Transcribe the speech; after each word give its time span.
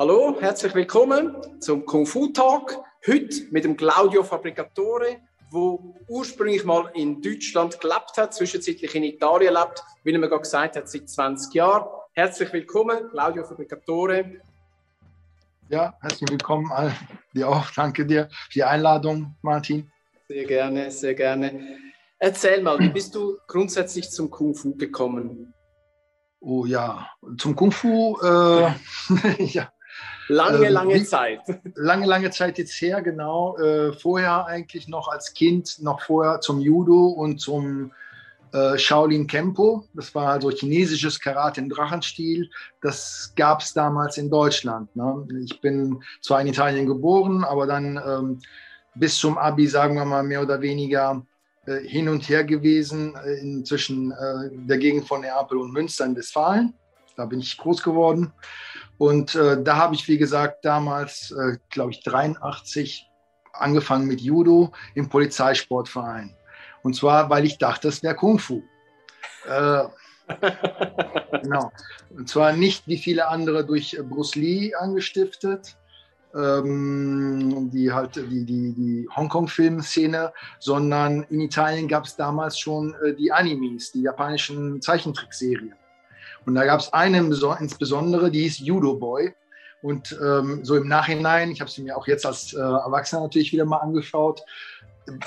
Hallo, 0.00 0.34
herzlich 0.40 0.74
willkommen 0.74 1.36
zum 1.60 1.84
Kung 1.84 2.06
Fu 2.06 2.28
Talk. 2.28 2.78
Heute 3.06 3.42
mit 3.50 3.64
dem 3.64 3.76
Claudio 3.76 4.22
Fabricatore, 4.22 5.18
wo 5.50 5.94
ursprünglich 6.08 6.64
mal 6.64 6.90
in 6.94 7.20
Deutschland 7.20 7.78
gelebt 7.78 8.16
hat, 8.16 8.32
zwischenzeitlich 8.32 8.94
in 8.94 9.02
Italien 9.02 9.52
lebt, 9.52 9.84
wie 10.02 10.12
er 10.12 10.18
mir 10.18 10.30
gerade 10.30 10.40
gesagt 10.40 10.76
hat, 10.76 10.88
seit 10.88 11.06
20 11.06 11.52
Jahren. 11.52 11.84
Herzlich 12.14 12.50
willkommen, 12.50 13.10
Claudio 13.10 13.44
Fabricatore. 13.44 14.40
Ja, 15.68 15.92
herzlich 16.00 16.30
willkommen 16.30 16.72
all 16.72 16.94
dir 17.34 17.50
auch. 17.50 17.70
Danke 17.76 18.06
dir 18.06 18.30
für 18.30 18.52
die 18.54 18.64
Einladung, 18.64 19.36
Martin. 19.42 19.92
Sehr 20.28 20.46
gerne, 20.46 20.90
sehr 20.90 21.14
gerne. 21.14 21.76
Erzähl 22.18 22.62
mal, 22.62 22.78
wie 22.78 22.88
bist 22.88 23.14
du 23.14 23.36
grundsätzlich 23.46 24.10
zum 24.10 24.30
Kung 24.30 24.54
Fu 24.54 24.74
gekommen? 24.76 25.52
Oh 26.40 26.64
ja, 26.64 27.10
zum 27.36 27.54
Kung 27.54 27.70
Fu, 27.70 28.16
äh, 28.22 28.72
ja, 29.44 29.70
Lange, 30.30 30.66
ähm, 30.66 30.72
lange 30.72 31.04
Zeit. 31.04 31.40
Lange, 31.74 32.06
lange 32.06 32.30
Zeit 32.30 32.58
jetzt 32.58 32.80
her, 32.80 33.02
genau. 33.02 33.56
Äh, 33.58 33.92
vorher 33.92 34.46
eigentlich 34.46 34.86
noch 34.86 35.08
als 35.08 35.34
Kind, 35.34 35.82
noch 35.82 36.00
vorher 36.02 36.40
zum 36.40 36.60
Judo 36.60 37.08
und 37.08 37.40
zum 37.40 37.92
äh, 38.52 38.78
Shaolin 38.78 39.26
Kempo. 39.26 39.84
Das 39.94 40.14
war 40.14 40.28
also 40.28 40.50
chinesisches 40.50 41.18
Karate 41.18 41.60
im 41.60 41.68
Drachenstil. 41.68 42.48
Das 42.80 43.32
gab 43.34 43.60
es 43.60 43.72
damals 43.72 44.18
in 44.18 44.30
Deutschland. 44.30 44.94
Ne? 44.94 45.26
Ich 45.44 45.60
bin 45.60 46.02
zwar 46.20 46.40
in 46.40 46.46
Italien 46.46 46.86
geboren, 46.86 47.44
aber 47.44 47.66
dann 47.66 47.96
ähm, 47.96 48.38
bis 48.94 49.16
zum 49.16 49.36
Abi, 49.36 49.66
sagen 49.66 49.96
wir 49.96 50.04
mal, 50.04 50.22
mehr 50.22 50.42
oder 50.42 50.60
weniger 50.60 51.26
äh, 51.66 51.80
hin 51.80 52.08
und 52.08 52.28
her 52.28 52.44
gewesen, 52.44 53.16
äh, 53.16 53.40
inzwischen 53.40 54.12
äh, 54.12 54.50
der 54.52 54.78
Gegend 54.78 55.08
von 55.08 55.22
Neapel 55.22 55.58
und 55.58 55.72
Münster 55.72 56.06
in 56.06 56.16
Westfalen. 56.16 56.74
Da 57.16 57.26
bin 57.26 57.40
ich 57.40 57.58
groß 57.58 57.82
geworden. 57.82 58.32
Und 59.00 59.34
äh, 59.34 59.62
da 59.62 59.76
habe 59.76 59.94
ich, 59.94 60.06
wie 60.08 60.18
gesagt, 60.18 60.62
damals, 60.62 61.30
äh, 61.30 61.56
glaube 61.70 61.92
ich, 61.92 62.02
83 62.02 63.08
angefangen 63.54 64.06
mit 64.06 64.20
Judo 64.20 64.72
im 64.94 65.08
Polizeisportverein. 65.08 66.36
Und 66.82 66.94
zwar, 66.96 67.30
weil 67.30 67.46
ich 67.46 67.56
dachte, 67.56 67.88
das 67.88 68.02
wäre 68.02 68.14
Kung 68.14 68.38
Fu. 68.38 68.62
Äh, 69.48 69.84
genau. 71.42 71.72
Und 72.10 72.28
zwar 72.28 72.52
nicht 72.52 72.86
wie 72.88 72.98
viele 72.98 73.28
andere 73.28 73.64
durch 73.64 73.98
Bruce 74.06 74.34
Lee 74.34 74.74
angestiftet, 74.74 75.78
ähm, 76.34 77.70
die 77.72 77.90
halt 77.90 78.16
die, 78.16 78.44
die, 78.44 78.74
die 78.74 79.08
Hongkong-Filmszene, 79.16 80.30
sondern 80.58 81.22
in 81.30 81.40
Italien 81.40 81.88
gab 81.88 82.04
es 82.04 82.16
damals 82.16 82.58
schon 82.58 82.94
äh, 83.02 83.14
die 83.14 83.32
Animes, 83.32 83.92
die 83.92 84.02
japanischen 84.02 84.82
Zeichentrickserien. 84.82 85.79
Und 86.46 86.54
da 86.54 86.64
gab 86.64 86.80
es 86.80 86.92
eine 86.92 87.18
insbesondere, 87.18 88.30
die 88.30 88.42
hieß 88.42 88.60
Judo 88.60 88.94
Boy. 88.94 89.34
Und 89.82 90.18
ähm, 90.22 90.64
so 90.64 90.76
im 90.76 90.88
Nachhinein, 90.88 91.50
ich 91.50 91.60
habe 91.60 91.70
sie 91.70 91.82
mir 91.82 91.96
auch 91.96 92.06
jetzt 92.06 92.26
als 92.26 92.52
äh, 92.52 92.58
Erwachsener 92.58 93.22
natürlich 93.22 93.52
wieder 93.52 93.64
mal 93.64 93.78
angeschaut, 93.78 94.42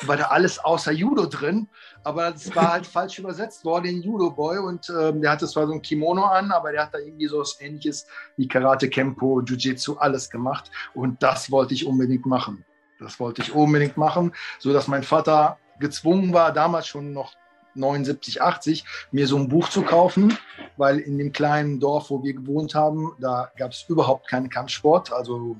war 0.06 0.17
da 0.17 0.25
alles 0.25 0.59
außer 0.59 0.91
Judo 0.91 1.25
drin, 1.25 1.67
aber 2.03 2.34
es 2.34 2.56
war 2.56 2.72
halt 2.72 2.86
falsch 2.88 3.19
übersetzt 3.19 3.66
worden 3.66 3.86
in 3.86 4.02
Judo 4.02 4.31
Boy 4.31 4.59
und 4.59 4.89
ähm, 4.89 5.22
der 5.22 5.31
hatte 5.31 5.47
zwar 5.47 5.67
so 5.67 5.73
ein 5.73 5.81
Kimono 5.81 6.23
an, 6.25 6.52
aber 6.52 6.72
der 6.72 6.84
hat 6.84 6.94
da 6.94 7.00
irgendwie 7.00 7.28
so 7.28 7.39
was 7.39 7.59
ähnliches 7.59 8.08
wie 8.38 8.47
Karate, 8.47 8.89
Kempo, 8.89 9.41
Jiu-Jitsu, 9.41 9.97
alles 9.97 10.30
gemacht 10.30 10.72
und 10.94 11.22
das 11.23 11.52
wollte 11.52 11.73
ich 11.73 11.86
unbedingt 11.86 12.25
machen. 12.25 12.66
Das 13.00 13.19
wollte 13.19 13.41
ich 13.41 13.53
unbedingt 13.53 13.97
machen, 13.97 14.34
so 14.59 14.72
dass 14.72 14.88
mein 14.88 15.03
Vater 15.03 15.58
gezwungen 15.80 16.31
war, 16.34 16.53
damals 16.53 16.88
schon 16.88 17.11
noch 17.11 17.34
79, 17.76 18.42
80, 18.42 18.86
mir 19.12 19.28
so 19.28 19.38
ein 19.38 19.50
Buch 19.50 19.70
zu 19.70 19.82
kaufen, 19.82 20.38
weil 20.78 21.00
in 21.00 21.18
dem 21.18 21.32
kleinen 21.32 21.80
Dorf, 21.80 22.10
wo 22.10 22.24
wir 22.24 22.34
gewohnt 22.34 22.76
haben, 22.76 23.14
da 23.20 23.52
gab 23.58 23.72
es 23.72 23.86
überhaupt 23.88 24.28
keinen 24.28 24.50
Kampfsport, 24.50 25.12
also 25.12 25.58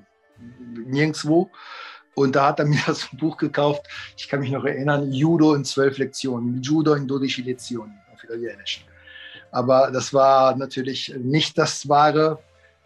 nirgendwo. 0.86 1.50
Und 2.16 2.36
da 2.36 2.48
hat 2.48 2.60
er 2.60 2.66
mir 2.74 2.82
das 2.86 3.08
Buch 3.14 3.38
gekauft. 3.38 3.88
Ich 4.18 4.28
kann 4.28 4.40
mich 4.40 4.52
noch 4.52 4.66
erinnern, 4.66 5.12
Judo 5.12 5.54
in 5.56 5.66
zwölf 5.66 5.98
Lektionen, 5.98 6.62
Judo 6.62 6.94
in 6.94 7.08
dodici 7.08 7.42
Lezioni 7.42 7.94
auf 8.14 8.24
Italienisch. 8.24 8.86
Aber 9.52 9.92
das 9.92 10.14
war 10.14 10.56
natürlich 10.56 11.14
nicht 11.20 11.58
das 11.58 11.88
Wahre. 11.88 12.40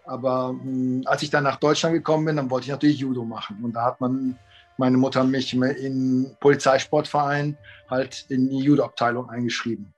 Aber 0.06 0.54
mh, 0.54 0.64
hm, 0.64 1.04
als 1.06 1.22
ich 1.22 1.30
dann 1.30 1.44
nach 1.44 1.58
Deutschland 1.58 1.94
gekommen 1.94 2.26
bin, 2.26 2.36
dann 2.38 2.50
wollte 2.50 2.66
ich 2.66 2.72
natürlich 2.72 3.00
Judo 3.00 3.24
machen. 3.24 3.60
Und 3.64 3.74
da 3.74 3.84
hat 3.84 4.02
man 4.02 4.38
meine 4.78 4.98
Mutter 4.98 5.24
mich 5.24 5.54
in 5.54 6.36
Polizeisportverein 6.40 7.58
halt 7.90 8.26
in 8.30 8.50
die 8.50 8.60
Judo-Abteilung 8.60 9.30
eingeschrieben. 9.30 9.94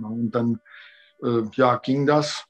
Und 0.00 0.30
dann 0.32 0.60
äh, 1.22 1.42
ja, 1.54 1.76
ging 1.76 2.06
das. 2.06 2.44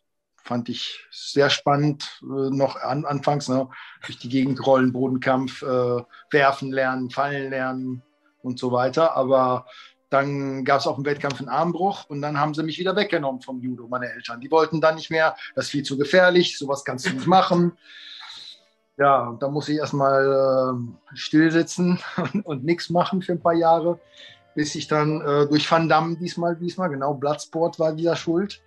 Fand 0.44 0.68
ich 0.68 1.06
sehr 1.12 1.50
spannend, 1.50 2.20
äh, 2.22 2.50
noch 2.50 2.76
an, 2.76 3.04
anfangs, 3.04 3.48
ne, 3.48 3.68
durch 4.04 4.18
die 4.18 4.28
Gegend 4.28 4.66
rollen, 4.66 4.92
Bodenkampf, 4.92 5.62
äh, 5.62 6.02
werfen 6.30 6.72
lernen, 6.72 7.10
fallen 7.10 7.50
lernen 7.50 8.02
und 8.42 8.58
so 8.58 8.72
weiter. 8.72 9.16
Aber 9.16 9.66
dann 10.10 10.64
gab 10.64 10.80
es 10.80 10.86
auch 10.86 10.96
einen 10.96 11.06
Wettkampf 11.06 11.40
in 11.40 11.48
Armbruch 11.48 12.06
und 12.10 12.20
dann 12.22 12.38
haben 12.38 12.54
sie 12.54 12.64
mich 12.64 12.78
wieder 12.78 12.96
weggenommen 12.96 13.40
vom 13.40 13.60
Judo, 13.60 13.86
meine 13.88 14.12
Eltern. 14.12 14.40
Die 14.40 14.50
wollten 14.50 14.80
dann 14.80 14.96
nicht 14.96 15.10
mehr, 15.10 15.36
das 15.54 15.66
ist 15.66 15.70
viel 15.70 15.84
zu 15.84 15.96
gefährlich, 15.96 16.58
sowas 16.58 16.84
kannst 16.84 17.06
du 17.06 17.10
nicht 17.10 17.26
machen. 17.26 17.78
Ja, 18.98 19.36
da 19.41 19.48
muss 19.48 19.69
ich 19.69 19.78
erstmal 19.78 20.76
äh, 20.76 21.16
still 21.16 21.50
sitzen 21.50 21.98
und, 22.16 22.47
und 22.47 22.64
nichts 22.64 22.91
machen 22.91 23.22
für 23.22 23.32
ein 23.32 23.41
paar 23.41 23.54
Jahre, 23.54 23.98
bis 24.54 24.75
ich 24.75 24.86
dann 24.86 25.20
äh, 25.22 25.47
durch 25.47 25.70
Van 25.70 25.88
Damme 25.88 26.16
diesmal, 26.16 26.56
diesmal, 26.56 26.91
genau, 26.91 27.14
Bloodsport 27.14 27.78
war 27.78 27.97
wieder 27.97 28.16
schuld, 28.16 28.62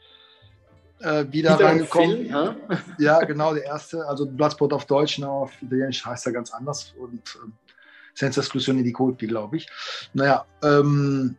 äh, 1.01 1.25
wieder, 1.29 1.55
wieder 1.55 1.65
reingekommen. 1.65 2.09
Film, 2.09 2.29
ja? 2.29 2.55
ja? 2.97 3.19
genau, 3.19 3.53
der 3.53 3.65
erste, 3.65 4.05
also 4.07 4.25
Bloodsport 4.25 4.73
auf 4.73 4.85
Deutsch, 4.85 5.19
na, 5.19 5.27
auf 5.27 5.51
Italienisch 5.61 6.03
heißt 6.05 6.25
er 6.25 6.33
ganz 6.33 6.51
anders 6.53 6.93
und 6.97 7.19
äh, 7.35 7.51
Senza 8.15 8.41
Esclusione 8.41 8.81
di 8.81 8.91
Colpi, 8.91 9.27
glaube 9.27 9.57
ich. 9.57 9.67
Naja, 10.13 10.45
ähm, 10.63 11.37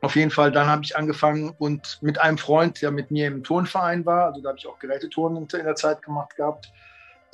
auf 0.00 0.16
jeden 0.16 0.30
Fall, 0.30 0.50
dann 0.50 0.66
habe 0.66 0.82
ich 0.82 0.96
angefangen 0.96 1.54
und 1.58 1.98
mit 2.00 2.18
einem 2.18 2.38
Freund, 2.38 2.80
der 2.80 2.90
mit 2.90 3.10
mir 3.10 3.26
im 3.26 3.44
Turnverein 3.44 4.06
war, 4.06 4.26
also 4.26 4.40
da 4.40 4.48
habe 4.48 4.58
ich 4.58 4.66
auch 4.66 4.78
Gerätetouren 4.78 5.36
in 5.36 5.46
der 5.46 5.74
Zeit 5.74 6.00
gemacht 6.02 6.34
gehabt, 6.36 6.72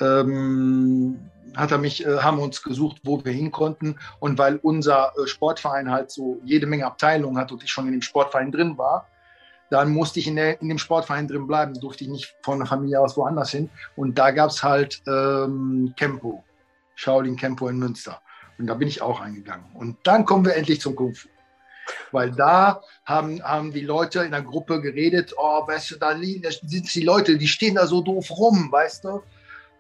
ähm, 0.01 1.31
hat 1.57 1.73
er 1.73 1.79
mich, 1.79 2.05
äh, 2.05 2.19
haben 2.19 2.39
uns 2.39 2.63
gesucht, 2.63 2.99
wo 3.05 3.25
wir 3.25 3.33
hin 3.33 3.51
konnten. 3.51 3.99
Und 4.21 4.39
weil 4.39 4.57
unser 4.57 5.13
äh, 5.17 5.27
Sportverein 5.27 5.91
halt 5.91 6.11
so 6.11 6.41
jede 6.45 6.67
Menge 6.67 6.87
Abteilungen 6.87 7.39
hat 7.39 7.53
und 7.53 7.63
ich 7.65 7.71
schon 7.71 7.87
in 7.87 7.93
dem 7.93 8.03
Sportverein 8.03 8.53
drin 8.53 8.77
war, 8.79 9.07
dann 9.71 9.91
musste 9.91 10.21
ich 10.21 10.29
in, 10.29 10.37
der, 10.37 10.61
in 10.61 10.69
dem 10.69 10.79
Sportverein 10.79 11.27
drin 11.27 11.47
bleiben, 11.47 11.75
durfte 11.75 12.05
ich 12.05 12.11
nicht 12.11 12.37
von 12.43 12.59
der 12.59 12.69
Familie 12.69 13.01
aus 13.01 13.17
woanders 13.17 13.51
hin. 13.51 13.71
Und 13.97 14.17
da 14.17 14.31
gab 14.31 14.51
es 14.51 14.63
halt 14.63 15.03
ähm, 15.07 15.93
Kempo, 15.97 16.45
Shaolin 16.95 17.37
Kempo 17.37 17.69
in 17.69 17.79
Münster. 17.79 18.21
Und 18.59 18.69
da 18.69 18.75
bin 18.75 18.89
ich 18.89 19.03
auch 19.03 19.21
eingegangen. 19.21 19.67
Und 19.75 19.97
dann 20.05 20.25
kommen 20.25 20.45
wir 20.45 20.55
endlich 20.55 20.81
zum 20.81 20.95
Kung 20.95 21.15
Fu. 21.15 21.29
Weil 22.11 22.33
da 22.33 22.83
haben, 23.05 23.43
haben 23.43 23.73
die 23.73 23.83
Leute 23.83 24.21
in 24.21 24.33
der 24.33 24.43
Gruppe 24.43 24.81
geredet, 24.81 25.35
oh, 25.37 25.67
weißt 25.67 25.93
du, 25.93 25.97
da 25.97 26.17
sind 26.17 26.95
die 26.95 27.03
Leute, 27.03 27.39
die 27.39 27.47
stehen 27.47 27.77
da 27.77 27.87
so 27.87 28.01
doof 28.01 28.31
rum, 28.31 28.71
weißt 28.73 29.05
du. 29.05 29.23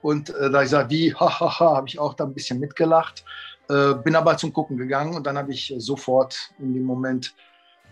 Und 0.03 0.31
äh, 0.31 0.51
da 0.51 0.62
ich 0.62 0.71
sage, 0.71 0.91
wie, 0.91 1.15
hahaha, 1.21 1.77
habe 1.77 1.89
ich 1.89 1.99
auch 1.99 2.15
da 2.15 2.25
ein 2.25 2.34
bisschen 2.34 2.59
mitgelacht. 2.59 3.25
Äh, 3.69 3.95
bin 3.95 4.15
aber 4.15 4.37
zum 4.37 4.53
Gucken 4.53 4.77
gegangen 4.77 5.15
und 5.15 5.27
dann 5.27 5.37
habe 5.37 5.53
ich 5.53 5.75
sofort 5.79 6.51
in 6.59 6.73
dem 6.75 6.84
Moment 6.84 7.34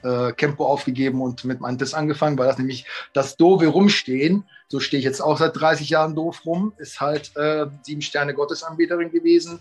äh, 0.04 0.32
Campo 0.32 0.66
aufgegeben 0.66 1.20
und 1.22 1.44
mit 1.44 1.60
Mantis 1.60 1.94
angefangen, 1.94 2.38
weil 2.38 2.46
das 2.46 2.58
nämlich 2.58 2.86
das 3.12 3.36
doofe 3.36 3.66
Rumstehen, 3.66 4.44
so 4.68 4.78
stehe 4.78 4.98
ich 4.98 5.04
jetzt 5.04 5.20
auch 5.20 5.38
seit 5.38 5.58
30 5.58 5.88
Jahren 5.88 6.14
doof 6.14 6.42
rum, 6.46 6.74
ist 6.78 7.00
halt 7.00 7.34
äh, 7.36 7.66
sieben 7.82 8.02
Sterne 8.02 8.34
Gottesanbeterin 8.34 9.10
gewesen. 9.10 9.60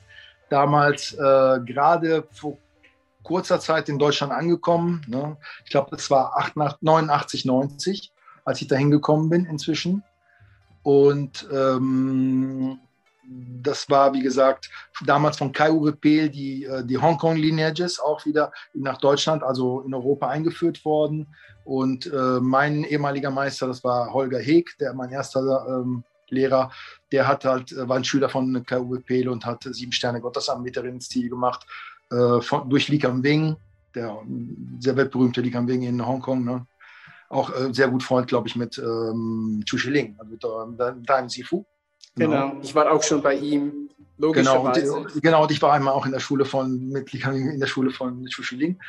Damals 0.49 1.13
äh, 1.13 1.59
gerade 1.65 2.27
vor 2.31 2.57
kurzer 3.23 3.59
Zeit 3.59 3.89
in 3.89 3.97
Deutschland 3.97 4.33
angekommen. 4.33 5.01
Ne? 5.07 5.37
Ich 5.63 5.71
glaube, 5.71 5.89
das 5.91 6.11
war 6.11 6.35
89, 6.81 7.45
90, 7.45 8.11
als 8.45 8.61
ich 8.61 8.67
da 8.67 8.75
hingekommen 8.75 9.29
bin 9.29 9.45
inzwischen. 9.45 10.03
Und 10.83 11.47
ähm, 11.51 12.79
das 13.61 13.89
war, 13.89 14.13
wie 14.13 14.21
gesagt, 14.21 14.69
damals 15.05 15.37
von 15.37 15.51
Kai 15.51 15.71
Uwe 15.71 15.93
Pehl 15.93 16.29
die, 16.29 16.65
äh, 16.65 16.85
die 16.85 16.97
Hongkong 16.97 17.37
Lineages 17.37 17.99
auch 17.99 18.25
wieder 18.25 18.51
nach 18.73 18.99
Deutschland, 18.99 19.43
also 19.43 19.81
in 19.81 19.93
Europa 19.93 20.27
eingeführt 20.27 20.83
worden. 20.83 21.27
Und 21.63 22.05
äh, 22.07 22.39
mein 22.41 22.83
ehemaliger 22.83 23.31
Meister, 23.31 23.67
das 23.67 23.83
war 23.83 24.13
Holger 24.13 24.39
Heek, 24.39 24.75
der 24.79 24.93
mein 24.93 25.11
erster 25.11 25.65
ähm, 25.67 26.03
Lehrer, 26.29 26.71
der 27.11 27.27
hat 27.27 27.45
halt, 27.45 27.71
äh, 27.71 27.87
war 27.87 27.95
ein 27.95 28.03
Schüler 28.03 28.27
von 28.27 28.65
Kai 28.65 28.79
Uwe 28.79 28.99
Pehl 28.99 29.29
und 29.29 29.45
hat 29.45 29.63
sieben 29.63 29.93
Sterne 29.93 30.19
Gottesanbeterin-Stil 30.19 31.29
gemacht, 31.29 31.65
äh, 32.11 32.41
von, 32.41 32.69
durch 32.69 32.89
Li 32.89 32.99
Kam 32.99 33.23
Wing, 33.23 33.55
der 33.95 34.17
sehr 34.79 34.97
weltberühmte 34.97 35.39
Li 35.39 35.51
Kam 35.51 35.67
Wing 35.67 35.83
in 35.83 36.05
Hongkong. 36.05 36.43
Ne? 36.43 36.65
Auch 37.33 37.49
äh, 37.49 37.73
sehr 37.73 37.89
gut 37.89 38.03
Freund, 38.03 38.27
glaube 38.27 38.47
ich, 38.47 38.55
mit 38.55 38.77
ähm, 38.77 39.63
Chu 39.65 39.77
Shiling, 39.77 40.15
also 40.19 40.65
mit 40.65 40.79
äh, 40.79 40.93
Dai 41.05 41.27
Sifu. 41.27 41.65
Genau. 42.15 42.49
genau. 42.49 42.61
ich 42.61 42.75
war 42.75 42.91
auch 42.91 43.03
schon 43.03 43.21
bei 43.21 43.35
ihm. 43.35 43.89
Logischerweise. 44.17 44.81
Genau, 44.81 44.95
und, 44.97 45.21
genau, 45.21 45.43
und 45.43 45.51
ich 45.51 45.61
war 45.61 45.73
einmal 45.73 45.93
auch 45.93 46.05
in 46.05 46.11
der 46.11 46.19
Schule 46.19 46.45
von, 46.45 46.89
mit, 46.89 47.13
in 47.13 47.59
der 47.59 47.67
Schule 47.67 47.89
von 47.89 48.25
Chu 48.27 48.43
Shiling. 48.43 48.79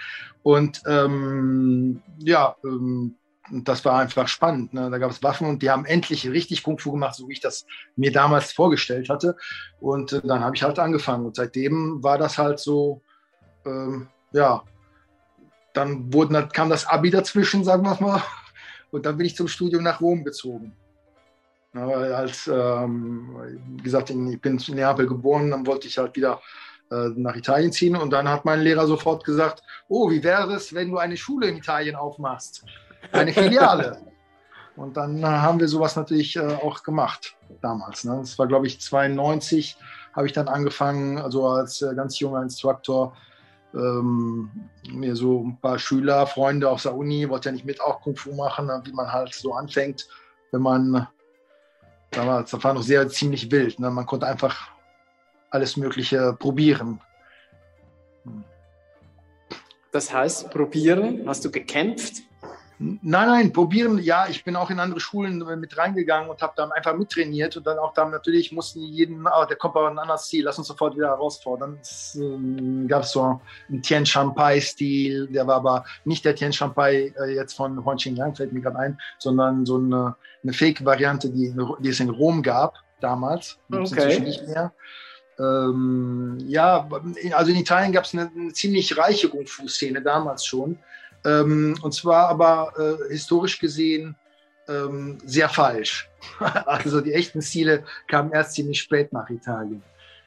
Und 0.43 0.83
ähm, 0.87 2.03
ja, 2.19 2.55
ähm, 2.63 3.17
das 3.51 3.85
war 3.85 3.99
einfach 3.99 4.29
spannend. 4.29 4.75
Ne? 4.75 4.91
Da 4.91 4.99
gab 4.99 5.11
es 5.11 5.23
Waffen 5.23 5.49
und 5.49 5.63
die 5.63 5.71
haben 5.71 5.87
endlich 5.87 6.29
richtig 6.29 6.63
Kung 6.63 6.79
Fu 6.79 6.93
gemacht, 6.93 7.15
so 7.15 7.29
wie 7.29 7.33
ich 7.33 7.41
das 7.41 7.67
mir 7.97 8.13
damals 8.13 8.53
vorgestellt 8.53 9.09
hatte. 9.09 9.37
Und 9.81 10.13
äh, 10.13 10.21
dann 10.23 10.45
habe 10.45 10.57
ich 10.57 10.63
halt 10.63 10.79
angefangen. 10.79 11.27
Und 11.27 11.37
seitdem 11.37 12.03
war 12.03 12.19
das 12.19 12.39
halt 12.39 12.59
so, 12.59 13.03
ähm, 13.65 14.09
ja, 14.33 14.63
dann 15.75 16.13
wurden, 16.13 16.49
kam 16.51 16.71
das 16.71 16.87
Abi 16.87 17.11
dazwischen, 17.11 17.65
sagen 17.65 17.83
wir 17.83 18.01
mal. 18.01 18.23
Und 18.91 19.05
dann 19.05 19.17
bin 19.17 19.27
ich 19.27 19.37
zum 19.37 19.49
Studium 19.49 19.83
nach 19.83 20.01
Rom 20.01 20.25
gezogen. 20.25 20.75
Ja, 21.75 21.89
als, 21.89 22.47
ähm, 22.47 23.37
wie 23.77 23.83
gesagt, 23.83 24.09
ich 24.11 24.41
bin 24.41 24.59
in 24.59 24.75
Neapel 24.75 25.09
geboren, 25.09 25.51
dann 25.51 25.67
wollte 25.67 25.89
ich 25.89 25.99
halt 25.99 26.15
wieder 26.15 26.41
äh, 26.91 27.09
nach 27.17 27.35
Italien 27.35 27.73
ziehen. 27.73 27.97
Und 27.97 28.11
dann 28.11 28.29
hat 28.29 28.45
mein 28.45 28.61
Lehrer 28.61 28.87
sofort 28.87 29.25
gesagt, 29.25 29.63
oh, 29.89 30.11
wie 30.11 30.23
wäre 30.23 30.55
es, 30.55 30.73
wenn 30.73 30.93
du 30.93 30.99
eine 30.99 31.17
Schule 31.17 31.49
in 31.49 31.57
Italien 31.57 31.97
aufmachst? 31.97 32.65
Eine 33.11 33.33
Filiale. 33.33 33.99
Und 34.77 34.97
dann 34.97 35.19
äh, 35.19 35.27
haben 35.27 35.61
wir 35.61 35.69
sowas 35.69 35.97
natürlich 35.97 36.37
äh, 36.37 36.41
auch 36.41 36.83
gemacht 36.83 37.37
damals. 37.61 38.05
Ne? 38.05 38.17
Das 38.21 38.39
war, 38.39 38.47
glaube 38.47 38.67
ich, 38.67 38.81
92 38.81 39.77
habe 40.13 40.27
ich 40.27 40.33
dann 40.33 40.49
angefangen, 40.49 41.19
also 41.19 41.47
als 41.49 41.83
äh, 41.83 41.95
ganz 41.95 42.19
junger 42.19 42.43
Instruktor, 42.43 43.17
ähm, 43.75 44.51
mir 44.91 45.17
so 45.17 45.45
ein 45.45 45.59
paar 45.61 45.79
Schüler, 45.79 46.27
Freunde 46.27 46.69
aus 46.69 46.85
der 46.85 46.95
Uni, 46.95 47.29
wollte 47.29 47.49
ja 47.49 47.53
nicht 47.53 47.65
mit 47.65 47.81
auch 47.81 48.01
Kung 48.01 48.17
Fu 48.17 48.35
machen, 48.35 48.71
wie 48.85 48.93
man 48.93 49.13
halt 49.13 49.35
so 49.35 49.55
anfängt, 49.55 50.09
wenn 50.53 50.63
man, 50.63 51.09
damals, 52.11 52.51
das 52.51 52.63
war 52.63 52.75
noch 52.75 52.83
sehr 52.83 53.09
ziemlich 53.09 53.51
wild, 53.51 53.79
ne? 53.81 53.91
man 53.91 54.07
konnte 54.07 54.27
einfach 54.27 54.71
alles 55.51 55.77
Mögliche 55.77 56.35
probieren. 56.39 57.01
Das 59.93 60.13
heißt, 60.13 60.51
probieren, 60.51 61.23
hast 61.27 61.45
du 61.45 61.51
gekämpft? 61.51 62.23
Nein, 62.79 63.01
nein, 63.03 63.53
probieren, 63.53 63.99
ja, 63.99 64.27
ich 64.29 64.43
bin 64.43 64.57
auch 64.57 64.69
in 64.71 64.81
andere 64.81 64.99
Schulen 64.99 65.39
mit 65.61 65.77
reingegangen 65.77 66.29
und 66.29 66.43
habe 66.43 66.55
dann 66.57 66.73
einfach 66.73 66.97
mittrainiert 66.97 67.57
und 67.57 67.67
dann 67.67 67.79
auch 67.79 67.95
dann 67.95 68.11
natürlich 68.11 68.53
mussten 68.53 68.81
jeden, 68.81 69.27
oh, 69.27 69.45
der 69.45 69.57
kommt 69.57 69.77
aber 69.77 69.89
ein 69.89 69.99
anderes 69.99 70.29
Ziel, 70.29 70.45
lass 70.45 70.59
uns 70.59 70.67
sofort 70.67 70.97
wieder 70.97 71.09
herausfordern. 71.09 71.79
Es 71.81 72.17
ähm, 72.21 72.89
gab 72.89 73.05
so 73.05 73.41
einen 73.69 73.83
Tian 73.83 74.05
Shampai-Stil, 74.05 75.29
der 75.29 75.47
war 75.47 75.57
aber 75.57 75.85
nicht 76.05 76.25
der 76.25 76.35
Tian 76.35 76.53
Shampai 76.53 77.13
äh, 77.19 77.35
jetzt 77.35 77.55
von 77.55 77.85
Huan 77.85 77.97
Qingyang, 77.97 78.35
fällt 78.35 78.53
mir 78.53 78.61
gerade 78.61 78.79
ein, 78.79 78.99
sondern 79.19 79.65
so 79.65 79.77
eine, 79.77 80.17
eine 80.43 80.53
Fake-Variante, 80.53 81.31
die, 81.31 81.55
die 81.81 81.89
es 81.89 82.01
in 82.01 82.11
Rom 82.11 82.43
gab 82.43 82.75
damals, 83.01 83.59
okay. 83.71 84.19
nicht 84.21 84.47
mehr. 84.49 84.73
Ähm, 85.39 86.39
ja, 86.47 86.89
also 87.33 87.51
in 87.51 87.59
Italien 87.59 87.93
gab 87.93 88.05
es 88.05 88.15
eine, 88.15 88.31
eine, 88.35 88.53
ziemlich 88.53 88.97
reiche 88.97 89.29
Kung-Fu-Szene 89.29 90.01
damals 90.01 90.47
schon. 90.47 90.79
Ähm, 91.25 91.77
und 91.83 91.95
zwar 91.95 92.29
aber 92.29 92.73
äh, 92.79 93.13
historisch 93.13 93.59
gesehen 93.59 94.17
ähm, 94.69 95.19
sehr 95.25 95.49
falsch. 95.49 96.09
also 96.67 97.01
die 97.01 97.13
echten 97.13 97.43
Stile 97.43 97.85
kamen 98.09 98.33
erst 98.33 98.55
ziemlich 98.55 98.81
spät 98.81 99.13
nach 99.13 99.29
Italien. 99.31 99.83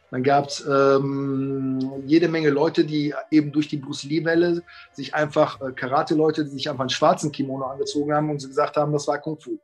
Dann 0.09 0.23
gab 0.23 0.47
es 0.47 0.65
ähm, 0.65 2.03
jede 2.05 2.29
Menge 2.29 2.49
Leute, 2.49 2.85
die 2.85 3.13
eben 3.29 3.51
durch 3.51 3.67
die 3.67 3.77
Bruce 3.77 4.03
Lee-Welle 4.03 4.63
sich 4.93 5.13
einfach, 5.13 5.59
äh, 5.59 5.73
Karate-Leute, 5.73 6.45
die 6.45 6.51
sich 6.51 6.69
einfach 6.69 6.81
einen 6.81 6.89
schwarzen 6.89 7.31
Kimono 7.31 7.65
angezogen 7.65 8.13
haben 8.13 8.29
und 8.29 8.39
sie 8.39 8.47
gesagt 8.47 8.77
haben, 8.77 8.93
das 8.93 9.07
war 9.07 9.19
Kung 9.19 9.37
Fu. 9.37 9.59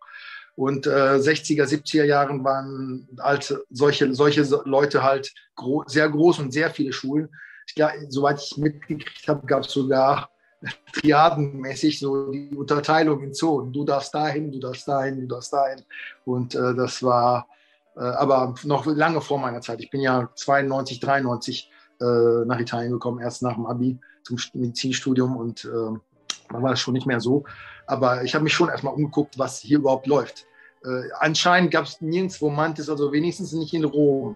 Und 0.56 0.86
äh, 0.86 1.16
60er, 1.16 1.64
70er 1.64 2.04
Jahren 2.04 2.44
waren 2.44 3.08
halt 3.20 3.58
solche, 3.72 4.14
solche 4.14 4.44
Leute 4.66 5.02
halt 5.02 5.34
gro 5.56 5.84
sehr 5.88 6.10
groß 6.10 6.40
und 6.40 6.52
sehr 6.52 6.70
viele 6.70 6.92
Schulen. 6.92 7.30
Ich, 7.66 7.76
glaub, 7.76 7.92
soweit 8.10 8.42
ich 8.42 8.58
mitgekriegt 8.58 9.28
habe, 9.28 9.48
gab 9.48 9.64
es 9.64 9.72
sogar 9.72 10.30
triadenmäßig 10.94 12.00
so 12.00 12.32
die 12.32 12.56
Unterteilung 12.56 13.22
in 13.22 13.34
Zonen. 13.34 13.74
Du 13.74 13.84
darfst 13.84 14.14
dahin, 14.14 14.52
du 14.52 14.60
darfst 14.60 14.88
dahin, 14.88 15.22
du 15.22 15.28
darfst 15.28 15.54
dahin. 15.54 15.82
Und 16.26 16.56
äh, 16.56 16.74
das 16.76 17.04
war 17.04 17.48
äh, 17.96 18.02
aber 18.02 18.56
noch 18.64 18.86
lange 18.86 19.22
vor 19.22 19.40
meiner 19.40 19.62
Zeit. 19.62 19.82
Ich 19.82 19.90
bin 19.90 20.02
ja 20.02 20.30
92, 20.36 21.00
93 21.00 21.72
äh, 22.02 22.46
nach 22.46 22.60
Italien 22.60 22.92
gekommen, 22.92 23.20
erst 23.20 23.44
nach 23.44 23.56
dem 23.56 23.66
Abi 23.66 24.00
zum 24.24 24.38
Medizinstudium 24.54 25.38
und 25.38 25.66
äh, 25.66 26.00
dann 26.50 26.64
war 26.64 26.74
es 26.74 26.80
schon 26.80 26.94
nicht 26.94 27.08
mehr 27.08 27.20
so. 27.20 27.44
Aber 27.88 28.24
ich 28.24 28.34
habe 28.34 28.44
mich 28.44 28.54
schon 28.54 28.70
erstmal 28.70 28.94
umgeguckt, 28.94 29.38
was 29.38 29.60
hier 29.60 29.80
überhaupt 29.80 30.08
läuft. 30.08 30.46
Äh, 30.86 31.10
anscheinend 31.20 31.72
gab 31.72 31.86
es 31.86 32.02
nirgendwo 32.02 32.50
Mantis, 32.50 32.90
also 32.90 33.12
wenigstens 33.12 33.54
nicht 33.54 33.74
in 33.74 33.86
Rom. 33.86 34.36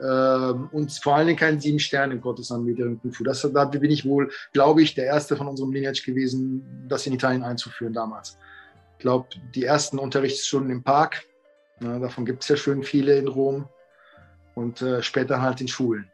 Ähm, 0.00 0.68
und 0.72 0.92
vor 0.92 1.16
allen 1.16 1.28
Dingen 1.28 1.38
kein 1.38 1.60
Sieben-Sterne-Gottesanbeter 1.60 2.84
in 2.84 3.00
Kung 3.00 3.12
Fu. 3.12 3.22
Das, 3.22 3.48
da 3.52 3.64
bin 3.64 3.90
ich 3.90 4.04
wohl, 4.04 4.30
glaube 4.52 4.82
ich, 4.82 4.94
der 4.94 5.06
erste 5.06 5.36
von 5.36 5.46
unserem 5.46 5.72
Lineage 5.72 6.04
gewesen, 6.04 6.86
das 6.88 7.06
in 7.06 7.12
Italien 7.12 7.44
einzuführen 7.44 7.92
damals. 7.92 8.38
Ich 8.98 9.02
glaube, 9.02 9.28
die 9.54 9.64
ersten 9.64 9.98
Unterrichtsstunden 9.98 10.70
im 10.70 10.82
Park, 10.82 11.22
na, 11.78 11.98
davon 11.98 12.24
gibt 12.24 12.42
es 12.42 12.48
ja 12.48 12.56
schön 12.56 12.82
viele 12.82 13.16
in 13.16 13.28
Rom. 13.28 13.68
Und 14.54 14.82
äh, 14.82 15.02
später 15.02 15.42
halt 15.42 15.60
in 15.60 15.68
Schulen. 15.68 16.08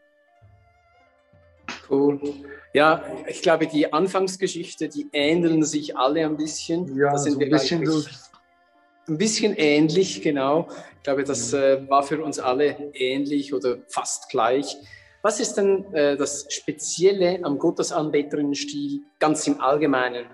Cool. 1.89 2.21
Ja, 2.73 3.03
ich 3.27 3.43
glaube, 3.43 3.67
die 3.67 3.93
Anfangsgeschichte, 3.93 4.89
die 4.89 5.09
ähneln 5.13 5.63
sich 5.63 5.97
alle 5.97 6.25
ein 6.25 6.37
bisschen. 6.37 6.97
Ja, 6.97 7.17
so 7.19 7.39
ein 7.39 7.51
bisschen 7.51 7.85
so. 7.85 8.09
Ein 9.11 9.19
bisschen 9.19 9.55
ähnlich, 9.57 10.23
genau. 10.23 10.69
Ich 10.99 11.03
glaube, 11.03 11.25
das 11.25 11.53
äh, 11.53 11.89
war 11.89 12.05
für 12.05 12.23
uns 12.23 12.39
alle 12.39 12.93
ähnlich 12.95 13.53
oder 13.53 13.79
fast 13.89 14.29
gleich. 14.29 14.77
Was 15.23 15.41
ist 15.41 15.55
denn 15.55 15.93
äh, 15.93 16.17
das 16.17 16.47
Spezielle 16.49 17.41
am 17.43 17.59
Gottesanbeterinnenstil 17.59 19.01
ganz 19.19 19.49
im 19.49 19.61
Allgemeinen? 19.61 20.27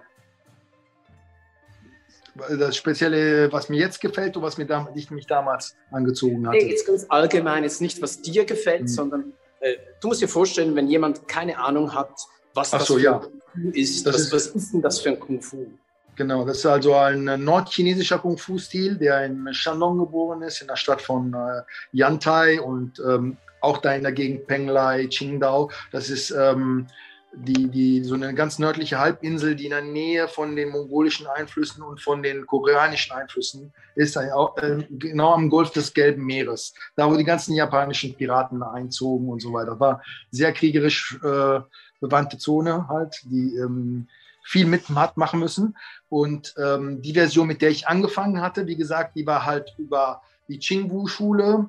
Das 2.58 2.76
Spezielle, 2.76 3.50
was 3.50 3.70
mir 3.70 3.80
jetzt 3.80 3.98
gefällt 3.98 4.36
oder 4.36 4.46
was 4.46 4.58
mir 4.58 4.66
da, 4.66 4.86
ich 4.94 5.10
mich 5.10 5.26
damals 5.26 5.74
angezogen 5.90 6.46
hatte? 6.46 6.58
Nee, 6.58 6.70
jetzt 6.70 6.86
ganz 6.86 7.06
allgemein, 7.08 7.62
jetzt 7.62 7.80
nicht, 7.80 8.02
was 8.02 8.20
dir 8.20 8.44
gefällt, 8.44 8.82
mhm. 8.82 8.88
sondern 8.88 9.32
äh, 9.60 9.76
du 10.02 10.08
musst 10.08 10.20
dir 10.20 10.28
vorstellen, 10.28 10.76
wenn 10.76 10.86
jemand 10.86 11.26
keine 11.26 11.58
Ahnung 11.58 11.94
hat, 11.94 12.10
was 12.52 12.74
Ach 12.74 12.80
das 12.80 12.88
so, 12.88 12.98
ja. 12.98 13.22
ist, 13.72 14.06
das 14.06 14.16
was, 14.16 14.20
ist, 14.20 14.32
was 14.32 14.46
ist 14.48 14.74
denn 14.74 14.82
das 14.82 15.00
für 15.00 15.08
ein 15.08 15.18
Kung 15.18 15.40
Fu? 15.40 15.66
Genau, 16.16 16.46
das 16.46 16.58
ist 16.58 16.66
also 16.66 16.94
ein 16.94 17.24
nordchinesischer 17.24 18.18
Kung 18.18 18.38
Fu-Stil, 18.38 18.96
der 18.96 19.26
in 19.26 19.52
Shandong 19.52 19.98
geboren 19.98 20.42
ist, 20.42 20.62
in 20.62 20.68
der 20.68 20.76
Stadt 20.76 21.02
von 21.02 21.34
äh, 21.34 21.62
Yantai 21.92 22.60
und 22.60 22.98
ähm, 23.00 23.36
auch 23.60 23.78
da 23.78 23.94
in 23.94 24.02
der 24.02 24.12
Gegend 24.12 24.46
Penglai, 24.46 25.08
Qingdao. 25.08 25.70
Das 25.92 26.08
ist 26.08 26.30
ähm, 26.30 26.86
die, 27.34 27.68
die, 27.68 28.02
so 28.02 28.14
eine 28.14 28.32
ganz 28.32 28.58
nördliche 28.58 28.98
Halbinsel, 28.98 29.56
die 29.56 29.64
in 29.64 29.70
der 29.70 29.82
Nähe 29.82 30.26
von 30.26 30.56
den 30.56 30.70
mongolischen 30.70 31.26
Einflüssen 31.26 31.82
und 31.82 32.00
von 32.00 32.22
den 32.22 32.46
koreanischen 32.46 33.14
Einflüssen 33.14 33.74
ist, 33.94 34.16
äh, 34.16 34.30
genau 34.90 35.34
am 35.34 35.50
Golf 35.50 35.70
des 35.70 35.92
Gelben 35.92 36.24
Meeres, 36.24 36.72
da 36.96 37.10
wo 37.10 37.16
die 37.16 37.24
ganzen 37.24 37.54
japanischen 37.54 38.14
Piraten 38.14 38.62
einzogen 38.62 39.28
und 39.28 39.42
so 39.42 39.52
weiter. 39.52 39.78
War 39.78 40.02
sehr 40.30 40.52
kriegerisch 40.52 41.18
äh, 41.22 41.60
bewandte 42.00 42.38
Zone 42.38 42.88
halt, 42.88 43.20
die 43.24 43.56
ähm, 43.56 44.08
viel 44.46 44.66
mit 44.66 44.88
machen 44.90 45.40
müssen. 45.40 45.76
Und 46.08 46.54
ähm, 46.56 47.02
die 47.02 47.14
Version, 47.14 47.48
mit 47.48 47.62
der 47.62 47.70
ich 47.70 47.88
angefangen 47.88 48.40
hatte, 48.40 48.66
wie 48.66 48.76
gesagt, 48.76 49.16
die 49.16 49.26
war 49.26 49.44
halt 49.44 49.74
über 49.76 50.22
die 50.48 50.58
Qingwu-Schule 50.58 51.68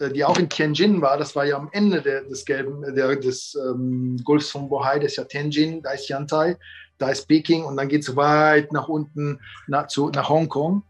äh, 0.00 0.10
die 0.10 0.24
auch 0.24 0.38
in 0.38 0.48
Tianjin 0.48 1.00
war, 1.00 1.16
das 1.16 1.34
war 1.34 1.44
ja 1.44 1.56
am 1.56 1.68
Ende 1.72 2.02
der, 2.02 2.22
des 2.22 2.44
gelben, 2.44 2.82
der, 2.94 3.16
des 3.16 3.56
ähm, 3.56 4.20
Golfs 4.24 4.50
von 4.50 4.68
Bohai, 4.68 4.98
das 4.98 5.12
ist 5.12 5.16
ja 5.16 5.24
Tianjin, 5.24 5.82
da 5.82 5.92
ist 5.92 6.08
Yantai, 6.08 6.56
da 6.98 7.10
ist 7.10 7.26
Peking 7.26 7.64
und 7.64 7.76
dann 7.76 7.88
geht 7.88 8.02
es 8.02 8.16
weit 8.16 8.72
nach 8.72 8.88
unten 8.88 9.40
nach, 9.66 9.86
zu, 9.86 10.10
nach 10.10 10.28
Hongkong. 10.28 10.82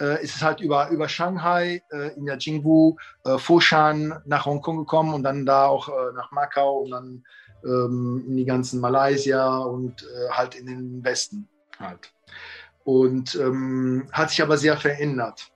Äh, 0.00 0.22
ist 0.22 0.36
es 0.36 0.42
halt 0.42 0.60
über, 0.60 0.90
über 0.90 1.08
Shanghai, 1.08 1.82
äh, 1.90 2.14
in 2.16 2.26
der 2.26 2.36
Jingwu, 2.36 2.96
äh, 3.24 3.38
Foshan 3.38 4.20
nach 4.26 4.44
Hongkong 4.44 4.78
gekommen 4.78 5.14
und 5.14 5.22
dann 5.22 5.46
da 5.46 5.66
auch 5.66 5.88
äh, 5.88 6.12
nach 6.14 6.32
Macau 6.32 6.80
und 6.80 6.90
dann 6.90 7.24
ähm, 7.64 8.24
in 8.26 8.36
die 8.36 8.44
ganzen 8.44 8.80
Malaysia 8.80 9.58
und 9.58 10.02
äh, 10.02 10.30
halt 10.30 10.54
in 10.54 10.66
den 10.66 11.04
Westen 11.04 11.48
halt. 11.78 12.12
Und 12.84 13.34
ähm, 13.34 14.08
hat 14.12 14.30
sich 14.30 14.42
aber 14.42 14.56
sehr 14.56 14.76
verändert 14.76 15.50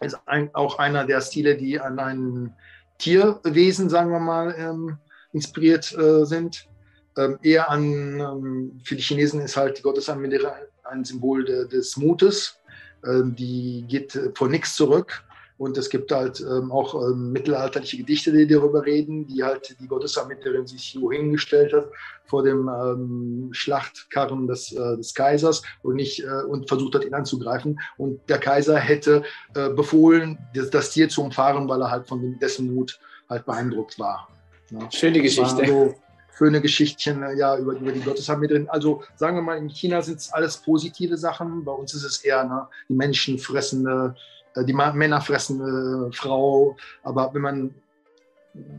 ist 0.00 0.18
ein, 0.26 0.54
auch 0.54 0.78
einer 0.78 1.04
der 1.04 1.20
Stile, 1.20 1.56
die 1.56 1.80
an 1.80 1.98
ein 1.98 2.54
Tierwesen, 2.98 3.88
sagen 3.88 4.10
wir 4.10 4.20
mal, 4.20 4.54
ähm, 4.58 4.98
inspiriert 5.32 5.96
äh, 5.96 6.24
sind. 6.24 6.68
Ähm, 7.16 7.38
eher 7.42 7.70
an, 7.70 8.20
ähm, 8.20 8.80
für 8.84 8.96
die 8.96 9.02
Chinesen 9.02 9.40
ist 9.40 9.56
halt 9.56 9.78
die 9.78 9.82
Gottesanbeterin 9.82 10.50
ein 10.84 11.04
Symbol 11.04 11.44
de, 11.44 11.68
des 11.68 11.96
Mutes. 11.96 12.58
Ähm, 13.04 13.34
die 13.34 13.84
geht 13.88 14.18
vor 14.34 14.48
nichts 14.48 14.76
zurück. 14.76 15.24
Und 15.58 15.78
es 15.78 15.88
gibt 15.88 16.12
halt 16.12 16.40
ähm, 16.40 16.70
auch 16.70 16.94
ähm, 16.94 17.32
mittelalterliche 17.32 17.96
Gedichte, 17.96 18.30
die 18.30 18.46
darüber 18.46 18.84
reden, 18.84 19.26
die 19.26 19.42
halt 19.42 19.76
die 19.80 19.86
Gottesanbeterin 19.86 20.66
sich 20.66 20.92
so 20.92 21.10
hingestellt 21.10 21.72
hat 21.72 21.88
vor 22.26 22.42
dem 22.42 22.68
ähm, 22.68 23.48
Schlachtkarren 23.52 24.46
des, 24.46 24.72
äh, 24.72 24.96
des 24.96 25.14
Kaisers 25.14 25.62
und, 25.82 25.96
nicht, 25.96 26.22
äh, 26.22 26.42
und 26.48 26.68
versucht 26.68 26.94
hat, 26.94 27.04
ihn 27.04 27.14
anzugreifen. 27.14 27.80
Und 27.96 28.20
der 28.28 28.38
Kaiser 28.38 28.76
hätte 28.76 29.22
äh, 29.54 29.70
befohlen, 29.70 30.38
das, 30.54 30.70
das, 30.70 30.90
Tier 30.90 31.08
zu 31.08 31.22
umfahren, 31.22 31.68
weil 31.68 31.80
er 31.80 31.90
halt 31.90 32.06
von 32.06 32.38
dessen 32.38 32.74
Mut 32.74 32.98
halt 33.28 33.46
beeindruckt 33.46 33.98
war. 33.98 34.28
Ja. 34.70 34.90
Schöne 34.90 35.22
Geschichte. 35.22 35.66
So, 35.66 35.94
schöne 36.36 36.60
Geschichtchen 36.60 37.22
äh, 37.22 37.36
ja, 37.36 37.56
über, 37.56 37.72
über 37.74 37.92
die 37.92 38.00
Gotteshaben 38.00 38.46
drin. 38.46 38.68
Also 38.68 39.02
sagen 39.16 39.36
wir 39.36 39.42
mal, 39.42 39.56
in 39.56 39.68
China 39.68 40.02
sind 40.02 40.18
es 40.18 40.32
alles 40.32 40.58
positive 40.58 41.16
Sachen. 41.16 41.64
Bei 41.64 41.72
uns 41.72 41.94
ist 41.94 42.04
es 42.04 42.18
eher 42.18 42.44
ne, 42.44 42.66
die 42.88 42.94
Menschen 42.94 43.38
fressende, 43.38 44.14
äh, 44.14 44.20
die 44.64 44.72
Männer 44.72 45.20
fressende 45.20 46.10
Frau. 46.12 46.76
Aber 47.02 47.32
wenn 47.34 47.42
man 47.42 47.74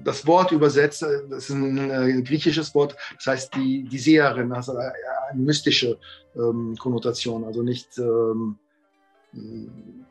das 0.03 0.25
Wort 0.25 0.51
übersetzt, 0.51 1.03
äh, 1.03 1.27
das 1.29 1.49
ist 1.49 1.55
ein 1.55 1.91
äh, 1.91 2.21
griechisches 2.21 2.73
Wort, 2.75 2.95
das 3.15 3.27
heißt 3.27 3.55
die, 3.55 3.83
die 3.83 3.99
Seherin, 3.99 4.51
also 4.51 4.73
eine, 4.73 4.93
eine 5.29 5.41
mystische 5.41 5.97
ähm, 6.35 6.75
Konnotation, 6.79 7.43
also 7.43 7.63
nicht 7.63 7.97
ähm, 7.97 8.57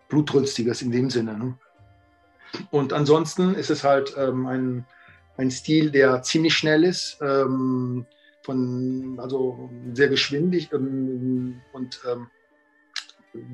blutrünstiges 0.08 0.82
in 0.82 0.90
dem 0.90 1.11
Sinne. 1.11 1.38
Ne? 1.38 1.58
Und 2.70 2.92
ansonsten 2.92 3.54
ist 3.54 3.70
es 3.70 3.85
halt 3.85 4.14
ähm, 4.16 4.46
ein, 4.46 4.87
ein 5.37 5.50
Stil, 5.50 5.90
der 5.90 6.23
ziemlich 6.23 6.54
schnell 6.54 6.85
ist, 6.85 7.18
ähm, 7.20 8.06
von, 8.42 9.18
also 9.18 9.70
sehr 9.92 10.08
geschwindig 10.08 10.73
ähm, 10.73 11.61
und 11.73 12.00
ähm, 12.11 12.28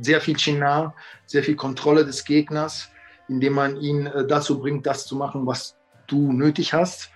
sehr 0.00 0.20
viel 0.20 0.36
Chinar, 0.36 0.94
sehr 1.26 1.42
viel 1.42 1.56
Kontrolle 1.56 2.04
des 2.04 2.24
Gegners, 2.24 2.88
indem 3.28 3.54
man 3.54 3.76
ihn 3.76 4.06
äh, 4.06 4.26
dazu 4.26 4.58
bringt, 4.58 4.86
das 4.86 5.06
zu 5.06 5.16
machen, 5.16 5.46
was 5.46 5.76
du 6.06 6.32
nötig 6.32 6.72
hast. 6.72 7.10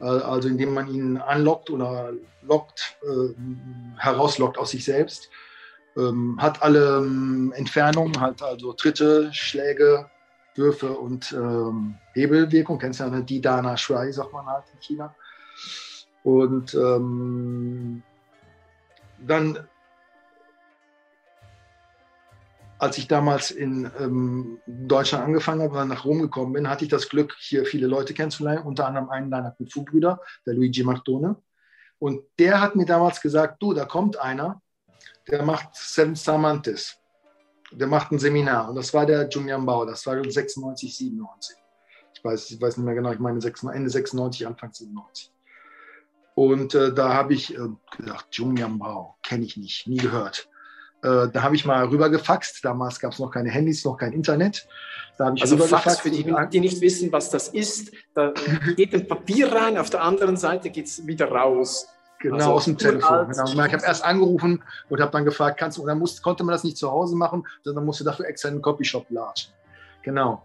Äh, 0.00 0.04
also 0.04 0.48
indem 0.48 0.74
man 0.74 0.88
ihn 0.88 1.16
anlockt 1.16 1.70
oder 1.70 2.12
lockt, 2.42 2.96
äh, 3.02 3.34
herauslockt 3.96 4.58
aus 4.58 4.70
sich 4.70 4.84
selbst. 4.84 5.30
Ähm, 5.96 6.36
hat 6.40 6.62
alle 6.62 6.98
ähm, 6.98 7.52
Entfernungen, 7.56 8.20
hat 8.20 8.42
also 8.42 8.72
Tritte, 8.72 9.30
Schläge, 9.32 10.08
Würfe 10.54 10.92
und 10.92 11.32
ähm, 11.32 11.96
Hebelwirkung. 12.14 12.78
Kennst 12.78 13.00
du 13.00 13.04
ja, 13.04 13.10
ne? 13.10 13.24
die 13.24 13.40
Dana 13.40 13.76
Shuai, 13.76 14.12
sagt 14.12 14.32
man 14.32 14.46
halt 14.46 14.64
in 14.72 14.80
China. 14.80 15.14
Und 16.22 16.74
ähm, 16.74 18.02
dann 19.26 19.58
als 22.80 22.96
ich 22.96 23.08
damals 23.08 23.50
in 23.50 23.90
ähm, 23.98 24.58
Deutschland 24.66 25.24
angefangen 25.24 25.60
habe 25.60 25.72
und 25.72 25.76
dann 25.76 25.88
nach 25.88 26.06
Rom 26.06 26.20
gekommen 26.20 26.54
bin, 26.54 26.68
hatte 26.68 26.84
ich 26.84 26.90
das 26.90 27.10
Glück, 27.10 27.36
hier 27.38 27.66
viele 27.66 27.86
Leute 27.86 28.14
kennenzulernen, 28.14 28.64
unter 28.64 28.86
anderem 28.86 29.10
einen 29.10 29.30
deiner 29.30 29.50
Kung-Fu-Brüder, 29.50 30.18
der 30.46 30.54
Luigi 30.54 30.82
Martone. 30.82 31.36
Und 31.98 32.22
der 32.38 32.58
hat 32.62 32.76
mir 32.76 32.86
damals 32.86 33.20
gesagt, 33.20 33.62
du, 33.62 33.74
da 33.74 33.84
kommt 33.84 34.18
einer, 34.18 34.62
der 35.28 35.42
macht 35.42 35.74
Seven 35.74 36.14
Samantes. 36.14 36.96
Der 37.70 37.86
macht 37.86 38.12
ein 38.12 38.18
Seminar. 38.18 38.70
Und 38.70 38.76
das 38.76 38.94
war 38.94 39.04
der 39.04 39.28
Junian 39.28 39.66
Bao, 39.66 39.84
das 39.84 40.06
war 40.06 40.16
96, 40.16 40.96
97. 40.96 41.56
Ich 42.14 42.24
weiß, 42.24 42.50
ich 42.50 42.60
weiß 42.60 42.78
nicht 42.78 42.86
mehr 42.86 42.94
genau, 42.94 43.12
ich 43.12 43.18
meine 43.18 43.38
Ende 43.38 43.90
96, 43.90 44.46
Anfang 44.46 44.72
97. 44.72 45.30
Und 46.34 46.74
äh, 46.74 46.94
da 46.94 47.12
habe 47.12 47.34
ich 47.34 47.54
äh, 47.54 47.68
gedacht, 47.96 48.26
Junian 48.30 48.78
Bao, 48.78 49.16
kenne 49.22 49.44
ich 49.44 49.58
nicht, 49.58 49.86
nie 49.86 49.98
gehört. 49.98 50.49
Äh, 51.02 51.28
da 51.32 51.42
habe 51.42 51.54
ich 51.54 51.64
mal 51.64 51.84
rübergefaxt. 51.86 52.64
Damals 52.64 53.00
gab 53.00 53.12
es 53.12 53.18
noch 53.18 53.30
keine 53.30 53.50
Handys, 53.50 53.84
noch 53.84 53.96
kein 53.96 54.12
Internet. 54.12 54.66
Da 55.18 55.32
ich 55.34 55.42
also 55.42 55.58
Fax, 55.58 56.00
für 56.00 56.10
die, 56.10 56.24
die 56.50 56.60
nicht 56.60 56.80
wissen, 56.80 57.12
was 57.12 57.30
das 57.30 57.48
ist, 57.48 57.92
da 58.14 58.32
geht 58.76 58.94
ein 58.94 59.06
Papier 59.06 59.52
rein, 59.52 59.76
auf 59.76 59.90
der 59.90 60.02
anderen 60.02 60.36
Seite 60.36 60.70
geht 60.70 60.86
es 60.86 61.06
wieder 61.06 61.30
raus. 61.30 61.88
Genau, 62.20 62.36
also 62.36 62.52
aus 62.52 62.64
dem 62.66 62.78
Telefon. 62.78 63.28
Genau. 63.28 63.66
Ich 63.66 63.72
habe 63.72 63.84
erst 63.84 64.04
angerufen 64.04 64.62
und 64.88 65.00
habe 65.00 65.10
dann 65.12 65.24
gefragt, 65.24 65.58
kannst 65.58 65.78
du, 65.78 65.82
und 65.82 65.88
dann 65.88 65.98
musste, 65.98 66.22
konnte 66.22 66.44
man 66.44 66.52
das 66.52 66.64
nicht 66.64 66.76
zu 66.76 66.90
Hause 66.90 67.16
machen, 67.16 67.46
sondern 67.64 67.84
musste 67.84 68.04
dafür 68.04 68.26
extra 68.26 68.48
in 68.48 68.56
den 68.56 68.62
Copyshop 68.62 69.06
latschen. 69.10 69.52
Genau. 70.02 70.42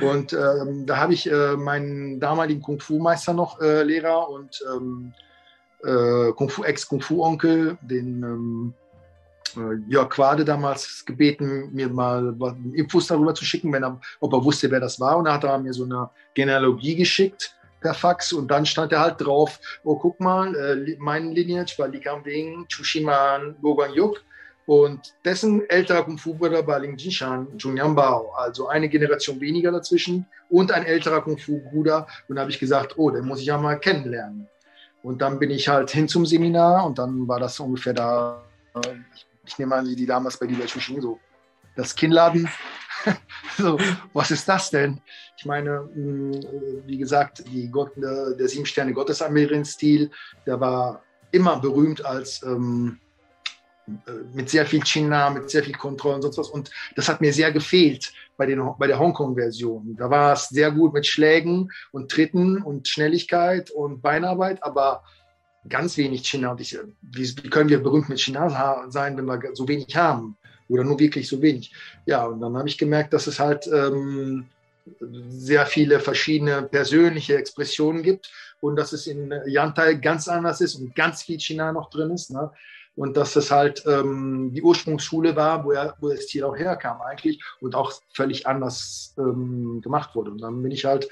Und 0.00 0.32
ähm, 0.32 0.86
da 0.86 0.98
habe 0.98 1.14
ich 1.14 1.30
äh, 1.30 1.56
meinen 1.56 2.20
damaligen 2.20 2.62
Kung-Fu-Meister 2.62 3.32
noch, 3.32 3.60
äh, 3.60 3.82
Lehrer 3.82 4.28
und 4.28 4.64
ähm, 4.72 5.12
äh, 5.84 6.32
Kung-Fu, 6.32 6.64
Ex-Kung-Fu-Onkel, 6.64 7.78
den 7.80 8.22
ähm, 8.22 8.74
äh, 8.76 8.85
Jörg 9.88 10.10
Quade 10.10 10.44
damals 10.44 11.04
gebeten, 11.04 11.70
mir 11.72 11.88
mal 11.88 12.34
Infos 12.74 13.06
darüber 13.06 13.34
zu 13.34 13.44
schicken, 13.44 13.72
wenn 13.72 13.84
er, 13.84 14.00
ob 14.20 14.32
er 14.32 14.44
wusste, 14.44 14.70
wer 14.70 14.80
das 14.80 15.00
war. 15.00 15.16
Und 15.16 15.24
dann 15.24 15.34
hat 15.34 15.44
er 15.44 15.58
mir 15.58 15.72
so 15.72 15.84
eine 15.84 16.10
Genealogie 16.34 16.96
geschickt 16.96 17.54
per 17.80 17.94
Fax 17.94 18.32
und 18.32 18.50
dann 18.50 18.66
stand 18.66 18.92
er 18.92 19.00
halt 19.00 19.20
drauf, 19.20 19.60
oh 19.84 19.96
guck 19.96 20.18
mal, 20.18 20.54
äh, 20.54 20.96
mein 20.98 21.32
Lineage 21.32 21.78
war 21.78 21.88
Li 21.88 22.00
Kangwing, 22.00 22.66
Chushiman, 22.68 23.54
Yuk 23.94 24.22
und 24.66 25.14
dessen 25.24 25.68
älterer 25.70 26.02
Kung-Fu-Bruder 26.02 26.66
war 26.66 26.80
Ling 26.80 26.96
Jinshan, 26.96 27.46
Junian 27.56 27.94
Bao, 27.94 28.32
also 28.36 28.66
eine 28.66 28.88
Generation 28.88 29.40
weniger 29.40 29.70
dazwischen 29.70 30.26
und 30.50 30.72
ein 30.72 30.84
älterer 30.84 31.22
Kung-Fu-Bruder. 31.22 32.06
Und 32.28 32.36
da 32.36 32.42
habe 32.42 32.50
ich 32.50 32.58
gesagt, 32.58 32.98
oh, 32.98 33.10
den 33.10 33.24
muss 33.26 33.40
ich 33.40 33.46
ja 33.46 33.58
mal 33.58 33.78
kennenlernen. 33.78 34.48
Und 35.04 35.22
dann 35.22 35.38
bin 35.38 35.52
ich 35.52 35.68
halt 35.68 35.90
hin 35.90 36.08
zum 36.08 36.26
Seminar 36.26 36.84
und 36.84 36.98
dann 36.98 37.28
war 37.28 37.38
das 37.38 37.60
ungefähr 37.60 37.94
da, 37.94 38.42
ich 39.14 39.25
ich 39.46 39.58
nehme 39.58 39.74
an, 39.74 39.84
die 39.84 40.06
damals 40.06 40.36
bei 40.36 40.46
Liga 40.46 40.66
Chuching 40.66 41.00
so, 41.00 41.20
das 41.76 41.94
Kinnladen. 41.94 42.48
so, 43.58 43.78
was 44.12 44.30
ist 44.30 44.48
das 44.48 44.70
denn? 44.70 45.00
Ich 45.36 45.44
meine, 45.44 45.88
hm, 45.94 46.40
wie 46.86 46.98
gesagt, 46.98 47.44
die 47.52 47.68
Gott, 47.70 47.92
der 47.96 48.48
sieben 48.48 48.66
Sterne 48.66 48.92
Gottesarmeerin-Stil, 48.92 50.10
der 50.46 50.60
war 50.60 51.02
immer 51.30 51.58
berühmt 51.60 52.04
als 52.04 52.42
ähm, 52.42 52.98
äh, 53.86 53.92
mit 54.34 54.50
sehr 54.50 54.66
viel 54.66 54.82
China, 54.84 55.30
mit 55.30 55.50
sehr 55.50 55.62
viel 55.62 55.74
Kontrolle 55.74 56.16
und 56.16 56.22
sonst 56.22 56.38
was. 56.38 56.48
Und 56.48 56.70
das 56.96 57.08
hat 57.08 57.20
mir 57.20 57.32
sehr 57.32 57.52
gefehlt 57.52 58.12
bei, 58.36 58.46
den, 58.46 58.60
bei 58.78 58.86
der 58.86 58.98
Hongkong-Version. 58.98 59.96
Da 59.96 60.10
war 60.10 60.32
es 60.32 60.48
sehr 60.48 60.70
gut 60.72 60.92
mit 60.92 61.06
Schlägen 61.06 61.70
und 61.92 62.10
Tritten 62.10 62.62
und 62.62 62.88
Schnelligkeit 62.88 63.70
und 63.70 64.02
Beinarbeit, 64.02 64.62
aber 64.62 65.04
ganz 65.68 65.96
wenig 65.96 66.26
China. 66.26 66.56
Ich, 66.58 66.78
wie, 67.02 67.36
wie 67.42 67.50
können 67.50 67.70
wir 67.70 67.82
berühmt 67.82 68.08
mit 68.08 68.20
China 68.20 68.88
sein, 68.90 69.16
wenn 69.16 69.26
wir 69.26 69.40
so 69.54 69.66
wenig 69.68 69.94
haben? 69.96 70.36
Oder 70.68 70.84
nur 70.84 70.98
wirklich 70.98 71.28
so 71.28 71.40
wenig? 71.40 71.72
Ja, 72.06 72.26
und 72.26 72.40
dann 72.40 72.56
habe 72.56 72.68
ich 72.68 72.78
gemerkt, 72.78 73.12
dass 73.12 73.26
es 73.26 73.38
halt 73.38 73.66
ähm, 73.68 74.46
sehr 75.28 75.66
viele 75.66 76.00
verschiedene 76.00 76.62
persönliche 76.62 77.36
Expressionen 77.36 78.02
gibt 78.02 78.30
und 78.60 78.76
dass 78.76 78.92
es 78.92 79.06
in 79.06 79.32
Yantai 79.46 79.94
ganz 79.94 80.28
anders 80.28 80.60
ist 80.60 80.74
und 80.76 80.94
ganz 80.94 81.22
viel 81.22 81.38
China 81.40 81.72
noch 81.72 81.90
drin 81.90 82.10
ist. 82.10 82.30
Ne? 82.30 82.50
Und 82.94 83.16
dass 83.16 83.36
es 83.36 83.50
halt 83.50 83.84
ähm, 83.86 84.52
die 84.54 84.62
Ursprungsschule 84.62 85.36
war, 85.36 85.64
wo, 85.64 85.72
er, 85.72 85.94
wo 86.00 86.08
das 86.08 86.24
Stil 86.24 86.44
auch 86.44 86.56
herkam 86.56 87.00
eigentlich 87.02 87.42
und 87.60 87.74
auch 87.74 87.92
völlig 88.12 88.46
anders 88.46 89.14
ähm, 89.18 89.80
gemacht 89.82 90.14
wurde. 90.14 90.30
Und 90.30 90.40
dann 90.40 90.62
bin 90.62 90.72
ich 90.72 90.84
halt 90.84 91.08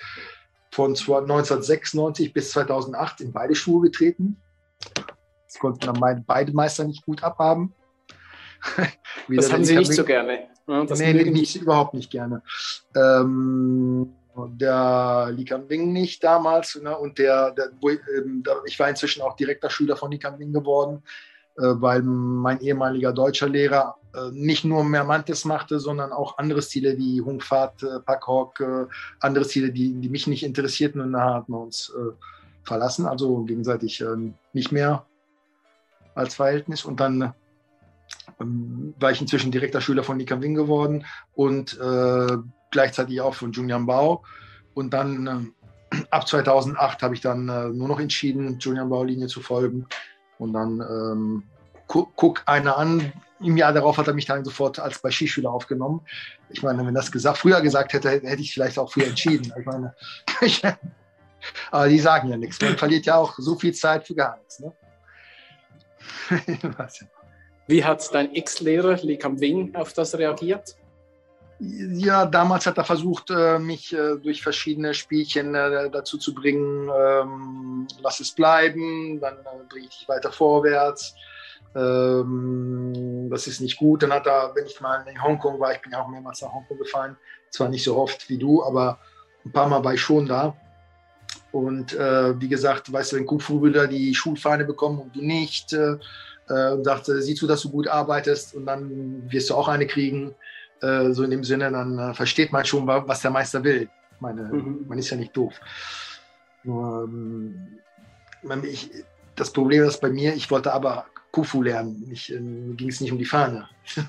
von 0.71 0.91
1996 0.91 2.33
bis 2.33 2.51
2008 2.51 3.21
in 3.21 3.33
beide 3.33 3.55
Schuhe 3.55 3.83
getreten. 3.83 4.41
Das 5.55 5.61
konnten 5.61 5.87
dann 5.87 6.25
beide 6.27 6.53
Meister 6.53 6.83
nicht 6.85 7.07
gut 7.07 7.23
abhaben. 7.23 7.73
das 9.29 9.53
haben 9.53 9.65
sie 9.65 9.77
nicht 9.77 9.93
so 9.93 10.05
gerne. 10.05 10.49
Ja, 10.67 10.85
das 10.85 10.99
nee, 10.99 11.13
nee 11.13 11.31
nicht, 11.31 11.55
überhaupt 11.55 11.95
nicht 11.95 12.11
gerne. 12.11 12.43
Ähm, 12.97 14.13
der 14.37 15.31
Li 15.31 15.45
Kambing 15.45 15.93
nicht 15.93 16.25
damals 16.25 16.75
ne, 16.83 16.97
und 16.97 17.19
der, 17.19 17.53
der, 17.53 17.71
ähm, 18.17 18.43
ich 18.65 18.81
war 18.81 18.89
inzwischen 18.89 19.23
auch 19.23 19.37
direkter 19.37 19.71
Schüler 19.71 19.97
von 19.97 20.11
Li 20.11 20.19
Kambing 20.19 20.53
geworden, 20.53 21.05
äh, 21.57 21.63
weil 21.63 22.03
mein 22.03 22.61
ehemaliger 22.61 23.13
deutscher 23.13 23.49
Lehrer 23.49 23.97
äh, 24.13 24.33
nicht 24.33 24.65
nur 24.65 24.83
Mermantes 24.83 25.45
machte, 25.45 25.79
sondern 25.79 26.11
auch 26.11 26.39
andere 26.39 26.63
Stile 26.63 26.99
wie 26.99 27.21
Hungfat, 27.21 27.81
äh, 27.85 28.01
Pakhok, 28.01 28.59
äh, 28.59 28.87
andere 29.21 29.45
Stile, 29.45 29.71
die, 29.71 29.95
die 30.01 30.09
mich 30.09 30.27
nicht 30.27 30.43
interessierten 30.43 31.01
und 31.01 31.13
da 31.13 31.35
hatten 31.35 31.53
wir 31.53 31.61
uns 31.61 31.95
äh, 31.97 32.11
verlassen, 32.65 33.07
also 33.07 33.45
gegenseitig 33.45 34.01
ähm, 34.01 34.35
nicht 34.53 34.73
mehr 34.73 35.07
als 36.15 36.35
Verhältnis 36.35 36.85
und 36.85 37.01
dann 37.01 37.35
ähm, 38.41 38.95
war 38.99 39.11
ich 39.11 39.21
inzwischen 39.21 39.51
direkter 39.51 39.81
Schüler 39.81 40.05
von 40.05 40.17
Nika 40.17 40.41
Wing 40.41 40.55
geworden 40.55 41.05
und 41.35 41.79
äh, 41.81 42.37
gleichzeitig 42.71 43.21
auch 43.21 43.35
von 43.35 43.53
Julian 43.53 43.87
Bao 43.87 44.25
und 44.75 44.93
dann 44.93 45.53
ab 46.11 46.27
2008 46.27 47.03
habe 47.03 47.15
ich 47.15 47.21
dann 47.21 47.47
nur 47.47 47.89
noch 47.89 48.01
entschieden, 48.01 48.59
Julian 48.59 48.91
Bao-Linie 48.91 49.29
zu 49.29 49.41
folgen 49.41 49.87
und 50.39 50.53
dann 50.53 50.81
ähm, 50.81 51.43
guck, 51.87 52.15
guck 52.17 52.43
einer 52.47 52.77
an. 52.77 53.13
Im 53.41 53.57
Jahr 53.57 53.73
darauf 53.73 53.99
hat 53.99 54.07
er 54.07 54.15
mich 54.15 54.27
dann 54.27 54.45
sofort 54.45 54.79
als 54.79 55.01
bei 55.01 55.11
Skischüler 55.11 55.51
aufgenommen. 55.51 56.01
Ich 56.51 56.63
meine, 56.63 56.87
wenn 56.87 56.95
das 56.95 57.13
gesagt, 57.13 57.39
früher 57.39 57.61
gesagt 57.61 57.93
hätte, 57.93 58.11
hätte 58.11 58.41
ich 58.41 58.53
vielleicht 58.53 58.79
auch 58.79 58.91
früher 58.91 59.09
entschieden. 59.09 59.53
Ich 59.59 59.67
meine, 59.67 59.95
aber 61.71 61.89
die 61.89 61.99
sagen 61.99 62.29
ja 62.29 62.37
nichts. 62.37 62.61
Man 62.61 62.79
verliert 62.79 63.07
ja 63.07 63.17
auch 63.17 63.35
so 63.39 63.57
viel 63.57 63.75
Zeit 63.75 64.07
für 64.07 64.15
gar 64.15 64.39
nichts. 64.39 64.61
Ne? 64.61 64.73
Wie 67.67 67.85
hat 67.85 68.15
dein 68.15 68.35
Ex-Lehrer 68.35 68.97
Li 69.03 69.17
Kam 69.17 69.41
Wing 69.41 69.75
auf 69.75 69.93
das 69.93 70.17
reagiert? 70.19 70.77
Ja, 71.61 72.27
damals 72.27 72.67
hat 72.67 72.79
er 72.79 72.85
versucht, 72.85 73.31
äh, 73.31 73.59
mich 73.59 73.93
äh, 73.95 74.17
durch 74.17 74.43
verschiedene 74.43 74.93
Spielchen 74.93 75.55
äh, 75.55 75.89
dazu 75.89 76.19
zu 76.19 76.35
bringen, 76.35 76.91
ähm, 76.95 77.87
lass 78.03 78.21
es 78.21 78.33
bleiben, 78.33 79.21
dann 79.21 79.37
bringe 79.69 79.87
ich 79.87 79.99
dich 79.99 80.09
weiter 80.09 80.33
vorwärts. 80.33 81.15
Ähm, 81.75 83.29
das 83.31 83.47
ist 83.47 83.61
nicht 83.61 83.79
gut. 83.79 84.03
Dann 84.03 84.13
hat 84.13 84.27
er, 84.27 84.53
wenn 84.55 84.67
ich 84.67 84.81
mal 84.81 85.07
in 85.09 85.23
Hongkong 85.23 85.59
war, 85.61 85.73
ich 85.73 85.81
bin 85.81 85.93
ja 85.93 86.03
auch 86.03 86.09
mehrmals 86.09 86.43
nach 86.43 86.53
Hongkong 86.53 86.79
gefahren, 86.79 87.17
zwar 87.51 87.69
nicht 87.69 87.85
so 87.85 87.97
oft 87.97 88.29
wie 88.29 88.39
du, 88.39 88.63
aber 88.63 88.99
ein 89.45 89.53
paar 89.53 89.69
Mal 89.69 89.85
war 89.85 89.95
ich 89.95 90.01
schon 90.01 90.27
da. 90.27 90.57
Und 91.55 91.95
äh, 91.95 92.41
wie 92.41 92.49
gesagt, 92.49 92.93
weißt 92.93 93.13
du, 93.13 93.17
wenn 93.17 93.27
Kung-Fu-Brüder 93.27 93.87
die 93.87 94.13
Schulfahne 94.13 94.65
bekommen 94.65 94.99
und 94.99 95.15
du 95.15 95.25
nicht, 95.25 95.73
äh, 95.73 95.99
äh 96.49 96.73
und 96.73 96.83
sagte, 96.83 97.23
sieh 97.23 97.37
zu, 97.37 97.47
dass 97.47 97.63
du 97.63 97.71
gut 97.71 97.87
arbeitest 97.87 98.57
und 98.57 98.67
dann 98.67 99.23
wirst 99.31 99.51
du 99.51 99.55
auch 99.55 99.69
eine 99.69 99.87
kriegen. 99.87 100.35
Äh, 100.83 101.13
so 101.13 101.23
in 101.23 101.31
dem 101.31 101.45
Sinne, 101.45 101.71
dann 101.71 101.97
äh, 101.97 102.13
versteht 102.13 102.51
man 102.51 102.65
schon, 102.65 102.89
was 102.89 103.21
der 103.21 103.31
Meister 103.31 103.63
will. 103.63 103.89
Meine, 104.19 104.43
mhm. 104.43 104.85
Man 104.89 104.99
ist 104.99 105.11
ja 105.11 105.17
nicht 105.17 105.37
doof. 105.37 105.55
Nur, 106.65 107.05
ähm, 107.05 107.79
ich, 108.65 108.91
das 109.37 109.53
Problem 109.53 109.85
ist 109.85 110.01
bei 110.01 110.11
mir, 110.11 110.35
ich 110.35 110.51
wollte 110.51 110.73
aber 110.73 111.07
Kufu 111.31 111.63
lernen. 111.63 112.09
Ich, 112.11 112.33
äh, 112.33 112.41
ging 112.75 112.89
es 112.89 113.01
nicht 113.01 113.13
um 113.13 113.19
die 113.19 113.25
Fahne. 113.25 113.69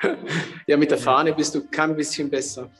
ja, 0.66 0.78
mit 0.78 0.90
der 0.90 0.96
Fahne 0.98 1.34
bist 1.34 1.54
du 1.54 1.66
kein 1.70 1.94
bisschen 1.94 2.30
besser. 2.30 2.70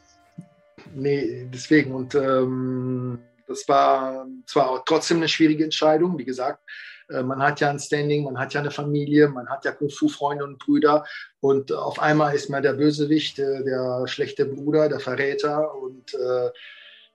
Nee, 0.94 1.48
deswegen. 1.52 1.94
Und 1.94 2.14
ähm, 2.14 3.18
das 3.46 3.68
war 3.68 4.26
zwar 4.46 4.84
trotzdem 4.84 5.18
eine 5.18 5.28
schwierige 5.28 5.64
Entscheidung. 5.64 6.18
Wie 6.18 6.24
gesagt, 6.24 6.62
äh, 7.08 7.22
man 7.22 7.42
hat 7.42 7.60
ja 7.60 7.70
ein 7.70 7.78
Standing, 7.78 8.24
man 8.24 8.38
hat 8.38 8.54
ja 8.54 8.60
eine 8.60 8.70
Familie, 8.70 9.28
man 9.28 9.48
hat 9.48 9.64
ja 9.64 9.72
Kung-Fu-Freunde 9.72 10.44
und 10.44 10.58
Brüder. 10.58 11.04
Und 11.40 11.72
auf 11.72 12.00
einmal 12.00 12.34
ist 12.34 12.50
man 12.50 12.62
der 12.62 12.74
Bösewicht, 12.74 13.38
äh, 13.38 13.64
der 13.64 14.06
schlechte 14.06 14.46
Bruder, 14.46 14.88
der 14.88 15.00
Verräter. 15.00 15.74
Und 15.74 16.14
äh, 16.14 16.50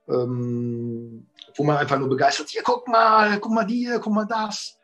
ähm, 0.07 1.27
wo 1.55 1.63
man 1.63 1.77
einfach 1.77 1.97
nur 1.97 2.09
begeistert 2.09 2.47
ist, 2.47 2.51
hier, 2.51 2.63
guck 2.63 2.87
mal, 2.87 3.39
guck 3.39 3.51
mal 3.51 3.65
dir, 3.65 3.99
guck 3.99 4.13
mal 4.13 4.25
das 4.25 4.77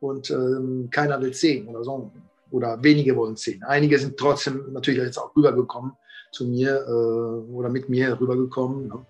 und 0.00 0.30
ähm, 0.30 0.88
keiner 0.90 1.20
will 1.20 1.32
sehen 1.32 1.68
oder 1.68 1.84
so. 1.84 2.12
Oder 2.50 2.82
wenige 2.82 3.16
wollen 3.16 3.36
sehen. 3.36 3.62
Einige 3.64 3.98
sind 3.98 4.16
trotzdem 4.16 4.72
natürlich 4.72 5.02
jetzt 5.02 5.18
auch 5.18 5.34
rübergekommen 5.34 5.92
zu 6.36 6.44
mir 6.44 6.84
äh, 6.86 7.52
oder 7.52 7.68
mit 7.68 7.88
mir 7.88 8.20
rübergekommen. 8.20 8.88
Ne? 8.88 9.06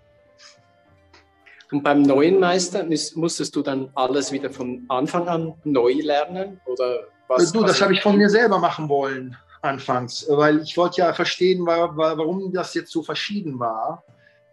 Und 1.73 1.83
beim 1.83 2.03
neuen 2.03 2.39
Meister 2.39 2.85
musstest 3.15 3.57
du 3.57 3.63
dann 3.63 3.91
alles 3.95 4.31
wieder 4.31 4.51
von 4.51 4.85
Anfang 4.89 5.27
an 5.29 5.55
neu 5.65 5.95
lernen? 5.95 6.61
Oder 6.67 7.01
was? 7.27 7.53
Du, 7.53 7.63
das 7.63 7.83
habe 7.83 7.93
ich 7.93 8.03
von 8.03 8.17
mir 8.17 8.31
selber 8.31 8.59
machen 8.59 8.89
wollen 8.89 9.37
anfangs, 9.63 10.27
weil 10.29 10.61
ich 10.61 10.77
wollte 10.77 11.01
ja 11.01 11.13
verstehen, 11.13 11.67
warum 11.67 12.53
das 12.53 12.75
jetzt 12.75 12.93
so 12.93 13.03
verschieden 13.03 13.59
war. 13.59 14.05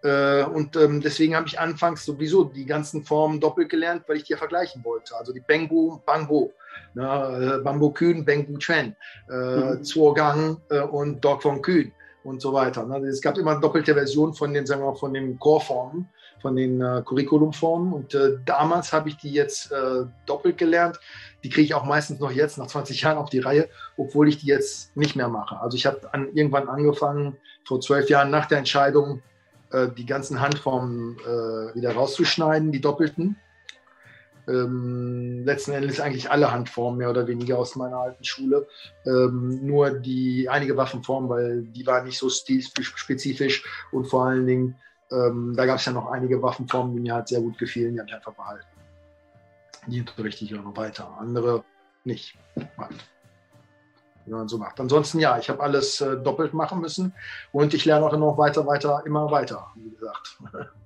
Äh, 0.02 0.44
und 0.44 0.76
ähm, 0.76 1.02
deswegen 1.02 1.36
habe 1.36 1.48
ich 1.48 1.60
anfangs 1.60 2.04
sowieso 2.04 2.46
die 2.46 2.66
ganzen 2.66 3.04
Formen 3.04 3.40
doppelt 3.40 3.70
gelernt, 3.70 4.04
weil 4.08 4.18
ich 4.18 4.24
die 4.24 4.34
ja 4.34 4.38
vergleichen 4.38 4.84
wollte. 4.84 5.16
Also 5.16 5.32
die 5.32 5.40
Bengbu, 5.40 6.00
Bangbo, 6.06 6.52
ne, 6.96 7.60
äh, 7.60 7.64
Bambo 7.64 7.92
Kühn, 7.92 8.26
Bengbu 8.26 8.58
Chen, 8.58 8.96
äh, 9.30 9.34
mhm. 9.34 9.84
Zuogang 9.84 10.58
und 10.92 11.24
Dog 11.24 11.44
von 11.44 11.62
Kühn 11.62 11.94
und 12.24 12.42
so 12.42 12.54
weiter. 12.54 12.86
Ne. 12.86 12.98
Es 13.08 13.22
gab 13.22 13.38
immer 13.38 13.60
doppelte 13.60 13.94
Versionen 13.94 14.34
von 14.34 14.54
den, 14.54 14.66
sagen 14.66 14.82
wir 14.82 14.92
mal, 14.92 14.98
von 14.98 15.14
den 15.14 15.38
Core-Formen, 15.40 16.08
von 16.42 16.56
den 16.56 16.82
äh, 16.82 17.02
Curriculum-Formen. 17.06 17.94
Und 17.94 18.16
äh, 18.16 18.38
damals 18.46 18.94
habe 18.94 19.10
ich 19.10 19.18
die 19.18 19.32
jetzt 19.32 19.72
äh, 19.72 20.06
doppelt 20.26 20.58
gelernt. 20.58 21.00
Die 21.44 21.50
kriege 21.50 21.66
ich 21.66 21.74
auch 21.74 21.86
meistens 21.86 22.20
noch 22.20 22.32
jetzt, 22.32 22.58
nach 22.58 22.68
20 22.68 23.02
Jahren, 23.02 23.18
auf 23.18 23.30
die 23.30 23.40
Reihe, 23.40 23.68
obwohl 23.98 24.30
ich 24.30 24.38
die 24.38 24.48
jetzt 24.48 24.96
nicht 24.96 25.16
mehr 25.16 25.28
mache. 25.28 25.60
Also 25.60 25.76
ich 25.76 25.86
habe 25.86 26.14
an, 26.14 26.30
irgendwann 26.34 26.70
angefangen, 26.70 27.38
vor 27.66 27.82
zwölf 27.82 28.10
Jahren 28.10 28.30
nach 28.30 28.46
der 28.46 28.60
Entscheidung, 28.60 29.22
äh, 29.72 29.88
die 29.98 30.06
ganzen 30.06 30.40
Handformen 30.40 31.18
äh, 31.20 31.76
wieder 31.76 31.94
rauszuschneiden, 31.94 32.72
die 32.72 32.82
doppelten. 32.82 33.38
Ähm, 34.48 35.44
letzten 35.46 35.72
Endes 35.72 36.00
eigentlich 36.00 36.30
alle 36.30 36.52
Handformen 36.52 36.98
mehr 36.98 37.10
oder 37.10 37.28
weniger 37.28 37.58
aus 37.58 37.76
meiner 37.76 37.98
alten 37.98 38.24
Schule. 38.24 38.68
Ähm, 39.06 39.66
nur 39.66 39.92
die 39.92 40.50
einige 40.50 40.78
Waffenformen, 40.78 41.30
weil 41.30 41.62
die 41.64 41.86
waren 41.86 42.06
nicht 42.06 42.18
so 42.18 42.30
stilspezifisch 42.30 43.64
und 43.92 44.06
vor 44.06 44.26
allen 44.26 44.46
Dingen, 44.46 44.76
ähm, 45.12 45.54
da 45.56 45.66
gab 45.66 45.78
es 45.78 45.86
ja 45.86 45.92
noch 45.92 46.08
einige 46.08 46.42
Waffenformen, 46.42 46.94
die 46.94 47.02
mir 47.02 47.14
halt 47.14 47.28
sehr 47.28 47.42
gut 47.42 47.58
gefielen, 47.58 47.94
die 47.94 48.00
habe 48.00 48.10
ich 48.10 48.16
einfach 48.16 48.34
behalten. 48.34 48.66
Die 49.88 50.00
unterrichte 50.00 50.46
ich 50.46 50.56
auch 50.56 50.64
noch 50.64 50.78
weiter. 50.78 51.18
Andere 51.20 51.64
nicht. 52.04 52.38
Halt 52.78 52.96
wie 54.26 54.32
man 54.32 54.48
so 54.48 54.58
macht. 54.58 54.80
Ansonsten 54.80 55.20
ja, 55.20 55.38
ich 55.38 55.50
habe 55.50 55.62
alles 55.62 56.02
äh, 56.02 56.18
doppelt 56.18 56.54
machen 56.54 56.82
müssen 56.82 57.14
und 57.52 57.74
ich 57.74 57.86
lerne 57.86 58.06
auch 58.06 58.18
noch 58.18 58.38
weiter, 58.38 58.66
weiter, 58.66 59.04
immer 59.06 59.30
weiter, 59.32 59.68
wie 59.76 59.90
gesagt. 59.90 60.38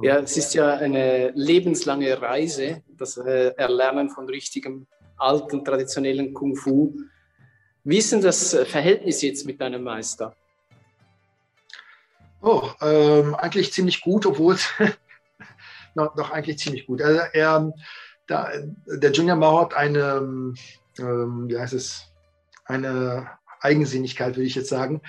Ja, 0.00 0.18
es 0.18 0.36
ist 0.36 0.54
ja 0.54 0.74
eine 0.74 1.32
lebenslange 1.34 2.20
Reise, 2.22 2.82
das 2.96 3.16
äh, 3.16 3.52
Erlernen 3.56 4.10
von 4.10 4.28
richtigem, 4.28 4.86
alten, 5.16 5.64
traditionellen 5.64 6.32
Kung 6.34 6.54
Fu. 6.54 6.94
Wie 7.82 7.98
ist 7.98 8.12
denn 8.12 8.20
das 8.20 8.54
äh, 8.54 8.64
Verhältnis 8.64 9.22
jetzt 9.22 9.44
mit 9.44 9.60
deinem 9.60 9.82
Meister? 9.82 10.36
Oh, 12.40 12.68
ähm, 12.80 13.34
eigentlich 13.34 13.72
ziemlich 13.72 14.00
gut, 14.00 14.24
obwohl 14.24 14.54
es 14.54 14.68
doch, 15.96 16.14
doch, 16.14 16.30
eigentlich 16.30 16.58
ziemlich 16.58 16.86
gut. 16.86 17.02
Also 17.02 17.20
er, 17.32 17.72
da, 18.28 18.52
der 18.86 19.10
Junior 19.10 19.36
Mao 19.36 19.62
hat 19.62 19.74
eine, 19.74 20.54
ähm, 21.00 21.48
wie 21.48 21.58
heißt 21.58 21.74
es, 21.74 22.04
eine 22.66 23.30
Eigensinnigkeit, 23.60 24.36
würde 24.36 24.46
ich 24.46 24.54
jetzt 24.54 24.68
sagen. 24.68 25.00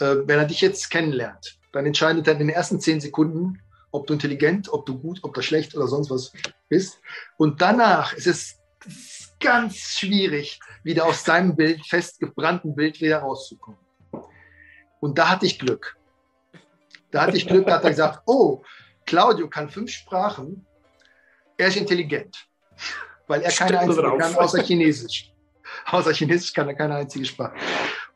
Äh, 0.00 0.16
wenn 0.24 0.38
er 0.38 0.46
dich 0.46 0.62
jetzt 0.62 0.88
kennenlernt, 0.88 1.58
dann 1.72 1.84
entscheidet 1.84 2.26
er 2.26 2.32
in 2.32 2.38
den 2.38 2.48
ersten 2.48 2.80
zehn 2.80 3.02
Sekunden, 3.02 3.60
ob 3.90 4.06
du 4.06 4.14
intelligent, 4.14 4.72
ob 4.72 4.86
du 4.86 4.98
gut, 4.98 5.20
ob 5.22 5.34
du 5.34 5.42
schlecht 5.42 5.74
oder 5.76 5.86
sonst 5.86 6.10
was 6.10 6.32
bist. 6.68 7.00
Und 7.36 7.60
danach 7.60 8.12
ist 8.12 8.26
es 8.26 8.58
ganz 9.40 9.76
schwierig, 9.76 10.58
wieder 10.82 11.06
aus 11.06 11.24
seinem 11.24 11.56
Bild, 11.56 11.86
festgebrannten 11.86 12.74
Bild 12.74 13.00
wieder 13.00 13.18
rauszukommen. 13.18 13.80
Und 15.00 15.18
da 15.18 15.30
hatte 15.30 15.46
ich 15.46 15.58
Glück. 15.58 15.96
Da 17.10 17.22
hatte 17.22 17.36
ich 17.36 17.46
Glück, 17.46 17.66
da 17.66 17.76
hat 17.76 17.84
er 17.84 17.90
gesagt, 17.90 18.22
oh, 18.26 18.62
Claudio 19.06 19.48
kann 19.48 19.70
fünf 19.70 19.90
Sprachen, 19.90 20.66
er 21.56 21.68
ist 21.68 21.76
intelligent, 21.76 22.46
weil 23.26 23.42
er 23.42 23.50
keine 23.50 23.80
einzige 23.80 24.16
kann, 24.18 24.36
außer 24.36 24.62
Chinesisch. 24.62 25.32
Außer 25.86 26.12
Chinesisch 26.12 26.52
kann 26.52 26.68
er 26.68 26.74
keine 26.74 26.96
einzige 26.96 27.24
Sprache. 27.24 27.56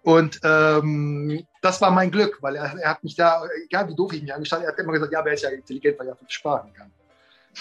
Und 0.03 0.41
ähm, 0.43 1.47
das 1.61 1.81
war 1.81 1.91
mein 1.93 2.11
Glück, 2.11 2.39
weil 2.41 2.57
er, 2.57 2.77
er, 2.77 2.91
hat 2.91 3.05
mich 3.05 3.15
da, 3.15 3.43
egal 3.65 3.89
wie 3.89 3.95
doof 3.95 4.13
ich 4.13 4.23
mich 4.23 4.35
angestellt 4.35 4.65
er 4.65 4.73
hat 4.73 4.79
immer 4.79 4.93
gesagt, 4.93 5.13
ja, 5.13 5.21
aber 5.21 5.29
er 5.29 5.35
ist 5.35 5.43
ja 5.43 5.51
intelligent, 5.51 5.99
weil 5.99 6.09
er 6.09 6.17
fünf 6.17 6.31
Sprachen 6.31 6.73
kann. 6.73 6.93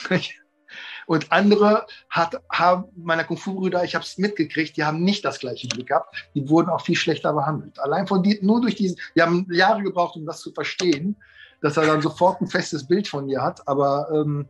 Und 1.06 1.32
andere 1.32 1.86
hat, 2.10 2.42
haben, 2.50 2.86
meiner 2.96 3.26
Kung-Fu-Brüder, 3.26 3.84
ich 3.84 3.96
habe 3.96 4.06
es 4.06 4.18
mitgekriegt, 4.18 4.78
die 4.78 4.84
haben 4.84 5.04
nicht 5.04 5.26
das 5.26 5.40
gleiche 5.40 5.68
Glück 5.68 5.88
gehabt. 5.88 6.16
Die 6.34 6.48
wurden 6.48 6.70
auch 6.70 6.82
viel 6.82 6.96
schlechter 6.96 7.34
behandelt. 7.34 7.78
Allein 7.80 8.08
von 8.08 8.24
die, 8.24 8.40
nur 8.42 8.62
durch 8.62 8.76
diesen, 8.76 8.98
die 9.16 9.22
haben 9.22 9.46
Jahre 9.52 9.84
gebraucht, 9.84 10.16
um 10.16 10.26
das 10.26 10.40
zu 10.40 10.52
verstehen, 10.54 11.18
dass 11.62 11.78
er 11.78 11.86
dann 11.86 12.02
sofort 12.02 12.42
ein 12.42 12.48
festes 12.48 12.88
Bild 12.88 13.08
von 13.08 13.28
dir 13.28 13.42
hat. 13.42 13.68
Aber 13.68 14.10
ähm, 14.14 14.48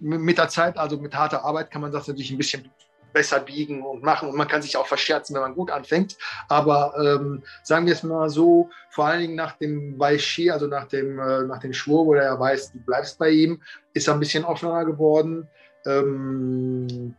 mit 0.00 0.38
der 0.38 0.48
Zeit, 0.48 0.78
also 0.78 0.96
mit 0.96 1.14
harter 1.14 1.44
Arbeit, 1.44 1.70
kann 1.70 1.82
man 1.82 1.92
das 1.92 2.08
natürlich 2.08 2.30
ein 2.30 2.38
bisschen 2.38 2.70
besser 3.12 3.40
biegen 3.40 3.82
und 3.82 4.02
machen. 4.02 4.28
Und 4.28 4.36
man 4.36 4.48
kann 4.48 4.62
sich 4.62 4.76
auch 4.76 4.86
verscherzen, 4.86 5.34
wenn 5.34 5.42
man 5.42 5.54
gut 5.54 5.70
anfängt. 5.70 6.16
Aber 6.48 6.94
ähm, 6.98 7.42
sagen 7.62 7.86
wir 7.86 7.92
es 7.92 8.02
mal 8.02 8.28
so, 8.28 8.70
vor 8.90 9.06
allen 9.06 9.20
Dingen 9.20 9.34
nach 9.34 9.56
dem 9.58 9.98
Weishi, 9.98 10.50
also 10.50 10.66
nach 10.66 10.86
dem, 10.86 11.18
äh, 11.18 11.42
nach 11.42 11.60
dem 11.60 11.72
Schwur, 11.72 12.06
wo 12.06 12.14
er 12.14 12.38
weiß, 12.38 12.72
du 12.72 12.80
bleibst 12.80 13.18
bei 13.18 13.30
ihm, 13.30 13.62
ist 13.94 14.08
er 14.08 14.14
ein 14.14 14.20
bisschen 14.20 14.44
offener 14.44 14.84
geworden. 14.84 15.48
Ähm, 15.86 17.14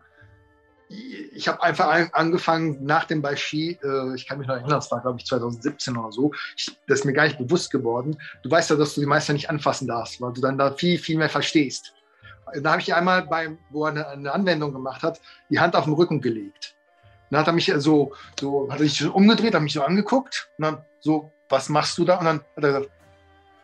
ich 1.33 1.47
habe 1.47 1.63
einfach 1.63 2.11
angefangen 2.11 2.83
nach 2.83 3.05
dem 3.05 3.21
Baishi, 3.21 3.79
äh, 3.81 4.15
ich 4.15 4.27
kann 4.27 4.39
mich 4.39 4.47
noch 4.47 4.55
erinnern, 4.55 4.71
das 4.71 4.91
war 4.91 5.01
glaube 5.01 5.19
ich 5.19 5.25
2017 5.25 5.95
oder 5.95 6.11
so, 6.11 6.33
ich, 6.57 6.77
das 6.87 6.99
ist 6.99 7.05
mir 7.05 7.13
gar 7.13 7.23
nicht 7.23 7.37
bewusst 7.37 7.71
geworden. 7.71 8.17
Du 8.43 8.51
weißt 8.51 8.71
ja, 8.71 8.75
dass 8.75 8.95
du 8.95 9.01
die 9.01 9.07
Meister 9.07 9.31
nicht 9.31 9.49
anfassen 9.49 9.87
darfst, 9.87 10.19
weil 10.21 10.33
du 10.33 10.41
dann 10.41 10.57
da 10.57 10.73
viel, 10.73 10.97
viel 10.97 11.17
mehr 11.17 11.29
verstehst 11.29 11.93
da 12.59 12.71
habe 12.71 12.81
ich 12.81 12.93
einmal, 12.93 13.23
beim, 13.23 13.57
wo 13.69 13.85
er 13.85 13.91
eine, 13.91 14.07
eine, 14.07 14.31
Anwendung 14.31 14.73
gemacht 14.73 15.03
hat, 15.03 15.21
die 15.49 15.59
Hand 15.59 15.75
auf 15.75 15.85
den 15.85 15.93
Rücken 15.93 16.21
gelegt. 16.21 16.75
Dann 17.29 17.39
hat 17.39 17.47
er 17.47 17.53
mich 17.53 17.71
so, 17.77 18.13
so 18.39 18.69
hat 18.69 18.79
er 18.79 18.87
sich 18.87 19.07
umgedreht, 19.07 19.55
hat 19.55 19.61
mich 19.61 19.73
so 19.73 19.83
angeguckt 19.83 20.49
und 20.57 20.65
dann 20.65 20.77
so, 20.99 21.31
was 21.49 21.69
machst 21.69 21.97
du 21.97 22.05
da? 22.05 22.17
Und 22.17 22.25
dann 22.25 22.37
hat 22.39 22.63
er 22.63 22.73
gesagt, 22.73 22.91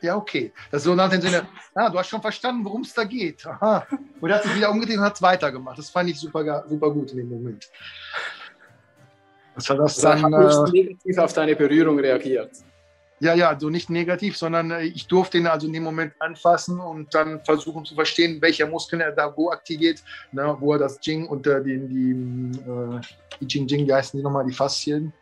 ja, 0.02 0.16
okay. 0.16 0.54
Das 0.72 0.82
ist 0.82 0.86
so 0.86 0.96
nach 0.96 1.10
dem 1.10 1.22
Sinne, 1.22 1.48
ah, 1.74 1.90
du 1.90 1.98
hast 1.98 2.10
schon 2.10 2.22
verstanden, 2.22 2.64
worum 2.64 2.82
es 2.82 2.94
da 2.94 3.04
geht. 3.04 3.46
Aha. 3.46 3.86
Und 4.22 4.30
er 4.30 4.38
hat 4.38 4.44
sich 4.44 4.56
wieder 4.56 4.70
umgedreht 4.70 4.98
und 4.98 5.04
hat 5.04 5.16
es 5.16 5.22
weitergemacht. 5.22 5.78
Das 5.78 5.90
fand 5.90 6.10
ich 6.10 6.20
super, 6.20 6.66
super 6.68 6.92
gut 6.92 7.12
in 7.12 7.18
dem 7.18 7.30
Moment. 7.30 7.70
Was 9.56 9.70
war 9.70 9.78
das 9.78 9.98
dann? 9.98 10.20
Ich 10.20 10.24
nicht 10.24 10.58
äh, 10.58 10.72
negativ 10.72 11.18
auf 11.18 11.34
deine 11.34 11.56
Berührung 11.56 12.00
reagiert. 12.00 12.52
Ja, 13.20 13.34
ja, 13.34 13.58
so 13.60 13.70
nicht 13.70 13.90
negativ, 13.90 14.38
sondern 14.38 14.70
äh, 14.70 14.84
ich 14.84 15.08
durfte 15.08 15.40
ihn 15.40 15.48
also 15.48 15.66
in 15.66 15.74
dem 15.74 15.84
Moment 15.84 16.14
anfassen 16.20 16.80
und 16.80 17.14
dann 17.16 17.44
versuchen 17.44 17.84
zu 17.84 17.96
verstehen, 17.96 18.40
welcher 18.42 18.68
Muskel 18.68 19.02
er 19.02 19.12
da 19.12 19.36
wo 19.36 19.50
aktiviert, 19.50 20.04
ne, 20.32 20.56
wo 20.60 20.74
er 20.74 20.80
das 20.80 21.00
Jing 21.02 21.28
und 21.28 21.48
äh, 21.48 21.64
die, 21.64 21.80
die, 21.80 22.12
äh, 22.12 23.02
die 23.42 23.46
Jing 23.46 23.68
Jing, 23.68 23.88
wie 23.88 23.94
heißen 23.94 24.20
die 24.20 24.24
nochmal, 24.24 24.46
die 24.46 24.54
Faszien? 24.54 25.14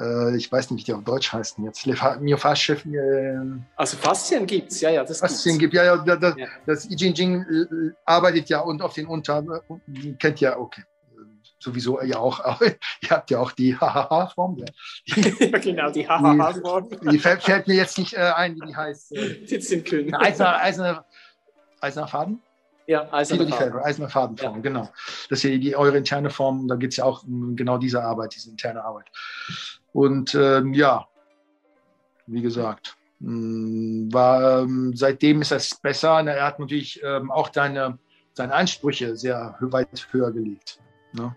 Äh, 0.00 0.36
ich 0.36 0.50
weiß 0.50 0.70
nicht, 0.70 0.80
wie 0.80 0.84
die 0.84 0.94
auf 0.94 1.04
Deutsch 1.04 1.30
heißen 1.30 1.62
jetzt. 1.64 1.86
Myofaschef. 1.86 2.86
Äh, 2.86 3.38
also 3.76 3.98
Faszien 3.98 4.46
gibt 4.46 4.72
es, 4.72 4.80
ja, 4.80 4.88
ja, 4.88 5.04
das 5.04 5.20
Faszien 5.20 5.58
gibt 5.58 5.74
ja, 5.74 5.84
ja, 5.84 6.16
das, 6.16 6.34
ja. 6.38 6.46
das 6.64 6.90
I 6.90 6.94
Jing 6.94 7.12
Jing 7.12 7.42
äh, 7.42 7.92
arbeitet 8.06 8.48
ja 8.48 8.60
und 8.60 8.80
auf 8.80 8.94
den 8.94 9.06
Unter, 9.06 9.44
kennt 10.18 10.40
ja, 10.40 10.56
okay 10.56 10.82
sowieso 11.62 12.00
ja 12.02 12.18
auch, 12.18 12.60
ihr 13.00 13.10
habt 13.10 13.30
ja 13.30 13.38
auch 13.38 13.52
die 13.52 13.76
HHH-Form. 13.76 14.58
Ja, 14.58 15.58
genau, 15.58 15.90
die 15.90 16.06
HHH-Form. 16.06 16.88
Die, 16.88 17.08
die, 17.08 17.18
fällt, 17.18 17.68
mir 17.68 17.74
jetzt 17.74 17.98
nicht 17.98 18.14
äh, 18.14 18.32
ein, 18.34 18.56
wie 18.56 18.66
die 18.66 18.76
heißt. 18.76 19.08
Sitzt 19.46 19.72
in 19.72 19.84
Köln. 19.84 20.14
Eiserne, 20.14 20.60
Eiserne, 20.60 21.04
Eiserner 21.82 22.08
Faden? 22.08 22.42
Ja, 22.86 23.12
Eiserner 23.12 23.48
Faden. 23.48 23.78
Eiserner 23.80 24.08
Fadenform, 24.08 24.56
ja. 24.56 24.60
genau. 24.60 24.88
Das 25.28 25.38
ist 25.38 25.42
ja 25.44 25.58
die, 25.58 25.76
eure 25.76 25.96
interne 25.96 26.30
Form, 26.30 26.68
da 26.68 26.76
geht 26.76 26.92
es 26.92 26.96
ja 26.96 27.04
auch 27.04 27.24
um 27.24 27.56
genau 27.56 27.78
diese 27.78 28.02
Arbeit, 28.02 28.34
diese 28.34 28.50
interne 28.50 28.84
Arbeit. 28.84 29.06
Und 29.92 30.34
ähm, 30.34 30.74
ja, 30.74 31.06
wie 32.26 32.42
gesagt, 32.42 32.96
mm, 33.20 34.12
war, 34.12 34.62
ähm, 34.62 34.92
seitdem 34.94 35.42
ist 35.42 35.52
es 35.52 35.74
besser. 35.74 36.20
Er 36.26 36.46
hat 36.46 36.58
natürlich 36.58 37.00
ähm, 37.02 37.30
auch 37.30 37.48
deine, 37.48 37.98
seine 38.32 38.54
Ansprüche 38.54 39.16
sehr 39.16 39.56
weit 39.60 40.08
höher 40.10 40.32
gelegt. 40.32 40.80
Ne? 41.12 41.36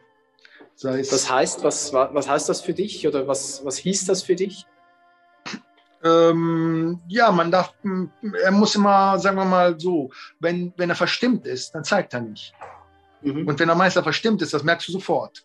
Das 0.82 1.30
heißt, 1.30 1.64
was, 1.64 1.94
was 1.94 2.28
heißt 2.28 2.50
das 2.50 2.62
für 2.62 2.74
dich 2.74 3.08
oder 3.08 3.28
was, 3.28 3.64
was 3.64 3.78
hieß 3.78 4.06
das 4.06 4.24
für 4.24 4.36
dich? 4.36 4.66
Ähm, 6.04 7.02
ja, 7.08 7.32
man 7.32 7.50
darf, 7.50 7.74
er 8.44 8.52
muss 8.52 8.76
immer, 8.76 9.18
sagen 9.18 9.38
wir 9.38 9.46
mal 9.46 9.80
so, 9.80 10.12
wenn, 10.40 10.74
wenn 10.78 10.90
er 10.90 10.96
verstimmt 10.96 11.48
ist, 11.48 11.74
dann 11.74 11.84
zeigt 11.84 12.14
er 12.14 12.22
nicht. 12.22 12.54
Mhm. 13.22 13.48
Und 13.48 13.60
wenn 13.60 13.68
der 13.68 13.76
Meister 13.76 14.04
verstimmt 14.04 14.42
ist, 14.42 14.54
das 14.54 14.64
merkst 14.64 14.88
du 14.88 14.92
sofort. 14.92 15.44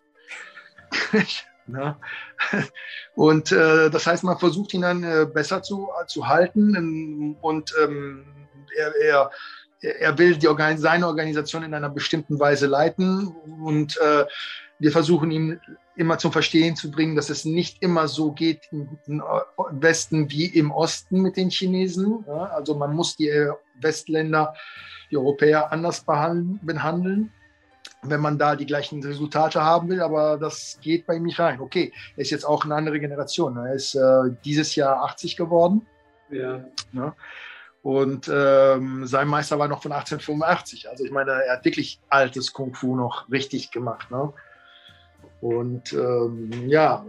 Und 3.14 3.52
äh, 3.52 3.90
das 3.90 4.06
heißt, 4.06 4.24
man 4.24 4.38
versucht 4.38 4.74
ihn 4.74 4.82
dann 4.82 5.04
äh, 5.04 5.26
besser 5.32 5.62
zu, 5.62 5.88
zu 6.06 6.28
halten 6.28 6.74
ähm, 6.74 7.36
und 7.40 7.72
ähm, 7.82 8.24
er, 8.76 8.94
er, 9.00 9.30
er 9.80 10.18
will 10.18 10.36
die 10.36 10.48
Organ 10.48 10.78
seine 10.78 11.06
Organisation 11.06 11.62
in 11.62 11.74
einer 11.74 11.90
bestimmten 11.90 12.40
Weise 12.40 12.66
leiten 12.66 13.28
und 13.62 13.96
äh, 13.98 14.26
wir 14.80 14.90
versuchen 14.90 15.30
ihn 15.30 15.60
immer 15.94 16.18
zum 16.18 16.32
Verstehen 16.32 16.74
zu 16.74 16.90
bringen, 16.90 17.14
dass 17.14 17.28
es 17.28 17.44
nicht 17.44 17.82
immer 17.82 18.08
so 18.08 18.32
geht 18.32 18.62
im 18.72 18.88
Westen 19.72 20.30
wie 20.30 20.46
im 20.46 20.70
Osten 20.70 21.20
mit 21.20 21.36
den 21.36 21.50
Chinesen. 21.50 22.24
also 22.26 22.74
man 22.74 22.94
muss 22.94 23.16
die 23.16 23.30
Westländer, 23.80 24.54
die 25.10 25.18
Europäer 25.18 25.70
anders 25.70 26.04
behandeln, 26.04 27.30
wenn 28.02 28.20
man 28.20 28.38
da 28.38 28.56
die 28.56 28.64
gleichen 28.64 29.04
Resultate 29.04 29.62
haben 29.62 29.90
will. 29.90 30.00
Aber 30.00 30.38
das 30.38 30.78
geht 30.80 31.06
bei 31.06 31.16
ihm 31.16 31.24
nicht 31.24 31.38
rein. 31.38 31.60
Okay, 31.60 31.92
er 32.16 32.22
ist 32.22 32.30
jetzt 32.30 32.44
auch 32.44 32.64
eine 32.64 32.74
andere 32.74 32.98
Generation. 32.98 33.58
Er 33.58 33.74
ist 33.74 33.94
äh, 33.94 34.30
dieses 34.44 34.74
Jahr 34.74 35.04
80 35.04 35.36
geworden. 35.36 35.86
Ja. 36.30 36.64
ja. 36.92 37.14
Und 37.82 38.30
ähm, 38.32 39.06
sein 39.06 39.28
Meister 39.28 39.58
war 39.58 39.68
noch 39.68 39.82
von 39.82 39.92
1885. 39.92 40.88
Also 40.88 41.04
ich 41.04 41.10
meine, 41.10 41.32
er 41.32 41.54
hat 41.54 41.64
wirklich 41.64 42.00
altes 42.08 42.52
Kung 42.54 42.74
Fu 42.74 42.96
noch 42.96 43.30
richtig 43.30 43.70
gemacht. 43.70 44.10
Ne? 44.10 44.32
Und 45.40 45.92
ähm, 45.92 46.50
ja, 46.68 47.04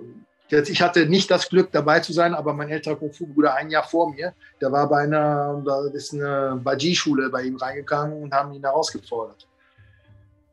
jetzt, 0.49 0.69
ich 0.69 0.81
hatte 0.81 1.05
nicht 1.05 1.29
das 1.31 1.49
Glück 1.49 1.71
dabei 1.71 1.99
zu 1.99 2.13
sein, 2.13 2.33
aber 2.33 2.53
mein 2.53 2.69
älterer 2.69 2.95
Kung 2.95 3.11
Fu 3.11 3.25
Bruder 3.25 3.55
ein 3.55 3.69
Jahr 3.69 3.83
vor 3.83 4.13
mir, 4.13 4.33
der 4.59 4.71
war 4.71 4.87
bei 4.89 5.03
einer, 5.03 5.61
da 5.65 5.85
ist 5.93 6.13
eine 6.13 6.59
Baji-Schule 6.63 7.29
bei 7.29 7.43
ihm 7.43 7.57
reingegangen 7.57 8.21
und 8.21 8.33
haben 8.33 8.53
ihn 8.53 8.63
herausgefordert. 8.63 9.47